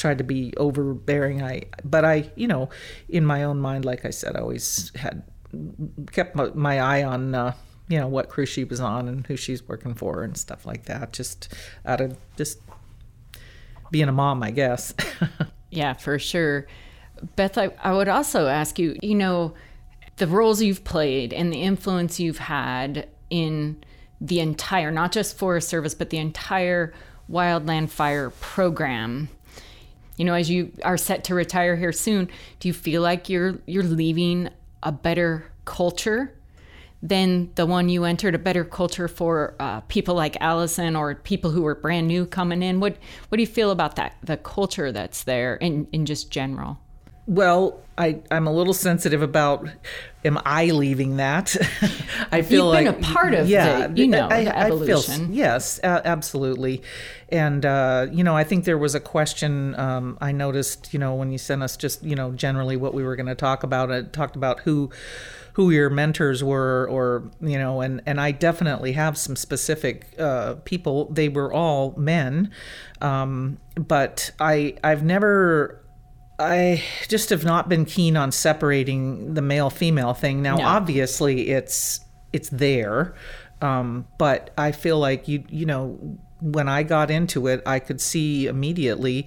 tried 0.00 0.18
to 0.18 0.24
be 0.24 0.52
overbearing. 0.56 1.42
I, 1.42 1.64
but 1.84 2.04
I, 2.04 2.30
you 2.34 2.48
know, 2.48 2.70
in 3.08 3.24
my 3.24 3.44
own 3.44 3.60
mind, 3.60 3.84
like 3.84 4.04
I 4.04 4.10
said, 4.10 4.36
I 4.36 4.40
always 4.40 4.90
had 4.96 5.22
kept 6.10 6.34
my, 6.34 6.50
my 6.54 6.80
eye 6.80 7.04
on, 7.04 7.34
uh, 7.34 7.54
you 7.88 7.98
know, 7.98 8.08
what 8.08 8.28
crew 8.28 8.46
she 8.46 8.64
was 8.64 8.80
on 8.80 9.08
and 9.08 9.26
who 9.26 9.36
she's 9.36 9.66
working 9.66 9.94
for 9.94 10.22
and 10.22 10.36
stuff 10.36 10.64
like 10.64 10.86
that. 10.86 11.12
Just 11.12 11.52
out 11.84 12.00
of 12.00 12.16
just 12.36 12.58
being 13.90 14.08
a 14.08 14.12
mom, 14.12 14.42
I 14.42 14.50
guess. 14.52 14.94
yeah, 15.70 15.92
for 15.92 16.18
sure. 16.18 16.66
Beth, 17.36 17.58
I, 17.58 17.70
I 17.82 17.92
would 17.92 18.08
also 18.08 18.46
ask 18.46 18.78
you, 18.78 18.96
you 19.02 19.14
know, 19.14 19.54
the 20.16 20.26
roles 20.26 20.62
you've 20.62 20.84
played 20.84 21.32
and 21.32 21.52
the 21.52 21.62
influence 21.62 22.20
you've 22.20 22.38
had 22.38 23.08
in 23.28 23.82
the 24.20 24.40
entire, 24.40 24.90
not 24.90 25.12
just 25.12 25.36
Forest 25.36 25.68
Service, 25.68 25.94
but 25.94 26.10
the 26.10 26.18
entire 26.18 26.92
wildland 27.30 27.90
fire 27.90 28.30
program 28.30 29.28
you 30.20 30.26
know, 30.26 30.34
as 30.34 30.50
you 30.50 30.70
are 30.84 30.98
set 30.98 31.24
to 31.24 31.34
retire 31.34 31.76
here 31.76 31.92
soon, 31.92 32.28
do 32.58 32.68
you 32.68 32.74
feel 32.74 33.00
like 33.00 33.30
you're 33.30 33.58
you're 33.64 33.82
leaving 33.82 34.50
a 34.82 34.92
better 34.92 35.50
culture 35.64 36.36
than 37.02 37.50
the 37.54 37.64
one 37.64 37.88
you 37.88 38.04
entered? 38.04 38.34
A 38.34 38.38
better 38.38 38.62
culture 38.62 39.08
for 39.08 39.54
uh, 39.58 39.80
people 39.80 40.14
like 40.14 40.36
Allison 40.38 40.94
or 40.94 41.14
people 41.14 41.52
who 41.52 41.64
are 41.64 41.74
brand 41.74 42.06
new 42.06 42.26
coming 42.26 42.62
in. 42.62 42.80
What 42.80 42.98
what 43.30 43.36
do 43.36 43.42
you 43.42 43.46
feel 43.46 43.70
about 43.70 43.96
that? 43.96 44.14
The 44.22 44.36
culture 44.36 44.92
that's 44.92 45.24
there 45.24 45.56
in 45.56 45.88
in 45.90 46.04
just 46.04 46.30
general. 46.30 46.78
Well, 47.30 47.78
I, 47.96 48.18
I'm 48.28 48.48
a 48.48 48.52
little 48.52 48.74
sensitive 48.74 49.22
about 49.22 49.68
am 50.24 50.36
I 50.44 50.66
leaving 50.66 51.18
that? 51.18 51.56
I 52.32 52.42
feel 52.42 52.64
You've 52.64 52.74
like 52.74 52.86
been 52.86 53.04
a 53.04 53.14
part 53.14 53.34
of 53.34 53.48
yeah, 53.48 53.86
the, 53.86 54.00
you 54.00 54.08
know, 54.08 54.26
I, 54.28 54.44
the 54.44 54.58
evolution. 54.58 55.14
I 55.14 55.26
feel, 55.26 55.30
yes, 55.36 55.78
absolutely. 55.84 56.82
And 57.28 57.64
uh, 57.64 58.08
you 58.10 58.24
know, 58.24 58.36
I 58.36 58.42
think 58.42 58.64
there 58.64 58.76
was 58.76 58.96
a 58.96 59.00
question 59.00 59.78
um, 59.78 60.18
I 60.20 60.32
noticed. 60.32 60.92
You 60.92 60.98
know, 60.98 61.14
when 61.14 61.30
you 61.30 61.38
sent 61.38 61.62
us 61.62 61.76
just 61.76 62.02
you 62.02 62.16
know 62.16 62.32
generally 62.32 62.76
what 62.76 62.94
we 62.94 63.04
were 63.04 63.14
going 63.14 63.26
to 63.26 63.36
talk 63.36 63.62
about. 63.62 63.92
It 63.92 64.12
talked 64.12 64.34
about 64.34 64.58
who 64.60 64.90
who 65.52 65.70
your 65.70 65.88
mentors 65.88 66.42
were 66.42 66.88
or 66.90 67.30
you 67.40 67.58
know 67.58 67.80
and 67.80 68.00
and 68.06 68.20
i 68.20 68.30
definitely 68.30 68.92
have 68.92 69.18
some 69.18 69.34
specific 69.34 70.06
uh, 70.16 70.54
people 70.64 71.06
they 71.06 71.28
were 71.28 71.52
all 71.52 71.92
men 71.96 72.50
um, 73.00 73.58
but 73.74 74.30
i 74.38 74.76
i've 74.84 75.02
never 75.02 75.79
I 76.40 76.82
just 77.06 77.28
have 77.30 77.44
not 77.44 77.68
been 77.68 77.84
keen 77.84 78.16
on 78.16 78.32
separating 78.32 79.34
the 79.34 79.42
male 79.42 79.68
female 79.68 80.14
thing. 80.14 80.40
Now, 80.40 80.56
no. 80.56 80.64
obviously, 80.64 81.50
it's 81.50 82.00
it's 82.32 82.48
there, 82.48 83.14
um, 83.60 84.06
but 84.16 84.50
I 84.56 84.72
feel 84.72 84.98
like 84.98 85.28
you 85.28 85.44
you 85.50 85.66
know 85.66 86.18
when 86.40 86.68
I 86.68 86.82
got 86.82 87.10
into 87.10 87.46
it, 87.46 87.62
I 87.66 87.78
could 87.78 88.00
see 88.00 88.46
immediately. 88.46 89.26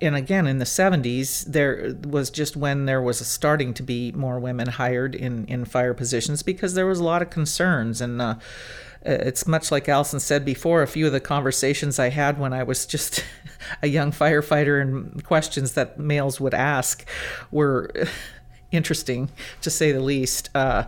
And 0.00 0.14
again, 0.14 0.46
in 0.46 0.58
the 0.58 0.64
70s, 0.64 1.44
there 1.44 1.94
was 2.04 2.30
just 2.30 2.56
when 2.56 2.86
there 2.86 3.02
was 3.02 3.24
starting 3.26 3.74
to 3.74 3.82
be 3.82 4.12
more 4.12 4.38
women 4.38 4.68
hired 4.68 5.14
in, 5.14 5.44
in 5.46 5.64
fire 5.64 5.94
positions 5.94 6.42
because 6.42 6.74
there 6.74 6.86
was 6.86 7.00
a 7.00 7.04
lot 7.04 7.20
of 7.20 7.30
concerns. 7.30 8.00
And 8.00 8.22
uh, 8.22 8.36
Uh, 9.06 9.12
it's 9.12 9.46
much 9.46 9.70
like 9.70 9.88
Allison 9.88 10.20
said 10.20 10.44
before. 10.44 10.82
A 10.82 10.88
few 10.88 11.06
of 11.06 11.12
the 11.12 11.20
conversations 11.20 11.98
I 11.98 12.08
had 12.08 12.38
when 12.38 12.52
I 12.52 12.62
was 12.62 12.86
just 12.86 13.24
a 13.82 13.86
young 13.86 14.12
firefighter 14.12 14.80
and 14.80 15.22
questions 15.24 15.72
that 15.72 15.98
males 15.98 16.40
would 16.40 16.54
ask 16.54 17.08
were 17.50 17.90
interesting 18.70 19.30
to 19.62 19.70
say 19.70 19.92
the 19.92 20.00
least. 20.00 20.50
Uh, 20.54 20.84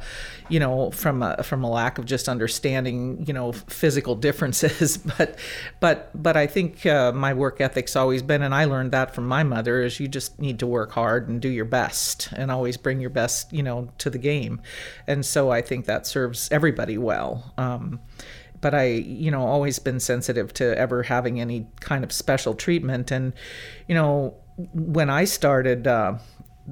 you 0.50 0.58
know, 0.58 0.90
from 0.90 1.22
a, 1.22 1.42
from 1.42 1.62
a 1.62 1.70
lack 1.70 1.96
of 1.96 2.04
just 2.04 2.28
understanding, 2.28 3.24
you 3.26 3.32
know, 3.32 3.52
physical 3.52 4.16
differences. 4.16 4.96
but 5.18 5.38
but 5.78 6.10
but 6.20 6.36
I 6.36 6.46
think 6.46 6.84
uh, 6.84 7.12
my 7.12 7.32
work 7.32 7.60
ethic's 7.60 7.96
always 7.96 8.22
been, 8.22 8.42
and 8.42 8.54
I 8.54 8.64
learned 8.64 8.92
that 8.92 9.14
from 9.14 9.26
my 9.26 9.44
mother, 9.44 9.80
is 9.80 10.00
you 10.00 10.08
just 10.08 10.38
need 10.40 10.58
to 10.58 10.66
work 10.66 10.92
hard 10.92 11.28
and 11.28 11.40
do 11.40 11.48
your 11.48 11.64
best, 11.64 12.28
and 12.32 12.50
always 12.50 12.76
bring 12.76 13.00
your 13.00 13.10
best, 13.10 13.52
you 13.52 13.62
know, 13.62 13.90
to 13.98 14.10
the 14.10 14.18
game. 14.18 14.60
And 15.06 15.24
so 15.24 15.50
I 15.50 15.62
think 15.62 15.86
that 15.86 16.06
serves 16.06 16.50
everybody 16.50 16.98
well. 16.98 17.54
Um, 17.56 18.00
but 18.60 18.74
I, 18.74 18.86
you 18.86 19.30
know, 19.30 19.46
always 19.46 19.78
been 19.78 20.00
sensitive 20.00 20.52
to 20.54 20.76
ever 20.76 21.04
having 21.04 21.40
any 21.40 21.66
kind 21.80 22.04
of 22.04 22.12
special 22.12 22.54
treatment. 22.54 23.10
And, 23.10 23.32
you 23.88 23.94
know, 23.94 24.34
when 24.74 25.08
I 25.08 25.24
started, 25.24 25.86
uh, 25.86 26.18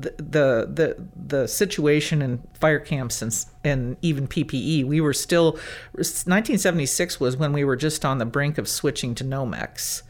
the, 0.01 0.69
the 0.73 1.07
the 1.17 1.49
situation 1.49 2.23
in 2.23 2.43
fire 2.55 2.79
camps 2.79 3.23
and 3.23 3.45
and 3.65 3.97
even 4.03 4.29
PPE, 4.29 4.85
we 4.85 5.01
were 5.01 5.13
still 5.13 5.53
1976 5.93 7.21
was 7.21 7.37
when 7.37 7.53
we 7.53 7.65
were 7.65 7.77
just 7.77 8.05
on 8.05 8.19
the 8.19 8.25
brink 8.25 8.59
of 8.59 8.69
switching 8.69 9.15
to 9.17 9.25
Nomex. 9.25 10.03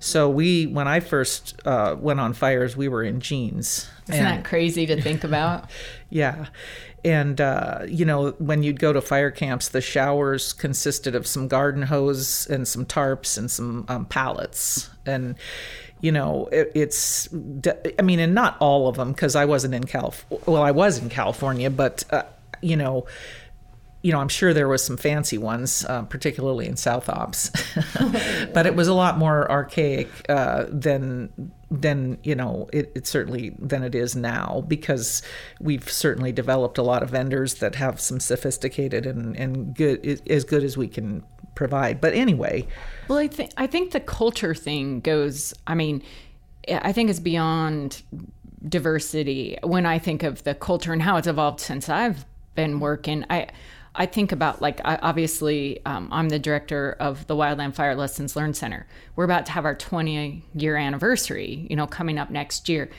So 0.00 0.28
we 0.28 0.66
when 0.66 0.88
I 0.88 1.00
first 1.00 1.60
uh, 1.64 1.96
went 1.98 2.20
on 2.20 2.32
fires, 2.32 2.76
we 2.76 2.88
were 2.88 3.02
in 3.02 3.20
jeans. 3.20 3.88
Isn't 4.08 4.24
and, 4.24 4.38
that 4.38 4.44
crazy 4.44 4.86
to 4.86 5.00
think 5.00 5.24
about? 5.24 5.70
yeah, 6.10 6.46
and 7.04 7.40
uh, 7.40 7.82
you 7.88 8.04
know 8.04 8.30
when 8.38 8.62
you'd 8.62 8.80
go 8.80 8.92
to 8.92 9.00
fire 9.00 9.30
camps, 9.30 9.68
the 9.68 9.80
showers 9.80 10.52
consisted 10.52 11.14
of 11.14 11.26
some 11.26 11.48
garden 11.48 11.82
hose 11.82 12.46
and 12.48 12.66
some 12.66 12.84
tarps 12.84 13.38
and 13.38 13.50
some 13.50 13.84
um, 13.88 14.06
pallets 14.06 14.90
and 15.06 15.36
you 16.00 16.12
know, 16.12 16.48
it, 16.52 16.72
it's, 16.74 17.28
I 17.98 18.02
mean, 18.02 18.18
and 18.20 18.34
not 18.34 18.56
all 18.60 18.88
of 18.88 18.96
them, 18.96 19.12
because 19.12 19.34
I 19.34 19.44
wasn't 19.44 19.74
in 19.74 19.84
California. 19.84 20.44
Well, 20.46 20.62
I 20.62 20.70
was 20.70 20.98
in 20.98 21.08
California, 21.08 21.70
but, 21.70 22.04
uh, 22.10 22.24
you 22.60 22.76
know, 22.76 23.06
you 24.02 24.12
know, 24.12 24.20
I'm 24.20 24.28
sure 24.28 24.54
there 24.54 24.68
was 24.68 24.84
some 24.84 24.96
fancy 24.96 25.36
ones, 25.36 25.84
uh, 25.84 26.02
particularly 26.02 26.66
in 26.66 26.76
South 26.76 27.08
Ops, 27.08 27.50
but 28.54 28.64
it 28.64 28.76
was 28.76 28.86
a 28.86 28.94
lot 28.94 29.18
more 29.18 29.50
archaic 29.50 30.08
uh, 30.28 30.66
than 30.68 31.50
than 31.68 32.16
you 32.22 32.36
know 32.36 32.68
it, 32.72 32.92
it, 32.94 33.06
certainly 33.08 33.56
than 33.58 33.82
it 33.82 33.96
is 33.96 34.14
now 34.14 34.64
because 34.68 35.22
we've 35.60 35.90
certainly 35.90 36.30
developed 36.30 36.78
a 36.78 36.82
lot 36.82 37.02
of 37.02 37.10
vendors 37.10 37.54
that 37.54 37.74
have 37.74 38.00
some 38.00 38.20
sophisticated 38.20 39.06
and 39.06 39.36
and 39.36 39.74
good 39.74 40.22
as 40.30 40.44
good 40.44 40.62
as 40.62 40.76
we 40.76 40.86
can 40.86 41.24
provide. 41.56 42.00
But 42.00 42.14
anyway, 42.14 42.68
well, 43.08 43.18
I 43.18 43.26
think 43.26 43.50
I 43.56 43.66
think 43.66 43.90
the 43.90 44.00
culture 44.00 44.54
thing 44.54 45.00
goes. 45.00 45.52
I 45.66 45.74
mean, 45.74 46.02
I 46.68 46.92
think 46.92 47.10
it's 47.10 47.18
beyond 47.18 48.02
diversity. 48.68 49.58
When 49.64 49.86
I 49.86 49.98
think 49.98 50.22
of 50.22 50.44
the 50.44 50.54
culture 50.54 50.92
and 50.92 51.02
how 51.02 51.16
it's 51.16 51.26
evolved 51.26 51.58
since 51.58 51.88
I've 51.88 52.24
been 52.54 52.78
working, 52.78 53.24
I 53.28 53.48
I 53.96 54.06
think 54.06 54.30
about 54.30 54.62
like 54.62 54.80
I, 54.84 54.96
obviously 55.02 55.84
um, 55.86 56.08
I'm 56.12 56.28
the 56.28 56.38
director 56.38 56.96
of 57.00 57.26
the 57.26 57.34
Wildland 57.34 57.74
Fire 57.74 57.96
Lessons 57.96 58.36
Learned 58.36 58.56
Center. 58.56 58.86
We're 59.16 59.24
about 59.24 59.46
to 59.46 59.52
have 59.52 59.64
our 59.64 59.74
20 59.74 60.44
year 60.54 60.76
anniversary, 60.76 61.66
you 61.68 61.74
know, 61.74 61.86
coming 61.86 62.18
up 62.18 62.30
next 62.30 62.68
year. 62.68 62.90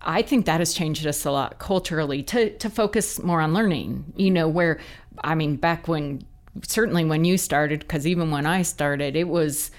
I 0.00 0.22
think 0.22 0.46
that 0.46 0.60
has 0.60 0.72
changed 0.72 1.06
us 1.06 1.24
a 1.24 1.30
lot 1.30 1.58
culturally 1.58 2.22
to 2.24 2.50
to 2.58 2.70
focus 2.70 3.22
more 3.22 3.40
on 3.40 3.52
learning. 3.52 4.12
You 4.16 4.30
know, 4.30 4.48
where 4.48 4.80
I 5.22 5.34
mean, 5.34 5.56
back 5.56 5.88
when 5.88 6.24
certainly 6.62 7.04
when 7.04 7.24
you 7.24 7.38
started, 7.38 7.80
because 7.80 8.06
even 8.06 8.30
when 8.30 8.46
I 8.46 8.62
started, 8.62 9.16
it 9.16 9.28
was 9.28 9.70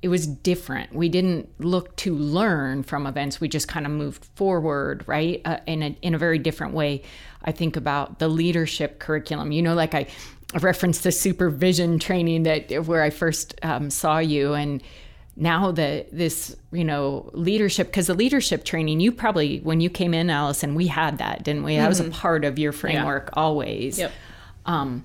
it 0.00 0.08
was 0.08 0.26
different. 0.26 0.94
We 0.94 1.08
didn't 1.08 1.48
look 1.58 1.96
to 1.96 2.14
learn 2.14 2.84
from 2.84 3.06
events. 3.06 3.40
We 3.40 3.48
just 3.48 3.66
kind 3.66 3.84
of 3.84 3.90
moved 3.90 4.24
forward, 4.36 5.02
right, 5.06 5.42
uh, 5.44 5.58
in 5.66 5.82
a 5.82 5.96
in 6.02 6.14
a 6.14 6.18
very 6.18 6.38
different 6.38 6.74
way. 6.74 7.02
I 7.42 7.52
think 7.52 7.76
about 7.76 8.18
the 8.18 8.28
leadership 8.28 8.98
curriculum. 9.00 9.50
You 9.50 9.62
know, 9.62 9.74
like 9.74 9.94
I, 9.94 10.06
referenced 10.60 11.02
the 11.02 11.12
supervision 11.12 11.98
training 11.98 12.44
that 12.44 12.86
where 12.86 13.02
I 13.02 13.10
first 13.10 13.54
um, 13.62 13.90
saw 13.90 14.18
you, 14.18 14.54
and 14.54 14.82
now 15.36 15.72
the 15.72 16.06
this 16.12 16.56
you 16.72 16.84
know 16.84 17.30
leadership 17.32 17.88
because 17.88 18.06
the 18.06 18.14
leadership 18.14 18.64
training 18.64 19.00
you 19.00 19.12
probably 19.12 19.58
when 19.60 19.80
you 19.80 19.90
came 19.90 20.14
in, 20.14 20.30
Allison, 20.30 20.74
we 20.74 20.86
had 20.86 21.18
that, 21.18 21.42
didn't 21.42 21.64
we? 21.64 21.72
Mm-hmm. 21.72 21.82
That 21.82 21.88
was 21.88 22.00
a 22.00 22.04
mm-hmm. 22.04 22.12
part 22.12 22.44
of 22.44 22.58
your 22.58 22.72
framework 22.72 23.30
yeah. 23.32 23.42
always. 23.42 23.98
Yep. 23.98 24.12
Um, 24.66 25.04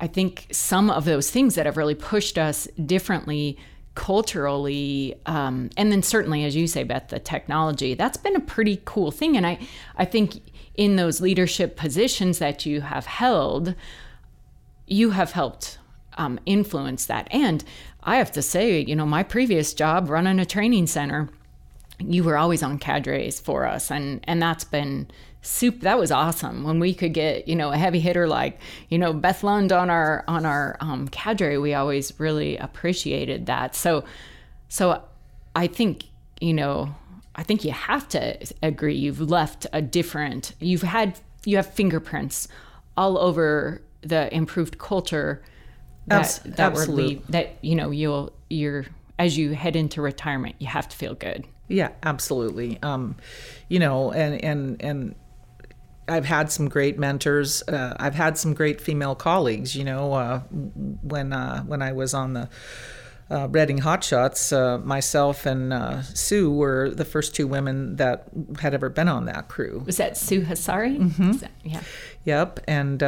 I 0.00 0.06
think 0.06 0.46
some 0.52 0.90
of 0.90 1.04
those 1.04 1.30
things 1.30 1.54
that 1.54 1.66
have 1.66 1.76
really 1.76 1.94
pushed 1.94 2.38
us 2.38 2.66
differently 2.84 3.58
culturally 3.94 5.16
um, 5.26 5.70
and 5.76 5.90
then 5.90 6.04
certainly 6.04 6.44
as 6.44 6.54
you 6.54 6.68
say 6.68 6.84
beth 6.84 7.08
the 7.08 7.18
technology 7.18 7.94
that's 7.94 8.16
been 8.16 8.36
a 8.36 8.40
pretty 8.40 8.80
cool 8.84 9.10
thing. 9.10 9.36
And 9.36 9.44
i 9.44 9.58
i 9.96 10.04
think 10.04 10.40
in 10.76 10.94
those 10.94 11.20
leadership 11.20 11.76
positions 11.76 12.38
that 12.38 12.64
you 12.64 12.80
have 12.82 13.06
held 13.06 13.74
you 14.86 15.10
have 15.10 15.32
helped 15.32 15.78
um, 16.16 16.38
influence 16.46 17.06
that. 17.06 17.26
And 17.32 17.64
i 18.04 18.16
have 18.18 18.30
to 18.32 18.42
say 18.42 18.78
you 18.80 18.94
know 18.94 19.06
my 19.06 19.24
previous 19.24 19.74
job 19.74 20.08
running 20.08 20.38
a 20.38 20.46
training 20.46 20.86
center 20.86 21.28
you 22.00 22.22
were 22.22 22.36
always 22.36 22.62
on 22.62 22.78
cadres 22.78 23.40
for 23.40 23.66
us. 23.66 23.90
And 23.90 24.20
and 24.24 24.40
that's 24.40 24.64
been 24.64 25.08
soup 25.42 25.80
that 25.80 25.98
was 25.98 26.10
awesome. 26.10 26.64
When 26.64 26.80
we 26.80 26.94
could 26.94 27.14
get 27.14 27.48
you 27.48 27.56
know 27.56 27.72
a 27.72 27.76
heavy 27.76 28.00
hitter 28.00 28.26
like 28.28 28.60
you 28.88 28.98
know 28.98 29.12
beth 29.12 29.42
lund 29.42 29.72
on 29.72 29.90
our 29.90 30.24
on 30.28 30.44
our 30.44 30.76
um, 30.80 31.08
cadre 31.08 31.58
we 31.58 31.74
always 31.74 32.12
really 32.18 32.56
appreciated 32.56 33.46
that. 33.46 33.74
So 33.74 34.04
so 34.68 35.02
i 35.56 35.66
think 35.66 36.04
you 36.40 36.54
know 36.54 36.94
i 37.34 37.42
think 37.42 37.64
you 37.64 37.72
have 37.72 38.06
to 38.08 38.36
agree 38.62 38.94
you've 38.94 39.20
left 39.20 39.66
a 39.72 39.82
different 39.82 40.54
you've 40.60 40.82
had 40.82 41.18
you 41.44 41.56
have 41.56 41.72
fingerprints 41.72 42.48
all 42.96 43.18
over 43.18 43.82
the 44.02 44.32
improved 44.34 44.78
culture 44.78 45.42
that 46.06 46.40
that 46.44 46.72
Absolutely. 46.72 47.22
that 47.28 47.56
you 47.60 47.74
know 47.74 47.90
you'll 47.90 48.32
you're 48.48 48.86
as 49.18 49.36
you 49.36 49.52
head 49.52 49.76
into 49.76 50.00
retirement 50.00 50.54
you 50.58 50.66
have 50.66 50.88
to 50.88 50.96
feel 50.96 51.14
good. 51.14 51.44
Yeah 51.68 51.90
absolutely. 52.02 52.78
Um 52.82 53.16
you 53.68 53.78
know 53.78 54.10
and 54.12 54.42
and 54.42 54.80
and 54.80 55.14
I've 56.08 56.24
had 56.24 56.50
some 56.50 56.68
great 56.68 56.98
mentors. 56.98 57.62
Uh, 57.62 57.96
I've 57.98 58.14
had 58.14 58.38
some 58.38 58.54
great 58.54 58.80
female 58.80 59.14
colleagues. 59.14 59.76
You 59.76 59.84
know, 59.84 60.12
uh, 60.12 60.40
when 60.40 61.32
uh, 61.32 61.62
when 61.64 61.82
I 61.82 61.92
was 61.92 62.14
on 62.14 62.32
the 62.32 62.48
uh, 63.30 63.48
Redding 63.50 63.80
Hotshots, 63.80 64.56
uh, 64.56 64.78
myself 64.78 65.46
and 65.46 65.72
uh, 65.72 66.02
Sue 66.02 66.50
were 66.50 66.90
the 66.90 67.04
first 67.04 67.34
two 67.34 67.46
women 67.46 67.96
that 67.96 68.28
had 68.60 68.74
ever 68.74 68.88
been 68.88 69.08
on 69.08 69.26
that 69.26 69.48
crew. 69.48 69.82
Was 69.86 69.98
that 69.98 70.16
Sue 70.16 70.42
Hasari? 70.42 70.98
Mm-hmm. 70.98 71.32
That, 71.32 71.50
yeah. 71.64 71.82
Yep, 72.24 72.60
and 72.66 73.02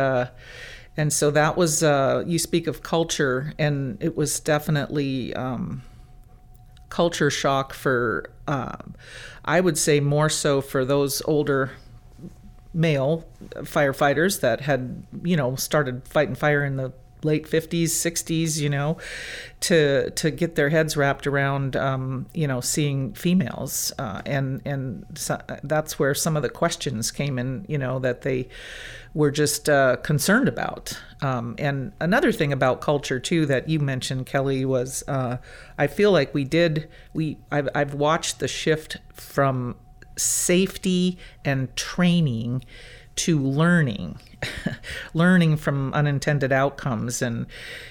and 0.96 1.12
so 1.12 1.30
that 1.30 1.56
was. 1.56 1.82
you 1.82 2.38
speak 2.38 2.66
of 2.66 2.82
culture, 2.82 3.54
and 3.58 3.98
it 4.00 4.16
was 4.16 4.40
definitely. 4.40 5.34
Um, 5.34 5.82
culture 6.88 7.30
shock 7.30 7.72
for 7.72 8.32
I 9.44 9.60
would 9.60 9.78
say 9.78 10.00
more 10.00 10.28
so 10.28 10.60
for 10.60 10.84
those 10.84 11.22
older 11.24 11.70
male 12.72 13.24
firefighters 13.56 14.40
that 14.40 14.62
had, 14.62 15.04
you 15.22 15.36
know, 15.36 15.56
started 15.56 16.06
fighting 16.06 16.34
fire 16.34 16.64
in 16.64 16.76
the 16.76 16.92
late 17.24 17.46
50s 17.46 17.84
60s 17.84 18.58
you 18.58 18.68
know 18.68 18.96
to 19.60 20.10
to 20.12 20.30
get 20.30 20.54
their 20.54 20.70
heads 20.70 20.96
wrapped 20.96 21.26
around 21.26 21.76
um, 21.76 22.26
you 22.32 22.46
know 22.46 22.60
seeing 22.60 23.12
females. 23.14 23.92
Uh, 23.98 24.22
and 24.24 24.62
and 24.64 25.04
so 25.14 25.40
that's 25.62 25.98
where 25.98 26.14
some 26.14 26.36
of 26.36 26.42
the 26.42 26.48
questions 26.48 27.10
came 27.10 27.38
in 27.38 27.64
you 27.68 27.78
know 27.78 27.98
that 27.98 28.22
they 28.22 28.48
were 29.12 29.30
just 29.30 29.68
uh, 29.68 29.96
concerned 29.96 30.48
about. 30.48 30.98
Um, 31.20 31.56
and 31.58 31.92
another 32.00 32.32
thing 32.32 32.52
about 32.52 32.80
culture 32.80 33.20
too 33.20 33.44
that 33.46 33.68
you 33.68 33.78
mentioned 33.78 34.24
kelly 34.24 34.64
was 34.64 35.04
uh, 35.06 35.36
i 35.76 35.86
feel 35.86 36.12
like 36.12 36.32
we 36.32 36.44
did 36.44 36.88
we 37.12 37.36
I've, 37.52 37.68
I've 37.74 37.92
watched 37.92 38.38
the 38.38 38.48
shift 38.48 38.96
from 39.12 39.76
safety 40.16 41.18
and 41.44 41.74
training 41.76 42.64
to 43.16 43.38
learning 43.38 44.18
learning 45.14 45.56
from 45.56 45.92
unintended 45.92 46.52
outcomes. 46.52 47.20
And 47.20 47.46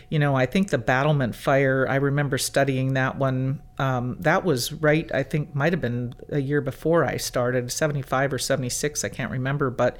you 0.09 0.17
know 0.17 0.35
i 0.35 0.45
think 0.45 0.69
the 0.69 0.77
battlement 0.77 1.35
fire 1.35 1.87
i 1.87 1.95
remember 1.95 2.37
studying 2.37 2.93
that 2.93 3.17
one 3.17 3.61
um, 3.77 4.17
that 4.19 4.43
was 4.43 4.73
right 4.73 5.09
i 5.13 5.23
think 5.23 5.55
might 5.55 5.71
have 5.71 5.81
been 5.81 6.13
a 6.29 6.39
year 6.39 6.61
before 6.61 7.05
i 7.05 7.15
started 7.15 7.71
75 7.71 8.33
or 8.33 8.39
76 8.39 9.03
i 9.05 9.09
can't 9.09 9.31
remember 9.31 9.69
but 9.69 9.97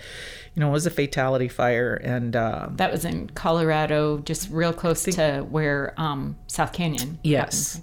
you 0.54 0.60
know 0.60 0.70
it 0.70 0.72
was 0.72 0.86
a 0.86 0.92
fatality 0.92 1.48
fire 1.48 1.94
and 1.96 2.36
uh, 2.36 2.68
that 2.72 2.92
was 2.92 3.06
in 3.06 3.30
colorado 3.30 4.18
just 4.20 4.50
real 4.50 4.74
close 4.74 5.04
think, 5.04 5.16
to 5.16 5.46
where 5.50 5.94
um, 5.98 6.36
south 6.48 6.74
canyon 6.74 7.20
yes 7.24 7.82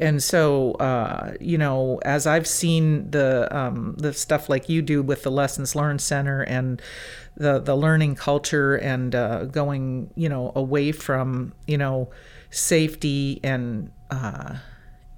And 0.00 0.22
so, 0.22 0.72
uh, 0.72 1.34
you 1.40 1.58
know, 1.58 2.00
as 2.06 2.26
I've 2.26 2.46
seen 2.46 3.10
the 3.10 3.54
um, 3.54 3.94
the 3.98 4.14
stuff 4.14 4.48
like 4.48 4.68
you 4.68 4.80
do 4.80 5.02
with 5.02 5.22
the 5.22 5.30
Lessons 5.30 5.76
Learned 5.76 6.00
Center 6.00 6.42
and 6.42 6.80
the 7.36 7.58
the 7.58 7.76
learning 7.76 8.14
culture 8.14 8.76
and 8.76 9.14
uh, 9.14 9.44
going, 9.44 10.10
you 10.16 10.28
know, 10.28 10.52
away 10.56 10.90
from 10.92 11.52
you 11.66 11.76
know 11.76 12.10
safety 12.48 13.40
and 13.44 13.92
uh, 14.10 14.56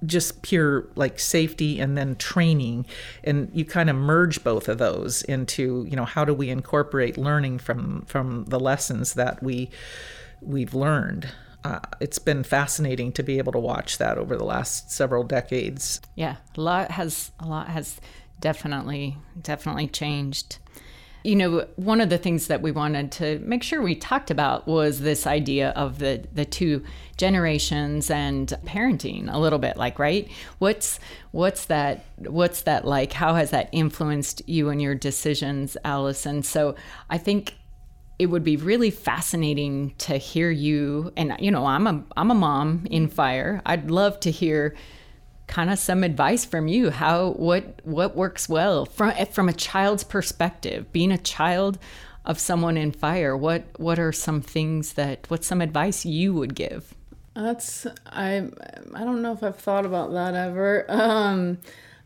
just 0.05 0.41
pure 0.41 0.89
like 0.95 1.17
safety 1.17 1.79
and 1.79 1.97
then 1.97 2.17
training. 2.17 2.85
And 3.23 3.49
you 3.53 3.63
kind 3.63 3.89
of 3.89 3.95
merge 3.95 4.43
both 4.43 4.67
of 4.67 4.79
those 4.79 5.21
into 5.23 5.87
you 5.89 5.95
know 5.95 6.05
how 6.05 6.25
do 6.25 6.33
we 6.33 6.49
incorporate 6.49 7.17
learning 7.17 7.59
from 7.59 8.01
from 8.01 8.43
the 8.49 8.59
lessons 8.59 9.13
that 9.13 9.41
we 9.41 9.69
we've 10.41 10.73
learned 10.73 11.29
uh, 11.63 11.79
it's 11.99 12.19
been 12.19 12.43
fascinating 12.43 13.11
to 13.13 13.23
be 13.23 13.37
able 13.37 13.51
to 13.53 13.59
watch 13.59 13.97
that 13.97 14.17
over 14.17 14.35
the 14.35 14.43
last 14.43 14.91
several 14.91 15.23
decades. 15.23 16.01
Yeah, 16.15 16.37
a 16.57 16.61
lot 16.61 16.91
has 16.91 17.31
a 17.39 17.45
lot 17.45 17.69
has 17.69 17.99
definitely 18.39 19.17
definitely 19.41 19.87
changed. 19.87 20.57
You 21.23 21.37
know, 21.37 21.67
one 21.77 22.01
of 22.01 22.09
the 22.09 22.17
things 22.17 22.47
that 22.47 22.61
we 22.61 22.71
wanted 22.71 23.13
to 23.13 23.39
make 23.39 23.63
sure 23.63 23.81
we 23.81 23.95
talked 23.95 24.29
about 24.29 24.67
was 24.67 24.99
this 24.99 25.25
idea 25.25 25.69
of 25.69 25.99
the 25.99 26.25
the 26.33 26.43
two 26.43 26.83
generations 27.15 28.09
and 28.09 28.49
parenting 28.65 29.31
a 29.31 29.37
little 29.37 29.59
bit 29.59 29.77
like 29.77 29.99
right 29.99 30.27
what's 30.57 30.99
what's 31.29 31.65
that 31.65 32.03
what's 32.17 32.61
that 32.63 32.85
like 32.85 33.13
how 33.13 33.35
has 33.35 33.51
that 33.51 33.69
influenced 33.71 34.41
you 34.49 34.69
and 34.69 34.81
your 34.81 34.95
decisions 34.95 35.77
allison 35.85 36.41
so 36.41 36.73
i 37.11 37.17
think 37.19 37.53
it 38.19 38.27
would 38.27 38.43
be 38.43 38.57
really 38.57 38.91
fascinating 38.91 39.93
to 39.99 40.17
hear 40.17 40.51
you. 40.51 41.11
And 41.17 41.35
you 41.39 41.51
know 41.51 41.65
i'm 41.65 41.87
a 41.87 42.03
i'm 42.15 42.31
a 42.31 42.35
mom 42.35 42.85
in 42.89 43.07
fire. 43.07 43.61
I'd 43.65 43.89
love 43.89 44.19
to 44.21 44.31
hear 44.31 44.75
kind 45.47 45.69
of 45.69 45.79
some 45.79 46.03
advice 46.03 46.45
from 46.45 46.67
you. 46.67 46.89
How 46.89 47.31
what 47.31 47.81
what 47.83 48.15
works 48.15 48.47
well 48.47 48.85
from 48.85 49.13
from 49.31 49.49
a 49.49 49.53
child's 49.53 50.03
perspective 50.03 50.91
being 50.91 51.11
a 51.11 51.17
child 51.17 51.79
of 52.25 52.39
someone 52.39 52.77
in 52.77 52.91
fire 52.91 53.35
what 53.35 53.65
what 53.77 53.99
are 53.99 54.13
some 54.13 54.41
things 54.41 54.93
that 54.93 55.25
what's 55.27 55.45
some 55.45 55.61
advice 55.61 56.05
you 56.05 56.33
would 56.33 56.55
give? 56.55 56.93
That's 57.35 57.87
i 58.05 58.47
i 58.93 59.03
don't 59.03 59.23
know 59.23 59.33
if 59.33 59.43
i've 59.43 59.57
thought 59.57 59.85
about 59.85 60.13
that 60.13 60.35
ever. 60.35 60.85
Um 60.87 61.57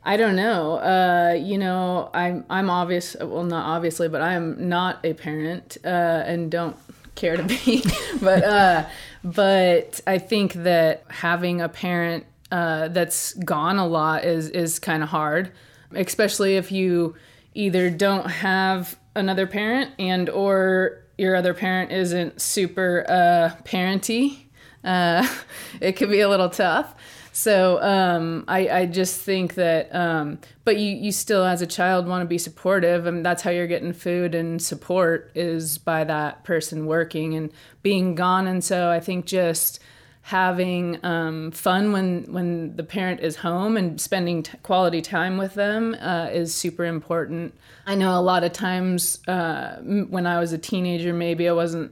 I 0.07 0.15
don't 0.15 0.37
know. 0.37 0.77
Uh, 0.77 1.33
you 1.37 1.57
know, 1.57 2.09
I'm 2.13 2.45
I'm 2.49 2.69
obvious. 2.69 3.17
Well, 3.19 3.43
not 3.43 3.65
obviously, 3.65 4.07
but 4.07 4.21
I'm 4.21 4.69
not 4.69 4.99
a 5.03 5.13
parent 5.13 5.77
uh, 5.83 5.87
and 6.25 6.49
don't 6.49 6.77
care 7.15 7.35
to 7.35 7.43
be. 7.43 7.83
but 8.21 8.41
uh, 8.41 8.85
but 9.21 9.99
I 10.07 10.17
think 10.17 10.53
that 10.53 11.03
having 11.09 11.59
a 11.59 11.67
parent 11.67 12.25
uh, 12.53 12.87
that's 12.87 13.33
gone 13.33 13.79
a 13.79 13.85
lot 13.85 14.23
is 14.23 14.49
is 14.49 14.79
kind 14.79 15.03
of 15.03 15.09
hard, 15.09 15.51
especially 15.91 16.55
if 16.55 16.71
you 16.71 17.15
either 17.53 17.89
don't 17.89 18.29
have 18.29 18.97
another 19.13 19.45
parent 19.45 19.91
and 19.99 20.29
or 20.29 21.03
your 21.17 21.35
other 21.35 21.53
parent 21.53 21.91
isn't 21.91 22.39
super 22.39 23.05
uh, 23.09 23.51
parenty. 23.65 24.49
Uh, 24.85 25.27
it 25.81 25.97
can 25.97 26.09
be 26.09 26.21
a 26.21 26.29
little 26.29 26.49
tough. 26.49 26.95
So 27.37 27.79
um, 27.83 28.45
I, 28.47 28.67
I 28.67 28.85
just 28.87 29.21
think 29.21 29.53
that, 29.53 29.93
um, 29.93 30.39
but 30.65 30.77
you, 30.77 30.95
you 30.95 31.11
still 31.11 31.45
as 31.45 31.61
a 31.61 31.67
child 31.67 32.07
want 32.07 32.23
to 32.23 32.27
be 32.27 32.39
supportive, 32.39 33.05
and 33.05 33.23
that's 33.23 33.43
how 33.43 33.51
you're 33.51 33.67
getting 33.67 33.93
food 33.93 34.33
and 34.33 34.59
support 34.59 35.29
is 35.35 35.77
by 35.77 36.03
that 36.03 36.43
person 36.43 36.87
working 36.87 37.35
and 37.35 37.51
being 37.83 38.15
gone. 38.15 38.47
And 38.47 38.63
so 38.63 38.89
I 38.89 38.99
think 38.99 39.27
just 39.27 39.79
having 40.23 40.97
um, 41.05 41.51
fun 41.51 41.91
when 41.91 42.25
when 42.33 42.75
the 42.75 42.83
parent 42.83 43.19
is 43.19 43.35
home 43.35 43.77
and 43.77 44.01
spending 44.01 44.41
t- 44.41 44.57
quality 44.63 45.03
time 45.03 45.37
with 45.37 45.53
them 45.53 45.95
uh, 46.01 46.29
is 46.33 46.55
super 46.55 46.85
important. 46.85 47.53
I 47.85 47.93
know 47.93 48.17
a 48.17 48.19
lot 48.19 48.43
of 48.43 48.51
times 48.51 49.19
uh, 49.27 49.75
when 49.83 50.25
I 50.25 50.39
was 50.39 50.53
a 50.53 50.57
teenager, 50.57 51.13
maybe 51.13 51.47
I 51.47 51.53
wasn't, 51.53 51.91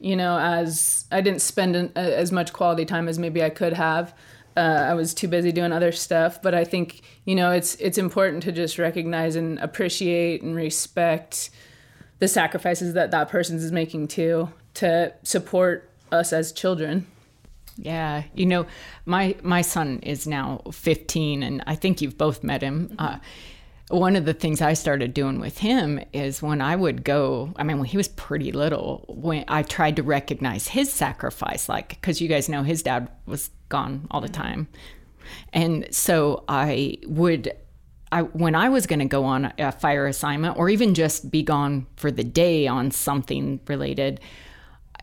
you 0.00 0.16
know, 0.16 0.38
as 0.38 1.04
I 1.12 1.20
didn't 1.20 1.42
spend 1.42 1.76
an, 1.76 1.92
as 1.94 2.32
much 2.32 2.54
quality 2.54 2.86
time 2.86 3.06
as 3.06 3.18
maybe 3.18 3.44
I 3.44 3.50
could 3.50 3.74
have. 3.74 4.14
Uh, 4.58 4.86
I 4.90 4.94
was 4.94 5.14
too 5.14 5.28
busy 5.28 5.52
doing 5.52 5.70
other 5.70 5.92
stuff. 5.92 6.42
But 6.42 6.54
I 6.54 6.64
think 6.64 7.02
you 7.24 7.34
know 7.34 7.52
it's 7.52 7.76
it's 7.76 7.96
important 7.96 8.42
to 8.42 8.52
just 8.52 8.78
recognize 8.78 9.36
and 9.36 9.58
appreciate 9.60 10.42
and 10.42 10.56
respect 10.56 11.50
the 12.18 12.26
sacrifices 12.26 12.94
that 12.94 13.12
that 13.12 13.28
person 13.28 13.56
is 13.56 13.70
making 13.70 14.08
too 14.08 14.50
to 14.74 15.14
support 15.22 15.88
us 16.10 16.32
as 16.32 16.50
children. 16.52 17.06
Yeah, 17.76 18.24
you 18.34 18.46
know, 18.46 18.66
my 19.06 19.36
my 19.42 19.62
son 19.62 20.00
is 20.02 20.26
now 20.26 20.62
15, 20.72 21.44
and 21.44 21.62
I 21.66 21.76
think 21.76 22.02
you've 22.02 22.18
both 22.18 22.42
met 22.42 22.60
him. 22.60 22.88
Mm-hmm. 22.88 22.96
Uh, 22.98 23.18
one 23.90 24.16
of 24.16 24.24
the 24.24 24.34
things 24.34 24.60
I 24.60 24.74
started 24.74 25.14
doing 25.14 25.40
with 25.40 25.58
him 25.58 26.00
is 26.12 26.42
when 26.42 26.60
I 26.60 26.76
would 26.76 27.04
go, 27.04 27.54
I 27.56 27.62
mean, 27.62 27.78
when 27.78 27.86
he 27.86 27.96
was 27.96 28.08
pretty 28.08 28.52
little, 28.52 29.04
when 29.08 29.44
I 29.48 29.62
tried 29.62 29.96
to 29.96 30.02
recognize 30.02 30.68
his 30.68 30.92
sacrifice, 30.92 31.70
like, 31.70 31.90
because 31.90 32.20
you 32.20 32.28
guys 32.28 32.50
know 32.50 32.64
his 32.64 32.82
dad 32.82 33.08
was 33.24 33.48
gone 33.68 34.06
all 34.10 34.20
the 34.20 34.28
mm-hmm. 34.28 34.42
time. 34.42 34.68
And 35.52 35.86
so 35.90 36.44
I 36.48 36.98
would, 37.06 37.52
I, 38.10 38.22
when 38.22 38.54
I 38.54 38.68
was 38.68 38.86
going 38.86 39.00
to 39.00 39.04
go 39.04 39.24
on 39.24 39.52
a 39.58 39.72
fire 39.72 40.06
assignment 40.06 40.56
or 40.56 40.68
even 40.70 40.94
just 40.94 41.30
be 41.30 41.42
gone 41.42 41.86
for 41.96 42.10
the 42.10 42.24
day 42.24 42.66
on 42.66 42.90
something 42.90 43.60
related, 43.66 44.20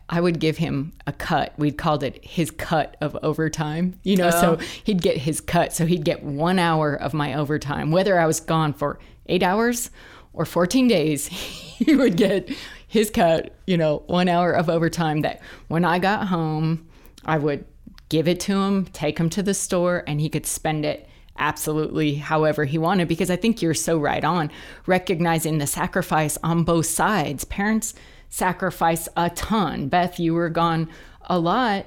I 0.08 0.20
would 0.20 0.38
give 0.38 0.56
him 0.56 0.92
a 1.06 1.12
cut. 1.12 1.52
We'd 1.56 1.78
called 1.78 2.02
it 2.02 2.24
his 2.24 2.50
cut 2.50 2.96
of 3.00 3.16
overtime, 3.22 3.98
you 4.04 4.16
know, 4.16 4.28
oh. 4.28 4.40
so 4.40 4.56
he'd 4.84 5.02
get 5.02 5.16
his 5.16 5.40
cut. 5.40 5.72
So 5.72 5.84
he'd 5.86 6.04
get 6.04 6.22
one 6.22 6.58
hour 6.58 6.94
of 6.94 7.12
my 7.12 7.34
overtime, 7.34 7.90
whether 7.90 8.18
I 8.18 8.26
was 8.26 8.38
gone 8.38 8.72
for 8.72 8.98
eight 9.26 9.42
hours 9.42 9.90
or 10.32 10.44
14 10.44 10.86
days, 10.86 11.26
he 11.26 11.96
would 11.96 12.16
get 12.16 12.48
his 12.86 13.10
cut, 13.10 13.52
you 13.66 13.76
know, 13.76 14.04
one 14.06 14.28
hour 14.28 14.52
of 14.52 14.70
overtime 14.70 15.22
that 15.22 15.42
when 15.68 15.84
I 15.84 15.98
got 15.98 16.28
home, 16.28 16.86
I 17.24 17.38
would 17.38 17.64
give 18.08 18.28
it 18.28 18.40
to 18.40 18.60
him, 18.60 18.86
take 18.86 19.18
him 19.18 19.30
to 19.30 19.42
the 19.42 19.54
store, 19.54 20.04
and 20.06 20.20
he 20.20 20.28
could 20.28 20.46
spend 20.46 20.84
it 20.84 21.08
absolutely 21.38 22.14
however 22.14 22.64
he 22.64 22.78
wanted. 22.78 23.08
Because 23.08 23.30
I 23.30 23.36
think 23.36 23.60
you're 23.60 23.74
so 23.74 23.98
right 23.98 24.24
on 24.24 24.50
recognizing 24.86 25.58
the 25.58 25.66
sacrifice 25.66 26.38
on 26.42 26.64
both 26.64 26.86
sides. 26.86 27.44
Parents, 27.44 27.94
sacrifice 28.28 29.08
a 29.16 29.30
ton. 29.30 29.88
Beth, 29.88 30.18
you 30.18 30.34
were 30.34 30.48
gone 30.48 30.88
a 31.22 31.38
lot, 31.38 31.86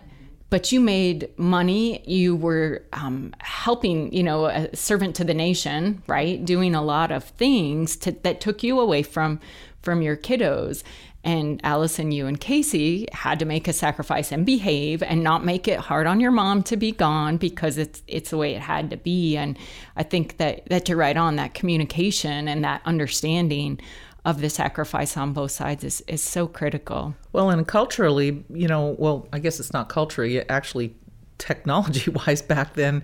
but 0.50 0.72
you 0.72 0.80
made 0.80 1.30
money. 1.38 2.04
You 2.08 2.36
were 2.36 2.84
um, 2.94 3.34
helping, 3.40 4.14
you 4.14 4.24
know, 4.24 4.46
a 4.46 4.76
servant 4.76 5.16
to 5.18 5.24
the 5.24 5.34
nation, 5.34 6.02
right? 6.08 6.44
Doing 6.44 6.76
a 6.76 6.82
lot 6.82 7.12
of 7.12 7.24
things 7.24 7.96
to, 7.98 8.12
that 8.24 8.42
took 8.42 8.64
you 8.64 8.80
away 8.80 9.04
from 9.04 9.40
from 9.82 10.02
your 10.02 10.18
kiddos. 10.18 10.84
And 11.24 11.60
Allison, 11.64 12.12
you 12.12 12.28
and 12.28 12.40
Casey 12.40 13.08
had 13.12 13.40
to 13.40 13.46
make 13.46 13.68
a 13.68 13.74
sacrifice 13.74 14.32
and 14.32 14.46
behave 14.46 15.04
and 15.04 15.22
not 15.22 15.44
make 15.44 15.68
it 15.68 15.80
hard 15.80 16.08
on 16.08 16.20
your 16.22 16.32
mom 16.32 16.64
to 16.64 16.78
be 16.78 16.92
gone 16.92 17.38
because 17.38 17.78
it's 17.78 18.02
it's 18.08 18.30
the 18.30 18.38
way 18.38 18.56
it 18.56 18.62
had 18.62 18.90
to 18.92 18.98
be. 18.98 19.36
And 19.36 19.58
I 19.98 20.04
think 20.04 20.38
that 20.38 20.66
that 20.70 20.88
you're 20.88 20.98
right 20.98 21.18
on 21.18 21.36
that 21.36 21.54
communication 21.54 22.48
and 22.48 22.64
that 22.64 22.82
understanding 22.86 23.80
of 24.26 24.42
the 24.42 24.50
sacrifice 24.50 25.18
on 25.18 25.34
both 25.34 25.52
sides 25.52 25.84
is, 25.84 26.02
is 26.08 26.22
so 26.22 26.48
critical. 26.48 27.16
Well, 27.32 27.50
and 27.50 27.68
culturally, 27.68 28.44
you 28.50 28.68
know, 28.68 28.96
well, 29.00 29.28
I 29.32 29.40
guess 29.40 29.60
it's 29.60 29.74
not 29.74 29.90
culturally, 29.90 30.48
actually, 30.50 30.96
technology 31.38 32.12
wise, 32.12 32.42
back 32.54 32.74
then, 32.76 33.04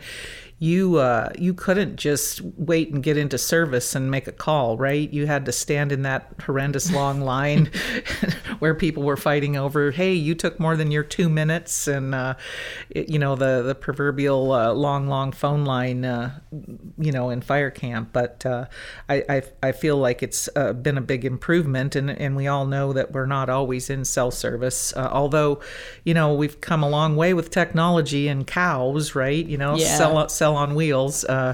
you 0.57 0.97
uh, 0.97 1.29
you 1.37 1.53
couldn't 1.53 1.97
just 1.97 2.39
wait 2.41 2.89
and 2.89 3.03
get 3.03 3.17
into 3.17 3.37
service 3.37 3.93
and 3.93 4.09
make 4.09 4.25
a 4.25 4.31
call, 4.31 4.77
right? 4.77 5.11
You 5.11 5.27
had 5.27 5.45
to 5.47 5.51
stand 5.51 5.91
in 5.91 6.03
that 6.03 6.31
horrendous 6.45 6.93
long 6.93 7.19
line 7.35 7.69
where 8.59 8.73
people 8.73 9.03
were 9.03 9.17
fighting 9.17 9.57
over, 9.57 9.91
hey, 9.91 10.13
you 10.13 10.33
took 10.33 10.57
more 10.57 10.77
than 10.77 10.91
your 10.91 11.03
two 11.03 11.27
minutes, 11.27 11.89
and 11.89 12.15
uh, 12.15 12.35
it, 12.89 13.09
you 13.09 13.19
know 13.19 13.35
the 13.35 13.63
the 13.63 13.75
proverbial 13.75 14.53
uh, 14.53 14.71
long 14.71 15.07
long 15.07 15.33
phone 15.33 15.65
line, 15.65 16.05
uh, 16.05 16.39
you 16.97 17.11
know, 17.11 17.31
in 17.31 17.41
fire 17.41 17.71
camp. 17.71 18.11
But 18.13 18.45
uh, 18.45 18.67
I, 19.09 19.23
I, 19.27 19.41
I 19.61 19.71
feel 19.73 19.97
like 19.97 20.23
it's 20.23 20.47
uh, 20.55 20.71
been 20.71 20.97
a 20.97 21.01
big 21.01 21.25
improvement, 21.25 21.97
and 21.97 22.09
and 22.09 22.33
we 22.37 22.47
all 22.47 22.65
know 22.65 22.93
that 22.93 23.11
we're 23.11 23.25
not 23.25 23.49
always 23.49 23.89
in 23.89 24.05
cell 24.05 24.31
service, 24.31 24.93
although, 24.95 25.59
you 26.05 26.13
know, 26.13 26.33
we've 26.33 26.61
come 26.61 26.81
a 26.81 26.89
long 26.89 27.17
way 27.17 27.33
with 27.33 27.49
technology 27.49 28.29
and 28.29 28.47
cows, 28.47 29.15
right? 29.15 29.45
You 29.45 29.57
know, 29.57 29.75
yeah. 29.75 29.97
cell, 29.97 30.29
cell 30.29 30.44
on 30.53 30.75
wheels. 30.75 31.23
Uh, 31.23 31.53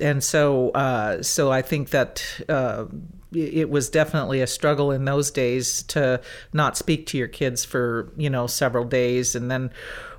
and 0.00 0.22
so, 0.22 0.70
uh, 0.70 1.22
so 1.22 1.50
I 1.50 1.62
think 1.62 1.90
that 1.90 2.24
uh, 2.48 2.86
it 3.32 3.70
was 3.70 3.88
definitely 3.88 4.40
a 4.40 4.46
struggle 4.46 4.90
in 4.90 5.04
those 5.04 5.30
days 5.30 5.82
to 5.84 6.20
not 6.52 6.76
speak 6.76 7.06
to 7.06 7.18
your 7.18 7.28
kids 7.28 7.64
for 7.64 8.12
you 8.16 8.28
know 8.28 8.46
several 8.46 8.84
days, 8.84 9.34
and 9.34 9.50
then 9.50 9.70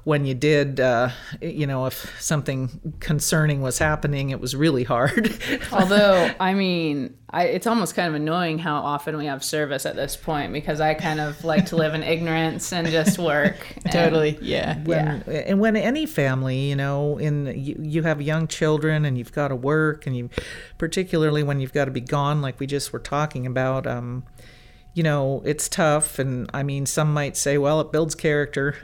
when 0.03 0.25
you 0.25 0.33
did, 0.33 0.79
uh, 0.79 1.09
you 1.41 1.65
know, 1.65 1.85
if 1.85 2.21
something 2.21 2.93
concerning 2.99 3.61
was 3.61 3.77
happening, 3.77 4.31
it 4.31 4.39
was 4.41 4.53
really 4.55 4.83
hard. 4.83 5.33
Although, 5.71 6.29
I 6.39 6.53
mean, 6.53 7.15
I, 7.29 7.45
it's 7.45 7.65
almost 7.65 7.95
kind 7.95 8.09
of 8.09 8.13
annoying 8.15 8.59
how 8.59 8.75
often 8.75 9.15
we 9.17 9.25
have 9.27 9.43
service 9.43 9.85
at 9.85 9.95
this 9.95 10.17
point 10.17 10.51
because 10.51 10.81
I 10.81 10.93
kind 10.93 11.21
of 11.21 11.43
like 11.45 11.67
to 11.67 11.77
live 11.77 11.93
in 11.93 12.03
ignorance 12.03 12.73
and 12.73 12.87
just 12.87 13.17
work. 13.17 13.55
And, 13.85 13.91
Totally. 13.91 14.37
Yeah. 14.41 14.77
when, 14.83 15.23
Yeah. 15.27 15.33
and 15.47 15.59
when 15.59 15.75
any 15.75 16.05
family 16.05 16.69
you 16.69 16.75
know 16.75 17.17
in 17.17 17.47
you, 17.57 17.75
you 17.79 18.03
have 18.03 18.21
young 18.21 18.47
children 18.47 19.03
and 19.03 19.17
you've 19.17 19.33
got 19.33 19.49
to 19.49 19.55
work 19.55 20.07
and 20.07 20.15
you 20.15 20.29
particularly 20.77 21.43
when 21.43 21.59
you've 21.59 21.73
got 21.73 21.85
to 21.85 21.91
be 21.91 21.99
gone 22.01 22.41
like 22.41 22.59
we 22.61 22.65
just 22.65 22.93
were 22.93 22.99
talking 22.99 23.45
about 23.45 23.85
um 23.85 24.23
you 24.93 25.03
know 25.03 25.41
it's 25.45 25.67
tough 25.67 26.19
and 26.19 26.49
i 26.53 26.63
mean 26.63 26.85
some 26.85 27.13
might 27.13 27.35
say 27.35 27.57
well 27.57 27.81
it 27.81 27.91
builds 27.91 28.15
character. 28.15 28.75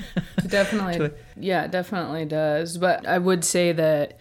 Definitely. 0.46 1.10
Yeah 1.36 1.66
definitely 1.66 2.24
does 2.24 2.78
but 2.78 3.06
i 3.06 3.18
would 3.18 3.44
say 3.44 3.72
that 3.72 4.18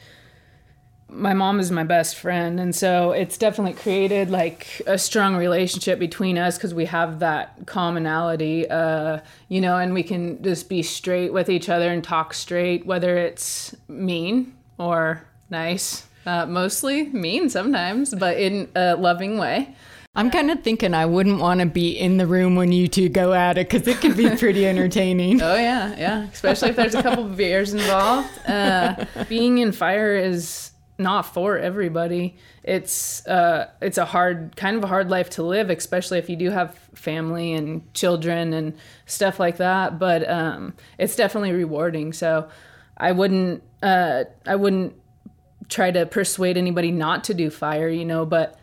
my 1.10 1.34
mom 1.34 1.60
is 1.60 1.72
my 1.72 1.86
best 1.86 2.18
friend 2.18 2.60
and 2.60 2.76
so 2.76 3.12
it's 3.12 3.38
definitely 3.38 3.74
created 3.74 4.30
like 4.30 4.82
a 4.88 4.98
strong 4.98 5.38
relationship 5.38 6.00
between 6.00 6.38
us 6.38 6.58
because 6.58 6.74
we 6.74 6.84
have 6.84 7.20
that 7.20 7.56
commonality 7.66 8.70
uh, 8.70 9.20
you 9.48 9.62
know 9.62 9.78
and 9.78 9.94
we 9.94 10.04
can 10.04 10.42
just 10.44 10.68
be 10.68 10.84
straight 10.84 11.32
with 11.32 11.50
each 11.50 11.70
other 11.70 11.90
and 11.90 12.04
talk 12.04 12.34
straight 12.34 12.86
whether 12.86 13.18
it's 13.18 13.74
mean 13.88 14.54
or 14.78 15.26
nice. 15.50 16.06
Uh, 16.26 16.46
mostly 16.46 17.04
mean 17.10 17.50
sometimes 17.50 18.14
but 18.14 18.38
in 18.38 18.70
a 18.76 18.98
loving 18.98 19.38
way 19.38 19.74
I'm 20.18 20.32
kind 20.32 20.50
of 20.50 20.64
thinking 20.64 20.96
I 20.96 21.06
wouldn't 21.06 21.40
want 21.40 21.60
to 21.60 21.68
be 21.68 21.92
in 21.92 22.18
the 22.18 22.26
room 22.26 22.56
when 22.56 22.72
you 22.72 22.88
two 22.88 23.08
go 23.08 23.34
at 23.34 23.60
it 23.60 23.70
because 23.70 23.88
it 23.88 24.02
could 24.02 24.18
be 24.18 24.28
pretty 24.38 24.66
entertaining. 24.66 25.40
Oh 25.44 25.56
yeah, 25.56 25.96
yeah. 25.96 26.28
Especially 26.34 26.70
if 26.70 26.76
there's 26.76 26.96
a 26.96 27.04
couple 27.04 27.26
of 27.26 27.38
beers 27.38 27.72
involved. 27.72 28.28
Uh, 28.48 29.06
being 29.30 29.60
in 29.60 29.72
fire 29.72 30.16
is 30.16 30.72
not 30.98 31.22
for 31.22 31.60
everybody. 31.60 32.36
It's 32.64 33.26
uh, 33.28 33.70
it's 33.80 34.00
a 34.00 34.06
hard 34.06 34.56
kind 34.56 34.76
of 34.76 34.84
a 34.84 34.88
hard 34.88 35.12
life 35.12 35.30
to 35.32 35.44
live, 35.44 35.70
especially 35.70 36.18
if 36.18 36.32
you 36.32 36.36
do 36.36 36.50
have 36.50 36.74
family 36.96 37.54
and 37.54 37.94
children 37.94 38.54
and 38.54 38.74
stuff 39.06 39.40
like 39.40 39.58
that. 39.58 40.00
But 40.00 40.28
um, 40.28 40.74
it's 40.98 41.16
definitely 41.16 41.52
rewarding. 41.52 42.12
So 42.12 42.50
I 42.98 43.12
wouldn't 43.12 43.62
uh, 43.84 44.24
I 44.48 44.56
wouldn't 44.56 44.96
try 45.70 45.92
to 45.92 46.08
persuade 46.08 46.58
anybody 46.58 46.92
not 46.92 47.26
to 47.26 47.36
do 47.36 47.52
fire, 47.52 47.88
you 47.88 48.06
know, 48.06 48.26
but 48.26 48.57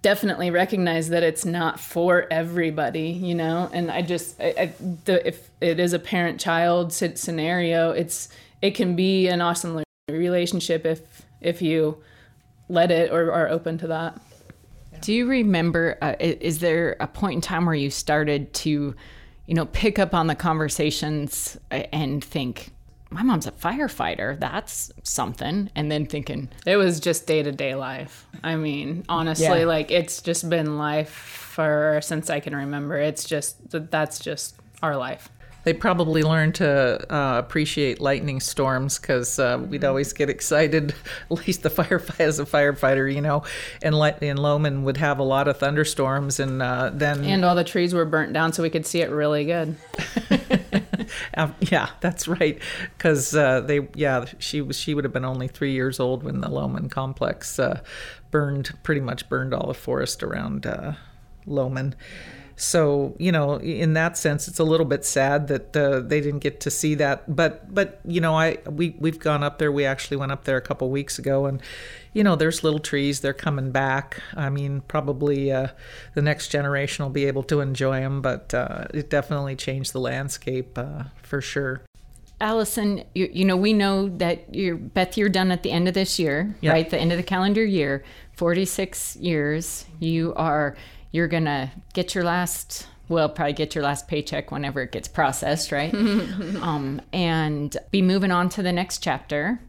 definitely 0.00 0.50
recognize 0.50 1.08
that 1.08 1.22
it's 1.22 1.44
not 1.44 1.80
for 1.80 2.26
everybody, 2.30 3.08
you 3.08 3.34
know. 3.34 3.68
And 3.72 3.90
I 3.90 4.02
just, 4.02 4.40
I, 4.40 4.54
I, 4.58 4.72
the, 5.04 5.26
if 5.26 5.50
it 5.60 5.80
is 5.80 5.92
a 5.92 5.98
parent-child 5.98 6.92
scenario, 6.92 7.90
it's 7.90 8.28
it 8.60 8.72
can 8.76 8.94
be 8.94 9.28
an 9.28 9.40
awesome 9.40 9.82
relationship 10.08 10.86
if 10.86 11.22
if 11.40 11.60
you 11.60 11.98
let 12.68 12.90
it 12.90 13.10
or 13.10 13.32
are 13.32 13.48
open 13.48 13.78
to 13.78 13.88
that. 13.88 14.20
Do 15.00 15.12
you 15.12 15.26
remember? 15.26 15.98
Uh, 16.00 16.14
is 16.20 16.60
there 16.60 16.96
a 17.00 17.08
point 17.08 17.34
in 17.34 17.40
time 17.40 17.66
where 17.66 17.74
you 17.74 17.90
started 17.90 18.52
to, 18.54 18.94
you 19.46 19.54
know, 19.54 19.66
pick 19.66 19.98
up 19.98 20.14
on 20.14 20.28
the 20.28 20.36
conversations 20.36 21.58
uh, 21.72 21.82
and 21.92 22.22
think, 22.22 22.70
"My 23.12 23.22
mom's 23.22 23.46
a 23.46 23.52
firefighter. 23.52 24.38
That's 24.40 24.90
something," 25.02 25.70
and 25.74 25.90
then 25.90 26.06
thinking, 26.06 26.48
It 26.66 26.76
was 26.76 26.98
just 27.00 27.26
day-to-day 27.26 27.74
life. 27.74 28.26
I 28.42 28.56
mean, 28.56 29.04
honestly, 29.08 29.46
Yeah. 29.60 29.64
like 29.66 29.90
it's 29.90 30.22
just 30.22 30.48
been 30.50 30.78
life 30.78 31.10
for 31.10 32.00
since 32.02 32.30
I 32.30 32.40
can 32.40 32.54
remember. 32.56 32.96
It's 32.96 33.24
just 33.24 33.70
that 33.70 33.90
that's 33.90 34.18
just 34.18 34.56
our 34.82 34.96
life. 34.96 35.28
they 35.64 35.72
probably 35.72 36.24
learned 36.24 36.56
to 36.56 36.66
uh, 37.14 37.38
appreciate 37.38 38.00
lightning 38.00 38.40
storms 38.40 38.98
because 38.98 39.38
uh, 39.38 39.56
we'd 39.70 39.84
always 39.84 40.12
get 40.12 40.28
excited 40.28 40.92
at 41.30 41.46
least 41.46 41.62
the 41.62 41.70
firefighter 41.70 42.18
as 42.18 42.40
a 42.40 42.44
firefighter 42.44 43.06
you 43.14 43.20
know 43.20 43.44
and 43.80 43.96
light 43.96 44.20
and 44.22 44.40
Lowman 44.40 44.82
would 44.82 44.96
have 44.96 45.20
a 45.20 45.22
lot 45.22 45.46
of 45.46 45.58
thunderstorms 45.58 46.40
and 46.40 46.60
uh, 46.60 46.90
then 46.92 47.22
And 47.22 47.44
all 47.44 47.54
the 47.54 47.62
trees 47.62 47.94
were 47.94 48.04
burnt 48.04 48.32
down 48.32 48.52
so 48.52 48.60
we 48.60 48.70
could 48.70 48.84
see 48.86 49.02
it 49.02 49.10
really 49.12 49.44
good. 49.44 49.76
Uh, 51.34 51.48
yeah, 51.60 51.90
that's 52.00 52.28
right. 52.28 52.60
Because 52.96 53.34
uh, 53.34 53.60
they, 53.60 53.88
yeah, 53.94 54.24
she 54.38 54.60
was 54.60 54.78
she 54.78 54.94
would 54.94 55.04
have 55.04 55.12
been 55.12 55.24
only 55.24 55.48
three 55.48 55.72
years 55.72 56.00
old 56.00 56.22
when 56.22 56.40
the 56.40 56.48
Lowman 56.48 56.88
complex 56.88 57.58
uh, 57.58 57.80
burned, 58.30 58.72
pretty 58.82 59.00
much 59.00 59.28
burned 59.28 59.54
all 59.54 59.66
the 59.68 59.74
forest 59.74 60.22
around 60.22 60.66
uh, 60.66 60.94
Lowman. 61.46 61.94
So 62.56 63.16
you 63.18 63.32
know, 63.32 63.56
in 63.56 63.94
that 63.94 64.16
sense, 64.16 64.46
it's 64.46 64.58
a 64.58 64.64
little 64.64 64.86
bit 64.86 65.04
sad 65.04 65.48
that 65.48 65.76
uh, 65.76 66.00
they 66.00 66.20
didn't 66.20 66.40
get 66.40 66.60
to 66.60 66.70
see 66.70 66.94
that. 66.96 67.34
But 67.34 67.74
but 67.74 68.00
you 68.04 68.20
know, 68.20 68.34
I 68.34 68.58
we 68.70 68.94
we've 68.98 69.18
gone 69.18 69.42
up 69.42 69.58
there. 69.58 69.72
We 69.72 69.84
actually 69.84 70.18
went 70.18 70.32
up 70.32 70.44
there 70.44 70.56
a 70.56 70.62
couple 70.62 70.90
weeks 70.90 71.18
ago, 71.18 71.46
and 71.46 71.62
you 72.12 72.22
know, 72.22 72.36
there's 72.36 72.62
little 72.62 72.78
trees. 72.78 73.20
They're 73.20 73.32
coming 73.32 73.70
back. 73.70 74.20
I 74.36 74.50
mean, 74.50 74.82
probably 74.88 75.50
uh, 75.50 75.68
the 76.14 76.22
next 76.22 76.48
generation 76.48 77.04
will 77.04 77.10
be 77.10 77.24
able 77.26 77.42
to 77.44 77.60
enjoy 77.60 78.00
them. 78.00 78.20
But 78.20 78.52
uh, 78.54 78.86
it 78.92 79.08
definitely 79.10 79.56
changed 79.56 79.92
the 79.92 80.00
landscape 80.00 80.76
uh, 80.76 81.04
for 81.22 81.40
sure. 81.40 81.82
Allison, 82.40 83.04
you, 83.14 83.30
you 83.32 83.44
know, 83.44 83.56
we 83.56 83.72
know 83.72 84.08
that 84.18 84.52
you're 84.54 84.74
Beth. 84.76 85.16
You're 85.16 85.28
done 85.28 85.52
at 85.52 85.62
the 85.62 85.70
end 85.70 85.86
of 85.88 85.94
this 85.94 86.18
year, 86.18 86.54
Yeah. 86.60 86.72
right? 86.72 86.88
The 86.90 86.98
end 86.98 87.12
of 87.12 87.16
the 87.16 87.22
calendar 87.22 87.64
year. 87.64 88.04
Forty-six 88.36 89.16
years. 89.16 89.86
You 90.00 90.34
are. 90.34 90.76
You're 91.12 91.28
gonna 91.28 91.70
get 91.94 92.14
your 92.14 92.24
last. 92.24 92.88
Well, 93.08 93.28
probably 93.28 93.52
get 93.52 93.74
your 93.74 93.84
last 93.84 94.08
paycheck 94.08 94.50
whenever 94.50 94.80
it 94.82 94.90
gets 94.90 95.06
processed, 95.06 95.70
right? 95.70 95.94
um, 96.62 97.00
and 97.12 97.76
be 97.90 98.00
moving 98.02 98.30
on 98.30 98.48
to 98.50 98.62
the 98.62 98.72
next 98.72 98.98
chapter. 99.04 99.60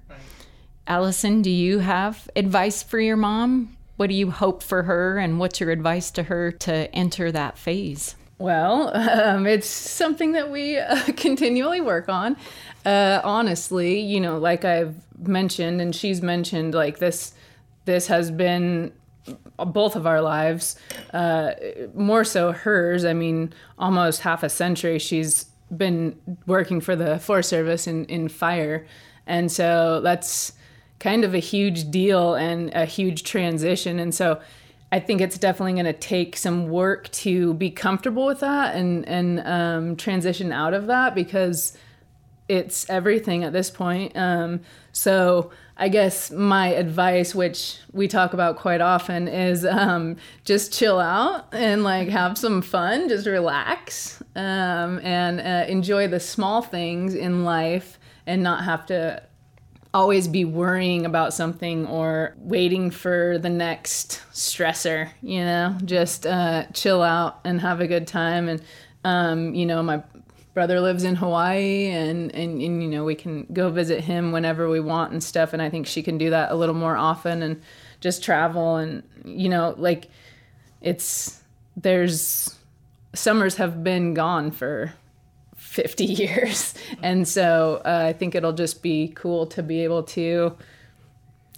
Allison, 0.88 1.42
do 1.42 1.50
you 1.50 1.80
have 1.80 2.30
advice 2.36 2.84
for 2.84 3.00
your 3.00 3.16
mom? 3.16 3.78
What 3.96 4.08
do 4.08 4.16
you 4.16 4.32
hope 4.32 4.62
for 4.62 4.84
her, 4.84 5.18
and 5.18 5.40
what's 5.40 5.60
your 5.60 5.72
advice 5.72 6.12
to 6.12 6.24
her 6.24 6.52
to 6.52 6.94
enter 6.94 7.32
that 7.32 7.58
phase? 7.58 8.16
Well, 8.38 8.92
um, 8.94 9.48
it's 9.48 9.68
something 9.68 10.34
that 10.34 10.52
we 10.52 10.78
uh, 10.78 11.04
continually 11.16 11.80
work 11.80 12.10
on. 12.10 12.36
Uh, 12.86 13.22
honestly, 13.24 14.00
you 14.00 14.20
know, 14.20 14.38
like 14.38 14.66
I've 14.66 14.96
mentioned, 15.26 15.80
and 15.80 15.96
she's 15.96 16.22
mentioned, 16.22 16.74
like 16.74 17.00
this, 17.00 17.34
this 17.86 18.08
has 18.08 18.30
been 18.30 18.92
both 19.58 19.96
of 19.96 20.06
our 20.06 20.22
lives, 20.22 20.76
uh, 21.14 21.54
more 21.94 22.26
so 22.26 22.52
hers. 22.52 23.06
I 23.06 23.14
mean, 23.14 23.54
almost 23.78 24.22
half 24.22 24.44
a 24.44 24.50
century 24.50 25.00
she's 25.00 25.46
been 25.76 26.20
working 26.46 26.82
for 26.82 26.96
the 26.96 27.20
Forest 27.20 27.50
Service 27.50 27.88
in, 27.88 28.06
in 28.06 28.28
fire. 28.28 28.86
And 29.26 29.50
so 29.52 30.02
that's 30.02 30.54
kind 31.04 31.26
of 31.26 31.34
a 31.34 31.40
huge 31.40 31.92
deal 31.92 32.34
and 32.34 32.72
a 32.74 32.86
huge 32.86 33.24
transition. 33.24 34.00
And 34.00 34.16
so 34.16 34.40
I 34.90 35.02
think 35.02 35.20
it's 35.20 35.38
definitely 35.38 35.74
going 35.74 35.86
to 35.86 35.92
take 35.92 36.38
some 36.38 36.70
work 36.70 37.12
to 37.12 37.56
be 37.56 37.70
comfortable 37.70 38.26
with 38.26 38.40
that 38.40 38.74
and, 38.76 39.06
and 39.06 39.42
um, 39.42 39.96
transition 39.98 40.54
out 40.54 40.74
of 40.74 40.88
that 40.88 41.14
because 41.14 41.78
it's 42.48 42.90
everything 42.90 43.44
at 43.44 43.52
this 43.52 43.70
point. 43.70 44.16
Um, 44.16 44.62
so 44.94 45.52
I 45.76 45.90
guess 45.90 46.32
my 46.32 46.70
advice, 46.70 47.36
which 47.36 47.80
we 47.92 48.08
talk 48.08 48.34
about 48.34 48.56
quite 48.56 48.80
often, 48.80 49.28
is 49.28 49.66
um, 49.66 50.16
just 50.46 50.72
chill 50.72 51.02
out 51.02 51.54
and 51.54 51.84
like 51.84 52.08
have 52.08 52.38
some 52.38 52.62
fun, 52.62 53.10
just 53.10 53.28
relax 53.28 54.24
um, 54.38 55.00
and 55.04 55.42
uh, 55.42 55.70
enjoy 55.70 56.08
the 56.08 56.22
small 56.22 56.62
things 56.62 57.14
in 57.14 57.44
life 57.44 58.00
and 58.26 58.42
not 58.42 58.64
have 58.64 58.86
to 58.86 59.22
always 59.94 60.28
be 60.28 60.44
worrying 60.44 61.06
about 61.06 61.34
something 61.34 61.86
or 61.86 62.36
waiting 62.38 62.90
for 62.90 63.38
the 63.38 63.50
next 63.50 64.22
stressor 64.34 65.10
you 65.22 65.40
know? 65.40 65.78
Just 65.86 66.26
uh, 66.26 66.66
chill 66.74 67.04
out 67.04 67.40
and 67.44 67.62
have 67.62 67.80
a 67.80 67.88
good 67.88 68.08
time. 68.08 68.50
And 68.50 68.62
um, 69.04 69.54
you 69.54 69.66
know 69.66 69.84
my 69.84 70.02
brother 70.54 70.80
lives 70.80 71.04
in 71.04 71.16
hawaii 71.16 71.88
and, 71.88 72.34
and 72.36 72.62
and 72.62 72.84
you 72.84 72.88
know 72.88 73.04
we 73.04 73.16
can 73.16 73.44
go 73.52 73.72
visit 73.72 74.04
him 74.04 74.32
whenever 74.32 74.70
we 74.70 74.80
want 74.80 75.12
and 75.12 75.24
stuff. 75.24 75.54
And 75.54 75.62
i 75.62 75.70
think 75.70 75.88
she 75.88 76.04
can 76.04 76.18
do 76.18 76.30
that 76.30 76.52
a 76.52 76.56
little 76.56 76.76
more 76.76 76.96
often 76.96 77.42
and 77.44 77.62
just 78.00 78.24
travel. 78.24 78.78
And 78.78 79.04
you 79.26 79.50
know 79.50 79.76
like 79.78 80.10
it's 80.82 81.42
there's 81.76 82.56
summers 83.14 83.56
have 83.56 83.84
been 83.84 84.14
gone 84.14 84.52
for 84.52 84.94
50 85.74 86.06
years. 86.22 86.74
And 87.02 87.28
so 87.28 87.82
uh, 87.84 88.06
I 88.08 88.14
think 88.14 88.36
it'll 88.36 88.54
just 88.54 88.82
be 88.84 89.12
cool 89.16 89.48
to 89.48 89.64
be 89.64 89.84
able 89.84 90.04
to 90.04 90.56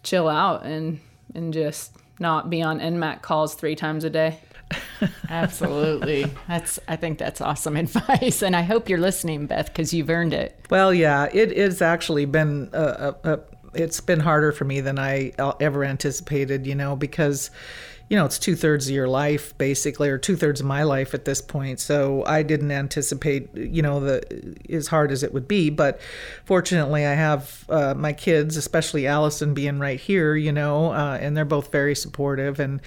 chill 0.03 0.29
out 0.29 0.65
and 0.65 0.99
and 1.33 1.51
just 1.51 1.91
not 2.19 2.49
be 2.49 2.61
on 2.61 2.79
NMAC 2.79 3.21
calls 3.21 3.55
three 3.55 3.75
times 3.75 4.03
a 4.03 4.09
day. 4.09 4.39
Absolutely. 5.29 6.31
That's 6.47 6.79
I 6.87 6.95
think 6.95 7.17
that's 7.17 7.41
awesome 7.41 7.75
advice 7.85 8.41
and 8.41 8.55
I 8.55 8.61
hope 8.61 8.89
you're 8.89 8.99
listening 8.99 9.45
Beth 9.45 9.73
cuz 9.73 9.93
you've 9.93 10.09
earned 10.09 10.33
it. 10.33 10.57
Well, 10.69 10.93
yeah, 10.93 11.27
it 11.31 11.55
has 11.57 11.81
actually 11.81 12.25
been 12.25 12.69
a, 12.71 13.15
a, 13.23 13.31
a 13.33 13.39
it's 13.73 13.99
been 13.99 14.21
harder 14.21 14.51
for 14.53 14.63
me 14.63 14.79
than 14.79 14.97
I 14.97 15.33
uh, 15.37 15.53
ever 15.59 15.83
anticipated, 15.83 16.65
you 16.65 16.75
know, 16.75 16.95
because 16.95 17.51
you 18.07 18.15
know, 18.15 18.25
it's 18.25 18.37
two 18.37 18.55
thirds 18.55 18.87
of 18.87 18.93
your 18.93 19.07
life 19.07 19.57
basically, 19.57 20.09
or 20.09 20.17
two 20.17 20.35
thirds 20.35 20.59
of 20.59 20.67
my 20.67 20.83
life 20.83 21.15
at 21.15 21.25
this 21.25 21.41
point. 21.41 21.79
So 21.79 22.23
I 22.25 22.43
didn't 22.43 22.71
anticipate, 22.71 23.55
you 23.55 23.81
know, 23.81 23.99
the 23.99 24.55
as 24.69 24.87
hard 24.87 25.11
as 25.11 25.23
it 25.23 25.33
would 25.33 25.47
be. 25.47 25.71
But 25.71 25.99
fortunately, 26.43 27.05
I 27.05 27.13
have 27.13 27.65
uh, 27.67 27.95
my 27.95 28.13
kids, 28.13 28.57
especially 28.57 29.07
Allison, 29.07 29.55
being 29.55 29.79
right 29.79 29.99
here, 29.99 30.35
you 30.35 30.51
know, 30.51 30.93
uh, 30.93 31.17
and 31.19 31.35
they're 31.35 31.45
both 31.45 31.71
very 31.71 31.95
supportive, 31.95 32.59
and 32.59 32.79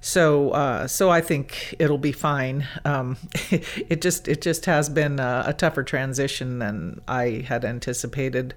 so 0.00 0.50
uh, 0.50 0.86
so 0.86 1.10
I 1.10 1.20
think 1.20 1.74
it'll 1.78 1.98
be 1.98 2.12
fine. 2.12 2.66
Um, 2.86 3.18
it 3.50 4.00
just 4.00 4.26
it 4.26 4.40
just 4.40 4.64
has 4.64 4.88
been 4.88 5.20
a, 5.20 5.44
a 5.48 5.52
tougher 5.52 5.82
transition 5.82 6.60
than 6.60 7.02
I 7.06 7.44
had 7.46 7.66
anticipated 7.66 8.54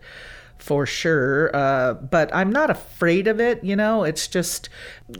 for 0.57 0.85
sure. 0.85 1.55
Uh, 1.55 1.93
but 1.93 2.33
I'm 2.33 2.51
not 2.51 2.69
afraid 2.69 3.27
of 3.27 3.39
it. 3.39 3.63
You 3.63 3.75
know, 3.75 4.03
it's 4.03 4.27
just, 4.27 4.69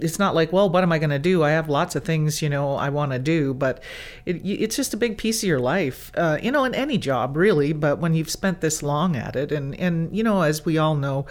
it's 0.01 0.17
not 0.17 0.33
like, 0.33 0.51
well, 0.51 0.69
what 0.69 0.83
am 0.83 0.91
I 0.91 0.97
going 0.97 1.11
to 1.11 1.19
do? 1.19 1.43
I 1.43 1.51
have 1.51 1.69
lots 1.69 1.95
of 1.95 2.03
things, 2.03 2.41
you 2.41 2.49
know, 2.49 2.75
I 2.75 2.89
want 2.89 3.11
to 3.11 3.19
do, 3.19 3.53
but 3.53 3.83
it, 4.25 4.43
it's 4.45 4.75
just 4.75 4.93
a 4.93 4.97
big 4.97 5.17
piece 5.17 5.43
of 5.43 5.47
your 5.47 5.59
life, 5.59 6.11
uh, 6.15 6.37
you 6.41 6.51
know, 6.51 6.63
in 6.63 6.73
any 6.73 6.97
job 6.97 7.37
really. 7.37 7.73
But 7.73 7.99
when 7.99 8.13
you've 8.13 8.29
spent 8.29 8.61
this 8.61 8.81
long 8.81 9.15
at 9.15 9.35
it, 9.35 9.51
and 9.51 9.75
and 9.79 10.15
you 10.15 10.23
know, 10.23 10.41
as 10.41 10.65
we 10.65 10.77
all 10.77 10.95
know, 10.95 11.25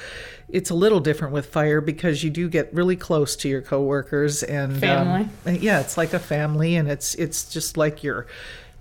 it's 0.48 0.70
a 0.70 0.74
little 0.74 1.00
different 1.00 1.32
with 1.32 1.46
fire 1.46 1.80
because 1.80 2.22
you 2.22 2.30
do 2.30 2.48
get 2.48 2.72
really 2.72 2.96
close 2.96 3.34
to 3.36 3.48
your 3.48 3.62
coworkers 3.62 4.42
and 4.42 4.78
family. 4.78 5.28
Um, 5.46 5.56
yeah, 5.60 5.80
it's 5.80 5.96
like 5.96 6.12
a 6.12 6.18
family, 6.18 6.76
and 6.76 6.88
it's 6.88 7.14
it's 7.16 7.50
just 7.52 7.76
like 7.76 8.04
your, 8.04 8.26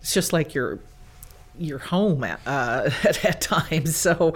it's 0.02 0.14
just 0.14 0.34
like 0.34 0.54
your 0.54 0.80
your 1.58 1.80
home 1.80 2.24
at, 2.24 2.40
uh, 2.46 2.90
at, 3.04 3.24
at, 3.26 3.42
times. 3.42 3.96
So, 3.96 4.36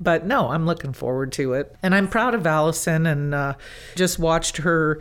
but 0.00 0.26
no, 0.26 0.48
I'm 0.48 0.66
looking 0.66 0.92
forward 0.92 1.32
to 1.32 1.54
it. 1.54 1.74
And 1.82 1.94
I'm 1.94 2.08
proud 2.08 2.34
of 2.34 2.46
Allison 2.46 3.06
and 3.06 3.34
uh, 3.34 3.54
just 3.96 4.18
watched 4.18 4.58
her 4.58 5.00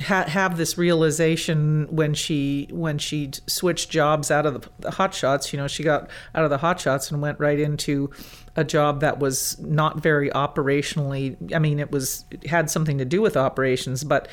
ha- 0.00 0.24
have 0.24 0.56
this 0.56 0.78
realization 0.78 1.86
when 1.90 2.14
she 2.14 2.68
when 2.70 2.98
she 2.98 3.30
switched 3.46 3.90
jobs 3.90 4.30
out 4.30 4.46
of 4.46 4.62
the, 4.62 4.68
the 4.80 4.90
hot 4.92 5.14
shots. 5.14 5.52
You 5.52 5.58
know, 5.58 5.68
she 5.68 5.82
got 5.82 6.08
out 6.34 6.44
of 6.44 6.50
the 6.50 6.58
hot 6.58 6.80
shots 6.80 7.10
and 7.10 7.20
went 7.20 7.38
right 7.38 7.58
into 7.58 8.10
a 8.56 8.64
job 8.64 9.00
that 9.00 9.18
was 9.18 9.58
not 9.60 10.00
very 10.00 10.30
operationally. 10.30 11.54
I 11.54 11.58
mean, 11.58 11.78
it 11.78 11.90
was 11.90 12.24
it 12.30 12.46
had 12.46 12.70
something 12.70 12.98
to 12.98 13.04
do 13.04 13.20
with 13.20 13.36
operations, 13.36 14.04
but 14.04 14.28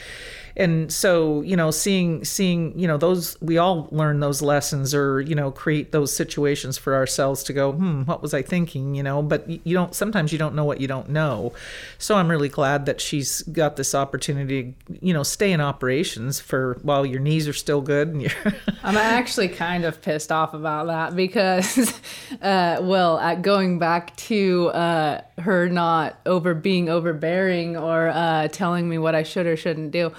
and 0.56 0.92
so 0.92 1.42
you 1.42 1.56
know 1.56 1.72
seeing 1.72 2.24
seeing 2.26 2.78
you 2.78 2.88
know 2.88 2.98
those 2.98 3.40
we 3.42 3.58
all 3.58 3.88
learn 3.92 4.20
those 4.20 4.42
lessons 4.42 4.94
or 4.94 5.22
you 5.22 5.36
know 5.36 5.52
create 5.52 5.92
those 5.92 6.12
situations 6.14 6.78
for 6.78 6.96
ourselves 6.96 7.44
to 7.44 7.54
go 7.54 7.72
hmm 7.72 8.04
what 8.04 8.22
was 8.22 8.34
i 8.34 8.42
thinking? 8.42 8.96
You 8.96 9.04
know 9.04 9.22
but 9.22 9.48
you 9.50 9.74
don't 9.74 9.94
sometimes 9.94 10.32
you 10.32 10.38
don't 10.38 10.56
know 10.56 10.66
what 10.66 10.82
you 10.82 10.88
don't 10.88 11.10
know. 11.10 11.54
So 11.98 12.16
i'm 12.16 12.30
really 12.30 12.50
glad 12.50 12.86
that 12.86 13.02
she's 13.02 13.42
got 13.44 13.76
this 13.76 13.94
opportunity 13.96 14.76
to 14.88 14.98
you 15.02 15.14
know 15.14 15.24
stay 15.24 15.52
in 15.52 15.62
operations 15.62 16.40
for 16.40 16.78
while 16.82 17.06
your 17.06 17.20
knees 17.20 17.48
are 17.48 17.54
still 17.54 17.82
good 17.82 18.10
and 18.10 18.22
you're 18.22 18.32
i'm 18.84 18.98
actually 18.98 19.48
kind 19.48 19.86
of 19.86 20.02
pissed 20.02 20.32
off 20.32 20.54
about 20.54 20.88
that 20.88 21.16
because 21.16 22.00
uh, 22.42 22.78
well 22.82 23.18
at 23.20 23.42
going 23.42 23.80
back 23.80 24.16
to 24.16 24.70
uh, 24.70 25.22
her 25.42 25.70
not 25.70 26.20
over 26.26 26.54
being 26.54 26.90
overbearing 26.90 27.78
or 27.78 28.10
uh, 28.10 28.48
telling 28.50 28.88
me 28.90 28.98
what 28.98 29.16
i 29.16 29.24
should 29.24 29.46
or 29.46 29.56
shouldn't 29.56 29.92
do 29.92 30.12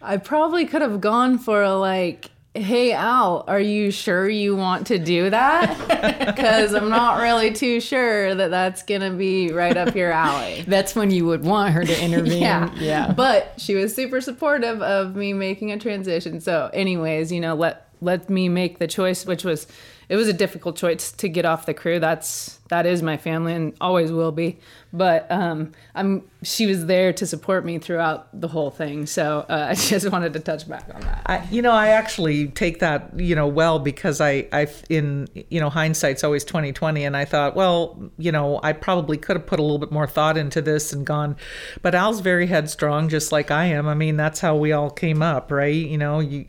I 0.00 0.16
probably 0.16 0.64
could 0.64 0.82
have 0.82 1.00
gone 1.00 1.38
for 1.38 1.62
a 1.62 1.74
like, 1.74 2.30
hey 2.54 2.92
Al, 2.92 3.44
are 3.46 3.60
you 3.60 3.90
sure 3.90 4.28
you 4.28 4.54
want 4.56 4.88
to 4.88 4.98
do 4.98 5.30
that? 5.30 5.76
Because 6.38 6.72
I'm 6.72 6.88
not 6.88 7.20
really 7.20 7.52
too 7.52 7.80
sure 7.80 8.32
that 8.34 8.50
that's 8.50 8.84
gonna 8.84 9.10
be 9.10 9.50
right 9.50 9.76
up 9.76 9.96
your 9.96 10.12
alley. 10.12 10.62
that's 10.68 10.94
when 10.94 11.10
you 11.10 11.26
would 11.26 11.42
want 11.42 11.74
her 11.74 11.82
to 11.82 12.04
intervene. 12.04 12.42
yeah, 12.42 12.72
yeah. 12.76 13.12
But 13.12 13.54
she 13.56 13.74
was 13.74 13.92
super 13.94 14.20
supportive 14.20 14.80
of 14.80 15.16
me 15.16 15.32
making 15.32 15.72
a 15.72 15.78
transition. 15.78 16.40
So, 16.40 16.70
anyways, 16.72 17.32
you 17.32 17.40
know, 17.40 17.54
let 17.56 17.88
let 18.00 18.30
me 18.30 18.48
make 18.48 18.78
the 18.78 18.86
choice, 18.86 19.26
which 19.26 19.42
was 19.42 19.66
it 20.08 20.14
was 20.14 20.28
a 20.28 20.32
difficult 20.32 20.76
choice 20.76 21.10
to 21.12 21.28
get 21.28 21.44
off 21.44 21.66
the 21.66 21.74
crew. 21.74 21.98
That's 21.98 22.60
that 22.68 22.86
is 22.86 23.02
my 23.02 23.16
family 23.16 23.54
and 23.54 23.74
always 23.80 24.12
will 24.12 24.32
be. 24.32 24.58
But 24.92 25.26
um, 25.30 25.72
I'm 25.94 26.22
she 26.42 26.66
was 26.66 26.86
there 26.86 27.12
to 27.12 27.26
support 27.26 27.64
me 27.64 27.78
throughout 27.78 28.28
the 28.38 28.48
whole 28.48 28.70
thing. 28.70 29.06
So 29.06 29.40
uh, 29.48 29.66
I 29.70 29.74
just 29.74 30.10
wanted 30.10 30.32
to 30.34 30.40
touch 30.40 30.68
back 30.68 30.88
on 30.94 31.00
that. 31.02 31.22
I, 31.26 31.46
you 31.50 31.62
know, 31.62 31.72
I 31.72 31.88
actually 31.88 32.48
take 32.48 32.80
that 32.80 33.18
you 33.18 33.34
know 33.34 33.46
well 33.46 33.78
because 33.78 34.20
I 34.20 34.48
I 34.52 34.68
in 34.88 35.28
you 35.50 35.60
know 35.60 35.70
hindsight's 35.70 36.24
always 36.24 36.44
twenty 36.44 36.72
twenty, 36.72 37.04
and 37.04 37.16
I 37.16 37.24
thought, 37.24 37.54
well, 37.54 38.10
you 38.18 38.32
know, 38.32 38.60
I 38.62 38.72
probably 38.72 39.16
could 39.16 39.36
have 39.36 39.46
put 39.46 39.58
a 39.58 39.62
little 39.62 39.78
bit 39.78 39.92
more 39.92 40.06
thought 40.06 40.36
into 40.36 40.62
this 40.62 40.92
and 40.92 41.06
gone, 41.06 41.36
but 41.82 41.94
Al's 41.94 42.20
very 42.20 42.46
headstrong, 42.46 43.08
just 43.08 43.32
like 43.32 43.50
I 43.50 43.66
am. 43.66 43.88
I 43.88 43.94
mean, 43.94 44.16
that's 44.16 44.40
how 44.40 44.56
we 44.56 44.72
all 44.72 44.90
came 44.90 45.22
up, 45.22 45.50
right? 45.50 45.74
You 45.74 45.98
know, 45.98 46.20
you 46.20 46.46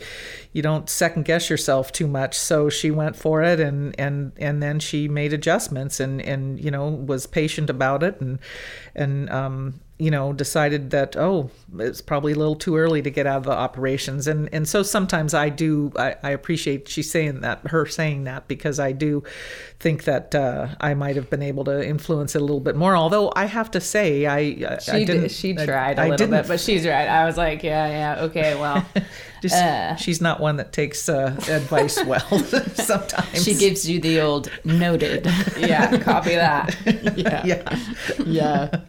you 0.54 0.62
don't 0.62 0.90
second 0.90 1.26
guess 1.26 1.50
yourself 1.50 1.92
too 1.92 2.08
much. 2.08 2.38
So 2.38 2.70
she 2.70 2.92
went 2.92 3.16
for 3.16 3.44
it, 3.44 3.60
and 3.60 4.00
and 4.00 4.32
and 4.38 4.62
then 4.64 4.80
she 4.80 5.08
made 5.08 5.34
adjustments, 5.34 6.00
and 6.00 6.09
and 6.22 6.60
you 6.64 6.72
know 6.72 6.88
was 6.88 7.28
patient 7.28 7.70
about 7.70 8.04
it, 8.04 8.20
and 8.22 8.40
and 8.96 9.30
um, 9.30 9.80
you 10.00 10.10
know, 10.10 10.32
decided 10.32 10.92
that 10.92 11.18
oh, 11.18 11.52
it's 11.78 12.02
probably 12.02 12.32
a 12.32 12.36
little 12.36 12.56
too 12.56 12.78
early 12.78 13.02
to 13.02 13.12
get 13.12 13.28
out 13.28 13.40
of 13.40 13.44
the 13.44 13.52
operations, 13.52 14.28
and 14.28 14.48
and 14.54 14.68
so 14.68 14.82
sometimes 14.82 15.34
I 15.34 15.50
do 15.50 15.92
I, 15.98 16.16
I 16.24 16.30
appreciate 16.32 16.88
she 16.88 17.04
saying 17.04 17.42
that 17.42 17.68
her 17.68 17.86
saying 17.86 18.24
that 18.24 18.48
because 18.48 18.80
I 18.80 18.94
do 18.94 19.24
think 19.78 20.06
that 20.06 20.34
uh, 20.34 20.70
I 20.80 20.94
might 20.94 21.18
have 21.18 21.30
been 21.30 21.42
able 21.42 21.66
to 21.66 21.86
influence 21.86 22.34
it 22.34 22.42
a 22.42 22.42
little 22.42 22.62
bit 22.62 22.78
more. 22.78 22.96
Although 22.96 23.34
I 23.36 23.46
have 23.46 23.72
to 23.72 23.82
say 23.82 24.26
I 24.26 24.80
she 24.80 24.92
I 24.92 25.04
did, 25.04 25.32
she 25.32 25.54
tried 25.54 26.00
I, 26.00 26.06
a 26.06 26.10
little 26.10 26.28
bit, 26.28 26.48
but 26.48 26.62
she's 26.62 26.88
right. 26.88 27.08
I 27.10 27.26
was 27.26 27.36
like 27.36 27.62
yeah 27.62 27.88
yeah 28.16 28.24
okay 28.24 28.56
well. 28.56 28.86
Just, 29.42 29.56
uh, 29.56 29.96
she's 29.96 30.20
not 30.20 30.42
one 30.42 30.58
that 30.58 30.74
takes 30.74 31.08
uh, 31.08 31.34
advice 31.48 32.04
well 32.04 32.20
sometimes. 32.74 33.42
She 33.42 33.56
gives 33.56 33.90
you 33.90 34.02
the 34.02 34.20
old 34.20 34.52
noted. 34.66 35.26
yeah, 35.58 35.98
copy 36.00 36.36
that. 36.36 36.76
yeah. 37.16 37.46
Yeah. 37.46 37.80
yeah. 38.26 38.82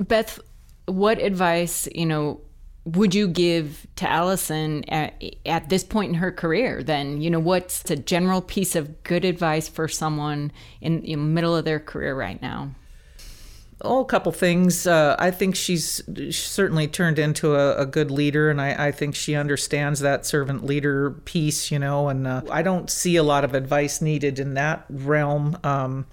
Beth, 0.00 0.38
what 0.86 1.18
advice, 1.18 1.88
you 1.94 2.06
know, 2.06 2.40
would 2.84 3.14
you 3.14 3.28
give 3.28 3.86
to 3.96 4.10
Allison 4.10 4.84
at, 4.88 5.22
at, 5.46 5.68
this 5.68 5.84
point 5.84 6.10
in 6.10 6.14
her 6.14 6.32
career 6.32 6.82
then? 6.82 7.20
You 7.20 7.30
know, 7.30 7.38
what's 7.38 7.88
a 7.90 7.96
general 7.96 8.40
piece 8.40 8.74
of 8.74 9.04
good 9.04 9.24
advice 9.24 9.68
for 9.68 9.86
someone 9.86 10.50
in 10.80 11.02
the 11.02 11.16
middle 11.16 11.54
of 11.54 11.64
their 11.64 11.78
career 11.78 12.14
right 12.16 12.42
now? 12.42 12.72
Oh, 13.84 14.00
a 14.00 14.04
couple 14.04 14.30
things. 14.30 14.86
Uh, 14.86 15.16
I 15.18 15.32
think 15.32 15.56
she's 15.56 16.02
certainly 16.36 16.86
turned 16.86 17.18
into 17.18 17.56
a, 17.56 17.78
a 17.78 17.86
good 17.86 18.12
leader, 18.12 18.48
and 18.48 18.60
I, 18.60 18.88
I, 18.88 18.92
think 18.92 19.16
she 19.16 19.34
understands 19.34 19.98
that 20.00 20.24
servant 20.24 20.64
leader 20.64 21.10
piece, 21.10 21.72
you 21.72 21.80
know. 21.80 22.08
And 22.08 22.24
uh, 22.24 22.42
I 22.48 22.62
don't 22.62 22.88
see 22.88 23.16
a 23.16 23.24
lot 23.24 23.42
of 23.42 23.54
advice 23.54 24.00
needed 24.00 24.38
in 24.38 24.54
that 24.54 24.84
realm. 24.88 25.58
Um, 25.64 26.06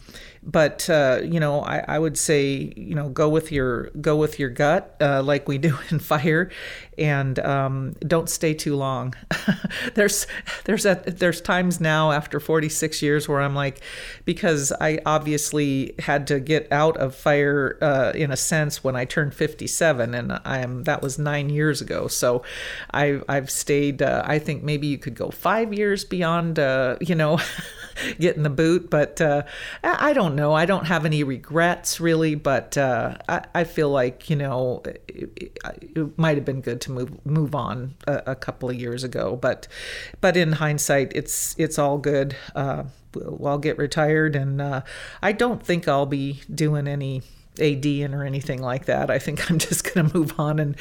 but 0.43 0.89
uh, 0.89 1.19
you 1.23 1.39
know, 1.39 1.61
I, 1.61 1.83
I, 1.87 1.99
would 1.99 2.17
say 2.17 2.73
you 2.75 2.95
know 2.95 3.09
go 3.09 3.27
with 3.27 3.51
your 3.51 3.89
go 4.01 4.15
with 4.15 4.39
your 4.39 4.49
gut, 4.49 4.95
uh, 5.01 5.21
like 5.21 5.47
we 5.47 5.57
do 5.69 5.77
in 5.89 5.99
fire, 5.99 6.49
and 6.97 7.37
um, 7.39 7.93
don't 8.07 8.29
stay 8.29 8.53
too 8.53 8.75
long. 8.75 9.15
there's 9.95 10.27
there's 10.65 10.85
a, 10.85 11.03
there's 11.05 11.41
times 11.41 11.81
now 11.81 12.11
after 12.11 12.39
46 12.39 13.01
years 13.01 13.27
where 13.27 13.41
I'm 13.41 13.55
like, 13.55 13.81
because 14.25 14.71
I 14.79 14.99
obviously 15.05 15.95
had 15.99 16.27
to 16.27 16.39
get 16.39 16.71
out 16.71 16.97
of 16.97 17.15
fire 17.15 17.77
uh, 17.81 18.11
in 18.15 18.31
a 18.31 18.37
sense 18.37 18.83
when 18.83 18.95
I 18.95 19.05
turned 19.05 19.33
57, 19.33 20.15
and 20.15 20.39
I 20.45 20.59
am 20.59 20.83
that 20.83 21.01
was 21.01 21.19
nine 21.19 21.49
years 21.49 21.81
ago. 21.81 22.07
So 22.07 22.43
I 22.93 23.21
I've 23.27 23.49
stayed. 23.49 24.01
Uh, 24.01 24.23
I 24.25 24.39
think 24.39 24.63
maybe 24.63 24.87
you 24.87 24.97
could 24.97 25.15
go 25.15 25.31
five 25.31 25.73
years 25.73 26.05
beyond. 26.05 26.59
Uh, 26.59 26.95
you 27.01 27.15
know. 27.15 27.39
getting 28.19 28.43
the 28.43 28.49
boot. 28.49 28.89
But 28.89 29.21
uh, 29.21 29.43
I 29.83 30.13
don't 30.13 30.28
know. 30.35 30.53
I 30.53 30.65
don't 30.65 30.85
have 30.87 31.05
any 31.05 31.23
regrets 31.23 31.99
really, 31.99 32.35
but 32.35 32.77
uh, 32.77 33.17
I, 33.27 33.45
I, 33.53 33.63
feel 33.63 33.89
like 33.89 34.29
you 34.29 34.35
know 34.35 34.81
it, 34.85 35.59
it, 35.95 36.17
might 36.17 36.37
have 36.37 36.45
been 36.45 36.61
good 36.61 36.81
to 36.81 36.91
move 36.91 37.25
move 37.25 37.55
on 37.55 37.95
a, 38.07 38.23
a, 38.27 38.35
couple 38.35 38.69
of 38.69 38.75
years 38.75 39.03
ago. 39.03 39.35
But 39.35 39.67
but 40.21 40.37
in 40.37 40.53
hindsight, 40.53 41.11
it's 41.15 41.55
it's 41.57 41.79
all 41.79 41.97
good. 41.97 42.35
Uh, 42.55 42.83
I'll 43.43 43.57
get 43.57 43.77
retired, 43.77 44.35
and 44.35 44.61
uh, 44.61 44.81
I 45.21 45.31
don't 45.31 45.63
think 45.63 45.87
I'll 45.87 46.05
be 46.05 46.41
doing 46.53 46.87
any 46.87 47.23
AD 47.61 48.13
or 48.13 48.23
anything 48.23 48.61
like 48.61 48.85
that. 48.85 49.09
I 49.09 49.19
think 49.19 49.49
I'm 49.49 49.57
just 49.69 49.93
going 49.93 50.09
to 50.09 50.17
move 50.17 50.39
on 50.39 50.59
and, 50.59 50.75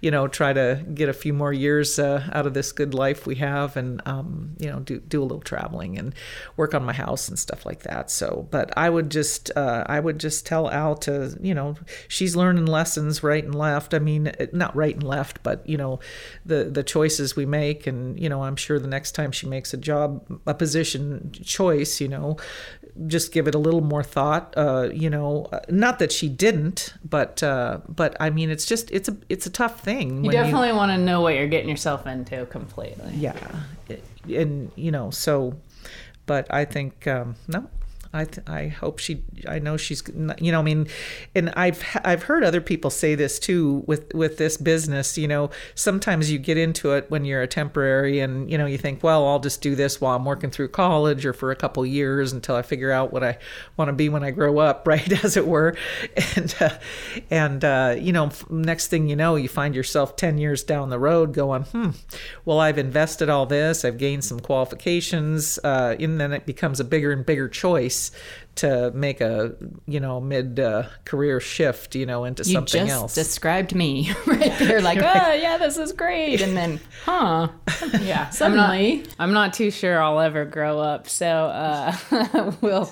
you 0.00 0.10
know, 0.10 0.28
try 0.28 0.52
to 0.52 0.84
get 0.94 1.08
a 1.08 1.12
few 1.12 1.32
more 1.32 1.52
years 1.52 1.98
uh, 1.98 2.28
out 2.32 2.46
of 2.46 2.54
this 2.54 2.72
good 2.72 2.94
life 2.94 3.26
we 3.26 3.36
have, 3.36 3.76
and 3.76 4.02
um, 4.06 4.56
you 4.58 4.68
know, 4.68 4.80
do 4.80 4.98
do 4.98 5.22
a 5.22 5.24
little 5.24 5.40
traveling 5.40 5.98
and 5.98 6.14
work 6.56 6.74
on 6.74 6.84
my 6.84 6.92
house 6.92 7.28
and 7.28 7.38
stuff 7.38 7.64
like 7.64 7.82
that. 7.82 8.10
So, 8.10 8.48
but 8.50 8.76
I 8.76 8.90
would 8.90 9.10
just 9.10 9.50
uh, 9.56 9.84
I 9.86 10.00
would 10.00 10.18
just 10.18 10.46
tell 10.46 10.70
Al 10.70 10.96
to, 10.96 11.36
you 11.40 11.54
know, 11.54 11.76
she's 12.08 12.34
learning 12.36 12.66
lessons 12.66 13.22
right 13.22 13.44
and 13.44 13.54
left. 13.54 13.94
I 13.94 13.98
mean, 13.98 14.32
not 14.52 14.74
right 14.74 14.94
and 14.94 15.04
left, 15.04 15.42
but 15.42 15.66
you 15.68 15.76
know, 15.76 16.00
the 16.44 16.64
the 16.64 16.82
choices 16.82 17.36
we 17.36 17.46
make, 17.46 17.86
and 17.86 18.18
you 18.18 18.28
know, 18.28 18.42
I'm 18.42 18.56
sure 18.56 18.78
the 18.78 18.88
next 18.88 19.12
time 19.12 19.32
she 19.32 19.46
makes 19.46 19.72
a 19.72 19.76
job 19.76 20.24
a 20.46 20.54
position 20.54 21.32
choice, 21.44 22.00
you 22.00 22.08
know, 22.08 22.36
just 23.06 23.32
give 23.32 23.48
it 23.48 23.54
a 23.54 23.58
little 23.58 23.80
more 23.80 24.02
thought. 24.02 24.54
Uh, 24.56 24.90
you 24.92 25.08
know, 25.08 25.48
not 25.68 25.98
that 25.98 26.12
she 26.12 26.28
didn't, 26.28 26.94
but 27.04 27.42
uh, 27.42 27.80
but 27.88 28.16
I 28.20 28.30
mean, 28.30 28.50
it's 28.50 28.66
just 28.66 28.90
it's 28.90 29.08
a 29.08 29.16
it's 29.28 29.46
a 29.46 29.50
tough 29.50 29.80
thing. 29.80 30.24
You 30.24 30.30
definitely 30.30 30.72
want 30.72 30.92
to 30.92 30.98
know 30.98 31.20
what 31.20 31.34
you're 31.34 31.48
getting 31.48 31.68
yourself 31.68 32.06
into 32.06 32.46
completely. 32.46 33.12
yeah, 33.14 33.36
and 34.28 34.70
you 34.76 34.90
know 34.90 35.10
so, 35.10 35.56
but 36.26 36.46
I 36.52 36.64
think 36.64 37.06
um, 37.06 37.36
no, 37.48 37.68
I 38.14 38.26
th- 38.26 38.46
I 38.46 38.68
hope 38.68 38.98
she 38.98 39.22
I 39.48 39.58
know 39.58 39.78
she's 39.78 40.02
you 40.38 40.52
know 40.52 40.60
I 40.60 40.62
mean 40.62 40.86
and 41.34 41.50
I've 41.56 41.82
I've 42.04 42.24
heard 42.24 42.44
other 42.44 42.60
people 42.60 42.90
say 42.90 43.14
this 43.14 43.38
too 43.38 43.84
with 43.86 44.12
with 44.12 44.36
this 44.36 44.58
business 44.58 45.16
you 45.16 45.26
know 45.26 45.48
sometimes 45.74 46.30
you 46.30 46.38
get 46.38 46.58
into 46.58 46.92
it 46.92 47.06
when 47.10 47.24
you're 47.24 47.40
a 47.40 47.46
temporary 47.46 48.20
and 48.20 48.50
you 48.50 48.58
know 48.58 48.66
you 48.66 48.76
think 48.76 49.02
well 49.02 49.26
I'll 49.26 49.38
just 49.38 49.62
do 49.62 49.74
this 49.74 49.98
while 49.98 50.14
I'm 50.14 50.26
working 50.26 50.50
through 50.50 50.68
college 50.68 51.24
or 51.24 51.32
for 51.32 51.50
a 51.50 51.56
couple 51.56 51.86
years 51.86 52.34
until 52.34 52.54
I 52.54 52.60
figure 52.60 52.90
out 52.90 53.14
what 53.14 53.24
I 53.24 53.38
want 53.78 53.88
to 53.88 53.94
be 53.94 54.10
when 54.10 54.22
I 54.22 54.30
grow 54.30 54.58
up 54.58 54.86
right 54.86 55.24
as 55.24 55.36
it 55.36 55.46
were. 55.46 55.74
And 56.36 56.54
uh, 56.60 56.78
and 57.30 57.64
uh, 57.64 57.96
you 57.98 58.12
know 58.12 58.30
next 58.50 58.88
thing 58.88 59.08
you 59.08 59.16
know 59.16 59.36
you 59.36 59.48
find 59.48 59.74
yourself 59.74 60.16
10 60.16 60.36
years 60.36 60.62
down 60.62 60.90
the 60.90 60.98
road 60.98 61.32
going 61.32 61.62
hmm 61.62 61.90
well 62.44 62.60
I've 62.60 62.78
invested 62.78 63.30
all 63.30 63.46
this 63.46 63.84
I've 63.84 63.98
gained 63.98 64.24
some 64.24 64.40
qualifications 64.40 65.58
uh, 65.64 65.96
and 65.98 66.20
then 66.20 66.32
it 66.32 66.44
becomes 66.44 66.78
a 66.78 66.84
bigger 66.84 67.12
and 67.12 67.24
bigger 67.24 67.48
choice 67.48 68.01
to 68.56 68.90
make 68.94 69.20
a 69.20 69.54
you 69.86 69.98
know 70.00 70.20
mid 70.20 70.60
uh, 70.60 70.82
career 71.04 71.40
shift 71.40 71.94
you 71.94 72.04
know 72.04 72.24
into 72.24 72.42
you 72.42 72.52
something 72.52 72.86
just 72.86 72.92
else 72.92 73.14
described 73.14 73.74
me 73.74 74.12
right 74.26 74.58
there 74.58 74.80
like 74.82 74.98
oh 74.98 75.32
yeah 75.32 75.56
this 75.56 75.78
is 75.78 75.92
great 75.92 76.42
and 76.42 76.54
then 76.56 76.78
huh 77.04 77.48
Yeah, 78.00 78.28
Suddenly. 78.30 78.92
I'm 78.92 78.98
not, 78.98 79.14
I'm 79.18 79.32
not 79.32 79.52
too 79.54 79.70
sure 79.70 80.00
I'll 80.02 80.20
ever 80.20 80.44
grow 80.44 80.78
up, 80.78 81.08
so 81.08 81.26
uh, 81.26 82.52
we'll 82.60 82.90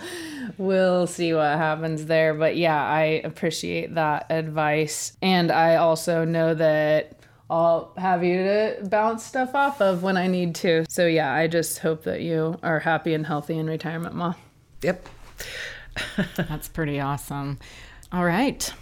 we'll 0.59 1.07
see 1.07 1.33
what 1.33 1.57
happens 1.57 2.07
there. 2.07 2.35
But 2.35 2.57
yeah, 2.57 2.83
I 2.83 3.21
appreciate 3.25 3.95
that 3.95 4.27
advice, 4.31 5.17
and 5.23 5.51
I 5.51 5.77
also 5.77 6.25
know 6.25 6.55
that 6.55 7.19
I'll 7.49 7.93
have 7.97 8.23
you 8.25 8.37
to 8.37 8.79
bounce 8.85 9.25
stuff 9.25 9.55
off 9.55 9.81
of 9.81 10.03
when 10.03 10.17
I 10.17 10.27
need 10.27 10.55
to. 10.57 10.85
So 10.89 11.07
yeah, 11.07 11.33
I 11.33 11.47
just 11.47 11.79
hope 11.81 12.05
that 12.05 12.21
you 12.21 12.59
are 12.63 12.81
happy 12.81 13.15
and 13.15 13.27
healthy 13.27 13.59
in 13.59 13.67
retirement, 13.67 14.15
Ma. 14.15 14.35
Yep 14.83 15.07
That's 16.37 16.69
pretty 16.69 17.01
awesome. 17.01 17.59
All 18.13 18.25
right. 18.25 18.73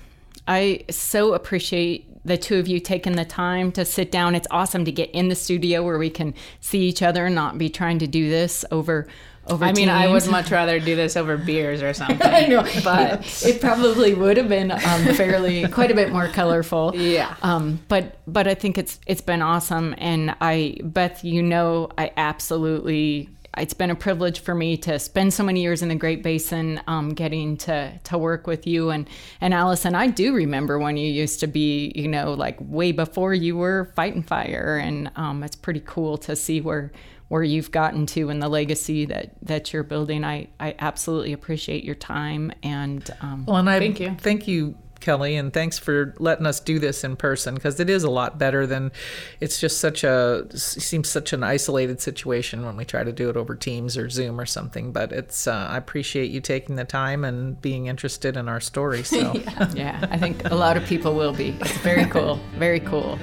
I 0.47 0.85
so 0.91 1.35
appreciate 1.35 2.07
the 2.25 2.39
two 2.39 2.59
of 2.59 2.69
you 2.69 2.81
taking 2.81 3.17
the 3.17 3.25
time 3.25 3.73
to 3.73 3.85
sit 3.85 4.11
down. 4.11 4.35
It's 4.35 4.49
awesome 4.51 4.85
to 4.85 4.93
get 4.93 5.11
in 5.11 5.29
the 5.29 5.35
studio 5.35 5.83
where 5.85 5.99
we 5.99 6.11
can 6.11 6.35
see 6.61 6.81
each 6.81 7.03
other 7.03 7.27
and 7.27 7.35
not 7.35 7.59
be 7.59 7.69
trying 7.69 7.99
to 8.01 8.07
do 8.07 8.29
this 8.29 8.65
over 8.71 9.07
over 9.47 9.65
I 9.65 9.73
mean, 9.73 9.89
I 9.89 10.09
would 10.09 10.27
much 10.27 10.51
rather 10.51 10.79
do 10.79 10.95
this 10.95 11.17
over 11.17 11.39
beers 11.39 11.81
or 11.81 11.95
something. 11.95 12.21
I 12.21 12.47
know, 12.47 12.67
but 12.85 13.21
it, 13.21 13.47
it 13.47 13.61
probably 13.63 14.13
would 14.13 14.37
have 14.37 14.49
been 14.49 14.71
um, 14.71 15.15
fairly 15.15 15.67
quite 15.69 15.91
a 15.91 15.95
bit 15.95 16.13
more 16.13 16.29
colorful. 16.29 16.95
Yeah. 16.95 17.35
Um, 17.41 17.81
but 17.89 18.19
but 18.27 18.47
I 18.47 18.55
think 18.55 18.77
it's 18.77 19.01
it's 19.07 19.23
been 19.23 19.41
awesome, 19.41 19.95
and 19.97 20.35
I 20.43 20.79
Beth, 20.83 21.25
you 21.25 21.43
know, 21.43 21.89
I 21.97 22.13
absolutely. 22.17 23.31
It's 23.61 23.75
been 23.75 23.91
a 23.91 23.95
privilege 23.95 24.41
for 24.41 24.55
me 24.55 24.77
to 24.79 24.99
spend 24.99 25.35
so 25.35 25.43
many 25.43 25.63
years 25.63 25.83
in 25.83 25.89
the 25.89 25.95
Great 25.95 26.23
Basin, 26.23 26.81
um, 26.87 27.11
getting 27.15 27.57
to 27.59 27.99
to 28.05 28.19
work 28.19 28.47
with 28.47 28.67
you 28.67 28.91
and 28.91 29.09
and 29.41 29.53
Allison. 29.53 29.95
I 29.95 30.09
do 30.09 30.35
remember 30.35 30.79
when 30.79 30.97
you 30.97 31.11
used 31.11 31.41
to 31.41 31.47
be, 31.47 31.93
you 31.95 32.09
know, 32.09 32.33
like 32.35 32.57
way 32.61 32.93
before 32.93 33.35
you 33.35 33.57
were 33.57 33.93
fighting 33.97 34.23
fire, 34.23 34.79
and 34.83 35.11
um, 35.17 35.43
it's 35.43 35.57
pretty 35.57 35.83
cool 35.85 36.19
to 36.19 36.37
see 36.37 36.61
where 36.61 36.93
where 37.29 37.43
you've 37.43 37.71
gotten 37.71 38.07
to 38.07 38.31
and 38.31 38.43
the 38.43 38.49
legacy 38.49 39.05
that 39.05 39.33
that 39.43 39.73
you're 39.73 39.83
building. 39.83 40.25
I 40.25 40.49
I 40.59 40.75
absolutely 40.79 41.33
appreciate 41.33 41.85
your 41.85 41.95
time 41.95 42.53
and 42.63 43.09
um, 43.21 43.45
well 43.47 43.57
and 43.57 43.69
I 43.69 43.79
Thank 43.79 44.01
you. 44.01 44.17
thank 44.19 44.49
you 44.49 44.77
Kelly 45.01 45.37
and 45.37 45.53
thanks 45.53 45.79
for 45.79 46.15
letting 46.19 46.47
us 46.47 46.61
do 46.61 46.79
this 46.79 47.05
in 47.05 47.17
person 47.17 47.55
because 47.55 47.81
it 47.81 47.91
is 47.91 48.05
a 48.05 48.11
lot 48.11 48.39
better 48.39 48.67
than 48.67 48.93
it's 49.41 49.61
just 49.61 49.81
such 49.81 50.05
a 50.05 50.47
seems 50.55 51.09
such 51.09 51.33
an 51.33 51.43
isolated 51.43 52.01
situation 52.01 52.65
when 52.65 52.77
we 52.77 52.85
try 52.85 53.05
to 53.05 53.13
do 53.13 53.29
it 53.31 53.37
over 53.37 53.55
Teams 53.55 53.97
or 53.97 54.09
Zoom 54.09 54.41
or 54.41 54.47
something 54.47 54.93
but 54.93 55.13
it's 55.13 55.47
uh, 55.47 55.69
I 55.71 55.77
appreciate 55.77 56.31
you 56.31 56.41
taking 56.41 56.77
the 56.77 56.85
time 56.85 57.25
and 57.25 57.61
being 57.61 57.87
interested 57.87 58.37
in 58.37 58.49
our 58.49 58.61
story 58.61 59.03
so 59.03 59.33
yeah, 59.75 60.07
I 60.11 60.19
think 60.19 60.45
a 60.51 60.55
lot 60.55 60.77
of 60.77 60.85
people 60.85 61.15
will 61.15 61.33
be. 61.33 61.57
It's 61.61 61.77
very 61.79 62.05
cool, 62.07 62.41
very 62.57 62.81
cool. 62.81 63.19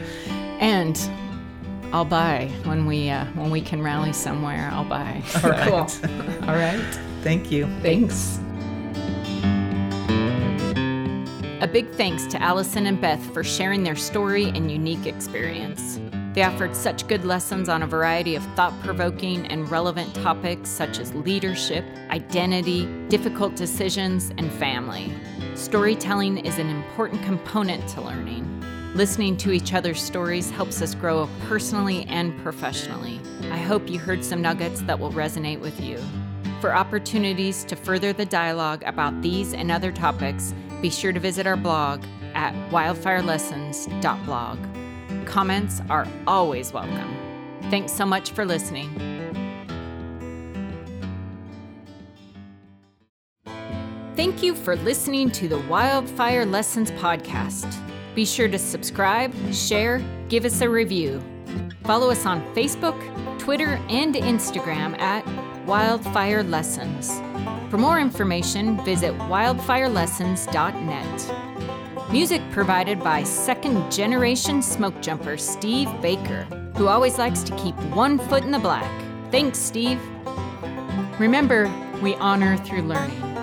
And 0.59 0.97
I'll 1.93 2.05
buy 2.05 2.51
when 2.63 2.85
we 2.85 3.09
uh, 3.09 3.25
when 3.33 3.51
we 3.51 3.61
can 3.61 3.81
rally 3.81 4.13
somewhere. 4.13 4.69
I'll 4.71 4.85
buy. 4.85 5.21
all 5.43 5.49
right 5.49 5.71
All 6.47 6.55
right. 6.55 6.99
thank 7.21 7.51
you 7.51 7.67
Thanks. 7.81 8.39
A 11.65 11.67
big 11.67 11.89
thanks 11.93 12.27
to 12.27 12.39
Allison 12.39 12.85
and 12.85 13.01
Beth 13.01 13.33
for 13.33 13.43
sharing 13.43 13.83
their 13.83 13.95
story 13.95 14.49
and 14.49 14.71
unique 14.71 15.07
experience. 15.07 15.99
They 16.35 16.43
offered 16.43 16.75
such 16.75 17.07
good 17.07 17.25
lessons 17.25 17.69
on 17.69 17.81
a 17.81 17.87
variety 17.87 18.35
of 18.35 18.43
thought 18.53 18.79
provoking 18.83 19.47
and 19.47 19.67
relevant 19.71 20.13
topics 20.13 20.69
such 20.69 20.99
as 20.99 21.11
leadership, 21.15 21.83
identity, 22.11 22.85
difficult 23.07 23.55
decisions, 23.55 24.31
and 24.37 24.51
family. 24.53 25.11
Storytelling 25.55 26.37
is 26.45 26.59
an 26.59 26.69
important 26.69 27.23
component 27.23 27.89
to 27.89 28.01
learning. 28.01 28.45
Listening 28.93 29.35
to 29.37 29.51
each 29.51 29.73
other's 29.73 29.99
stories 29.99 30.51
helps 30.51 30.83
us 30.83 30.93
grow 30.93 31.27
personally 31.47 32.05
and 32.09 32.37
professionally. 32.43 33.19
I 33.49 33.57
hope 33.57 33.89
you 33.89 33.97
heard 33.97 34.23
some 34.23 34.39
nuggets 34.39 34.81
that 34.81 34.99
will 34.99 35.13
resonate 35.13 35.61
with 35.61 35.81
you. 35.81 35.99
For 36.61 36.75
opportunities 36.75 37.63
to 37.65 37.75
further 37.75 38.13
the 38.13 38.25
dialogue 38.25 38.83
about 38.85 39.19
these 39.23 39.53
and 39.55 39.71
other 39.71 39.91
topics, 39.91 40.53
be 40.81 40.89
sure 40.89 41.13
to 41.13 41.19
visit 41.19 41.47
our 41.47 41.57
blog 41.57 42.03
at 42.33 42.53
wildfirelessons.blog. 42.69 44.57
Comments 45.25 45.81
are 45.89 46.07
always 46.27 46.71
welcome. 46.73 47.15
Thanks 47.69 47.91
so 47.93 48.05
much 48.05 48.31
for 48.31 48.45
listening. 48.45 49.15
Thank 54.15 54.41
you 54.41 54.55
for 54.55 54.75
listening 54.77 55.29
to 55.31 55.47
the 55.49 55.59
Wildfire 55.59 56.45
Lessons 56.45 56.89
podcast. 56.91 57.67
Be 58.15 58.25
sure 58.25 58.47
to 58.47 58.57
subscribe, 58.57 59.33
share, 59.53 60.01
give 60.29 60.45
us 60.45 60.61
a 60.61 60.69
review. 60.69 61.21
Follow 61.83 62.09
us 62.09 62.25
on 62.25 62.41
Facebook, 62.55 62.97
Twitter, 63.39 63.79
and 63.89 64.15
Instagram 64.15 64.97
at 64.99 65.25
Wildfire 65.65 66.43
Lessons. 66.43 67.11
For 67.75 67.81
more 67.81 67.99
information, 67.99 68.79
visit 68.85 69.13
wildfirelessons.net. 69.27 72.09
Music 72.09 72.41
provided 72.51 73.01
by 73.01 73.23
second 73.23 73.91
generation 73.91 74.61
smoke 74.61 75.01
jumper 75.01 75.35
Steve 75.35 75.89
Baker, 76.01 76.43
who 76.77 76.87
always 76.87 77.17
likes 77.17 77.43
to 77.43 77.53
keep 77.57 77.75
one 77.93 78.17
foot 78.17 78.45
in 78.45 78.51
the 78.51 78.59
black. 78.59 78.89
Thanks, 79.29 79.59
Steve. 79.59 79.99
Remember, 81.19 81.69
we 82.01 82.15
honor 82.15 82.55
through 82.55 82.83
learning. 82.83 83.34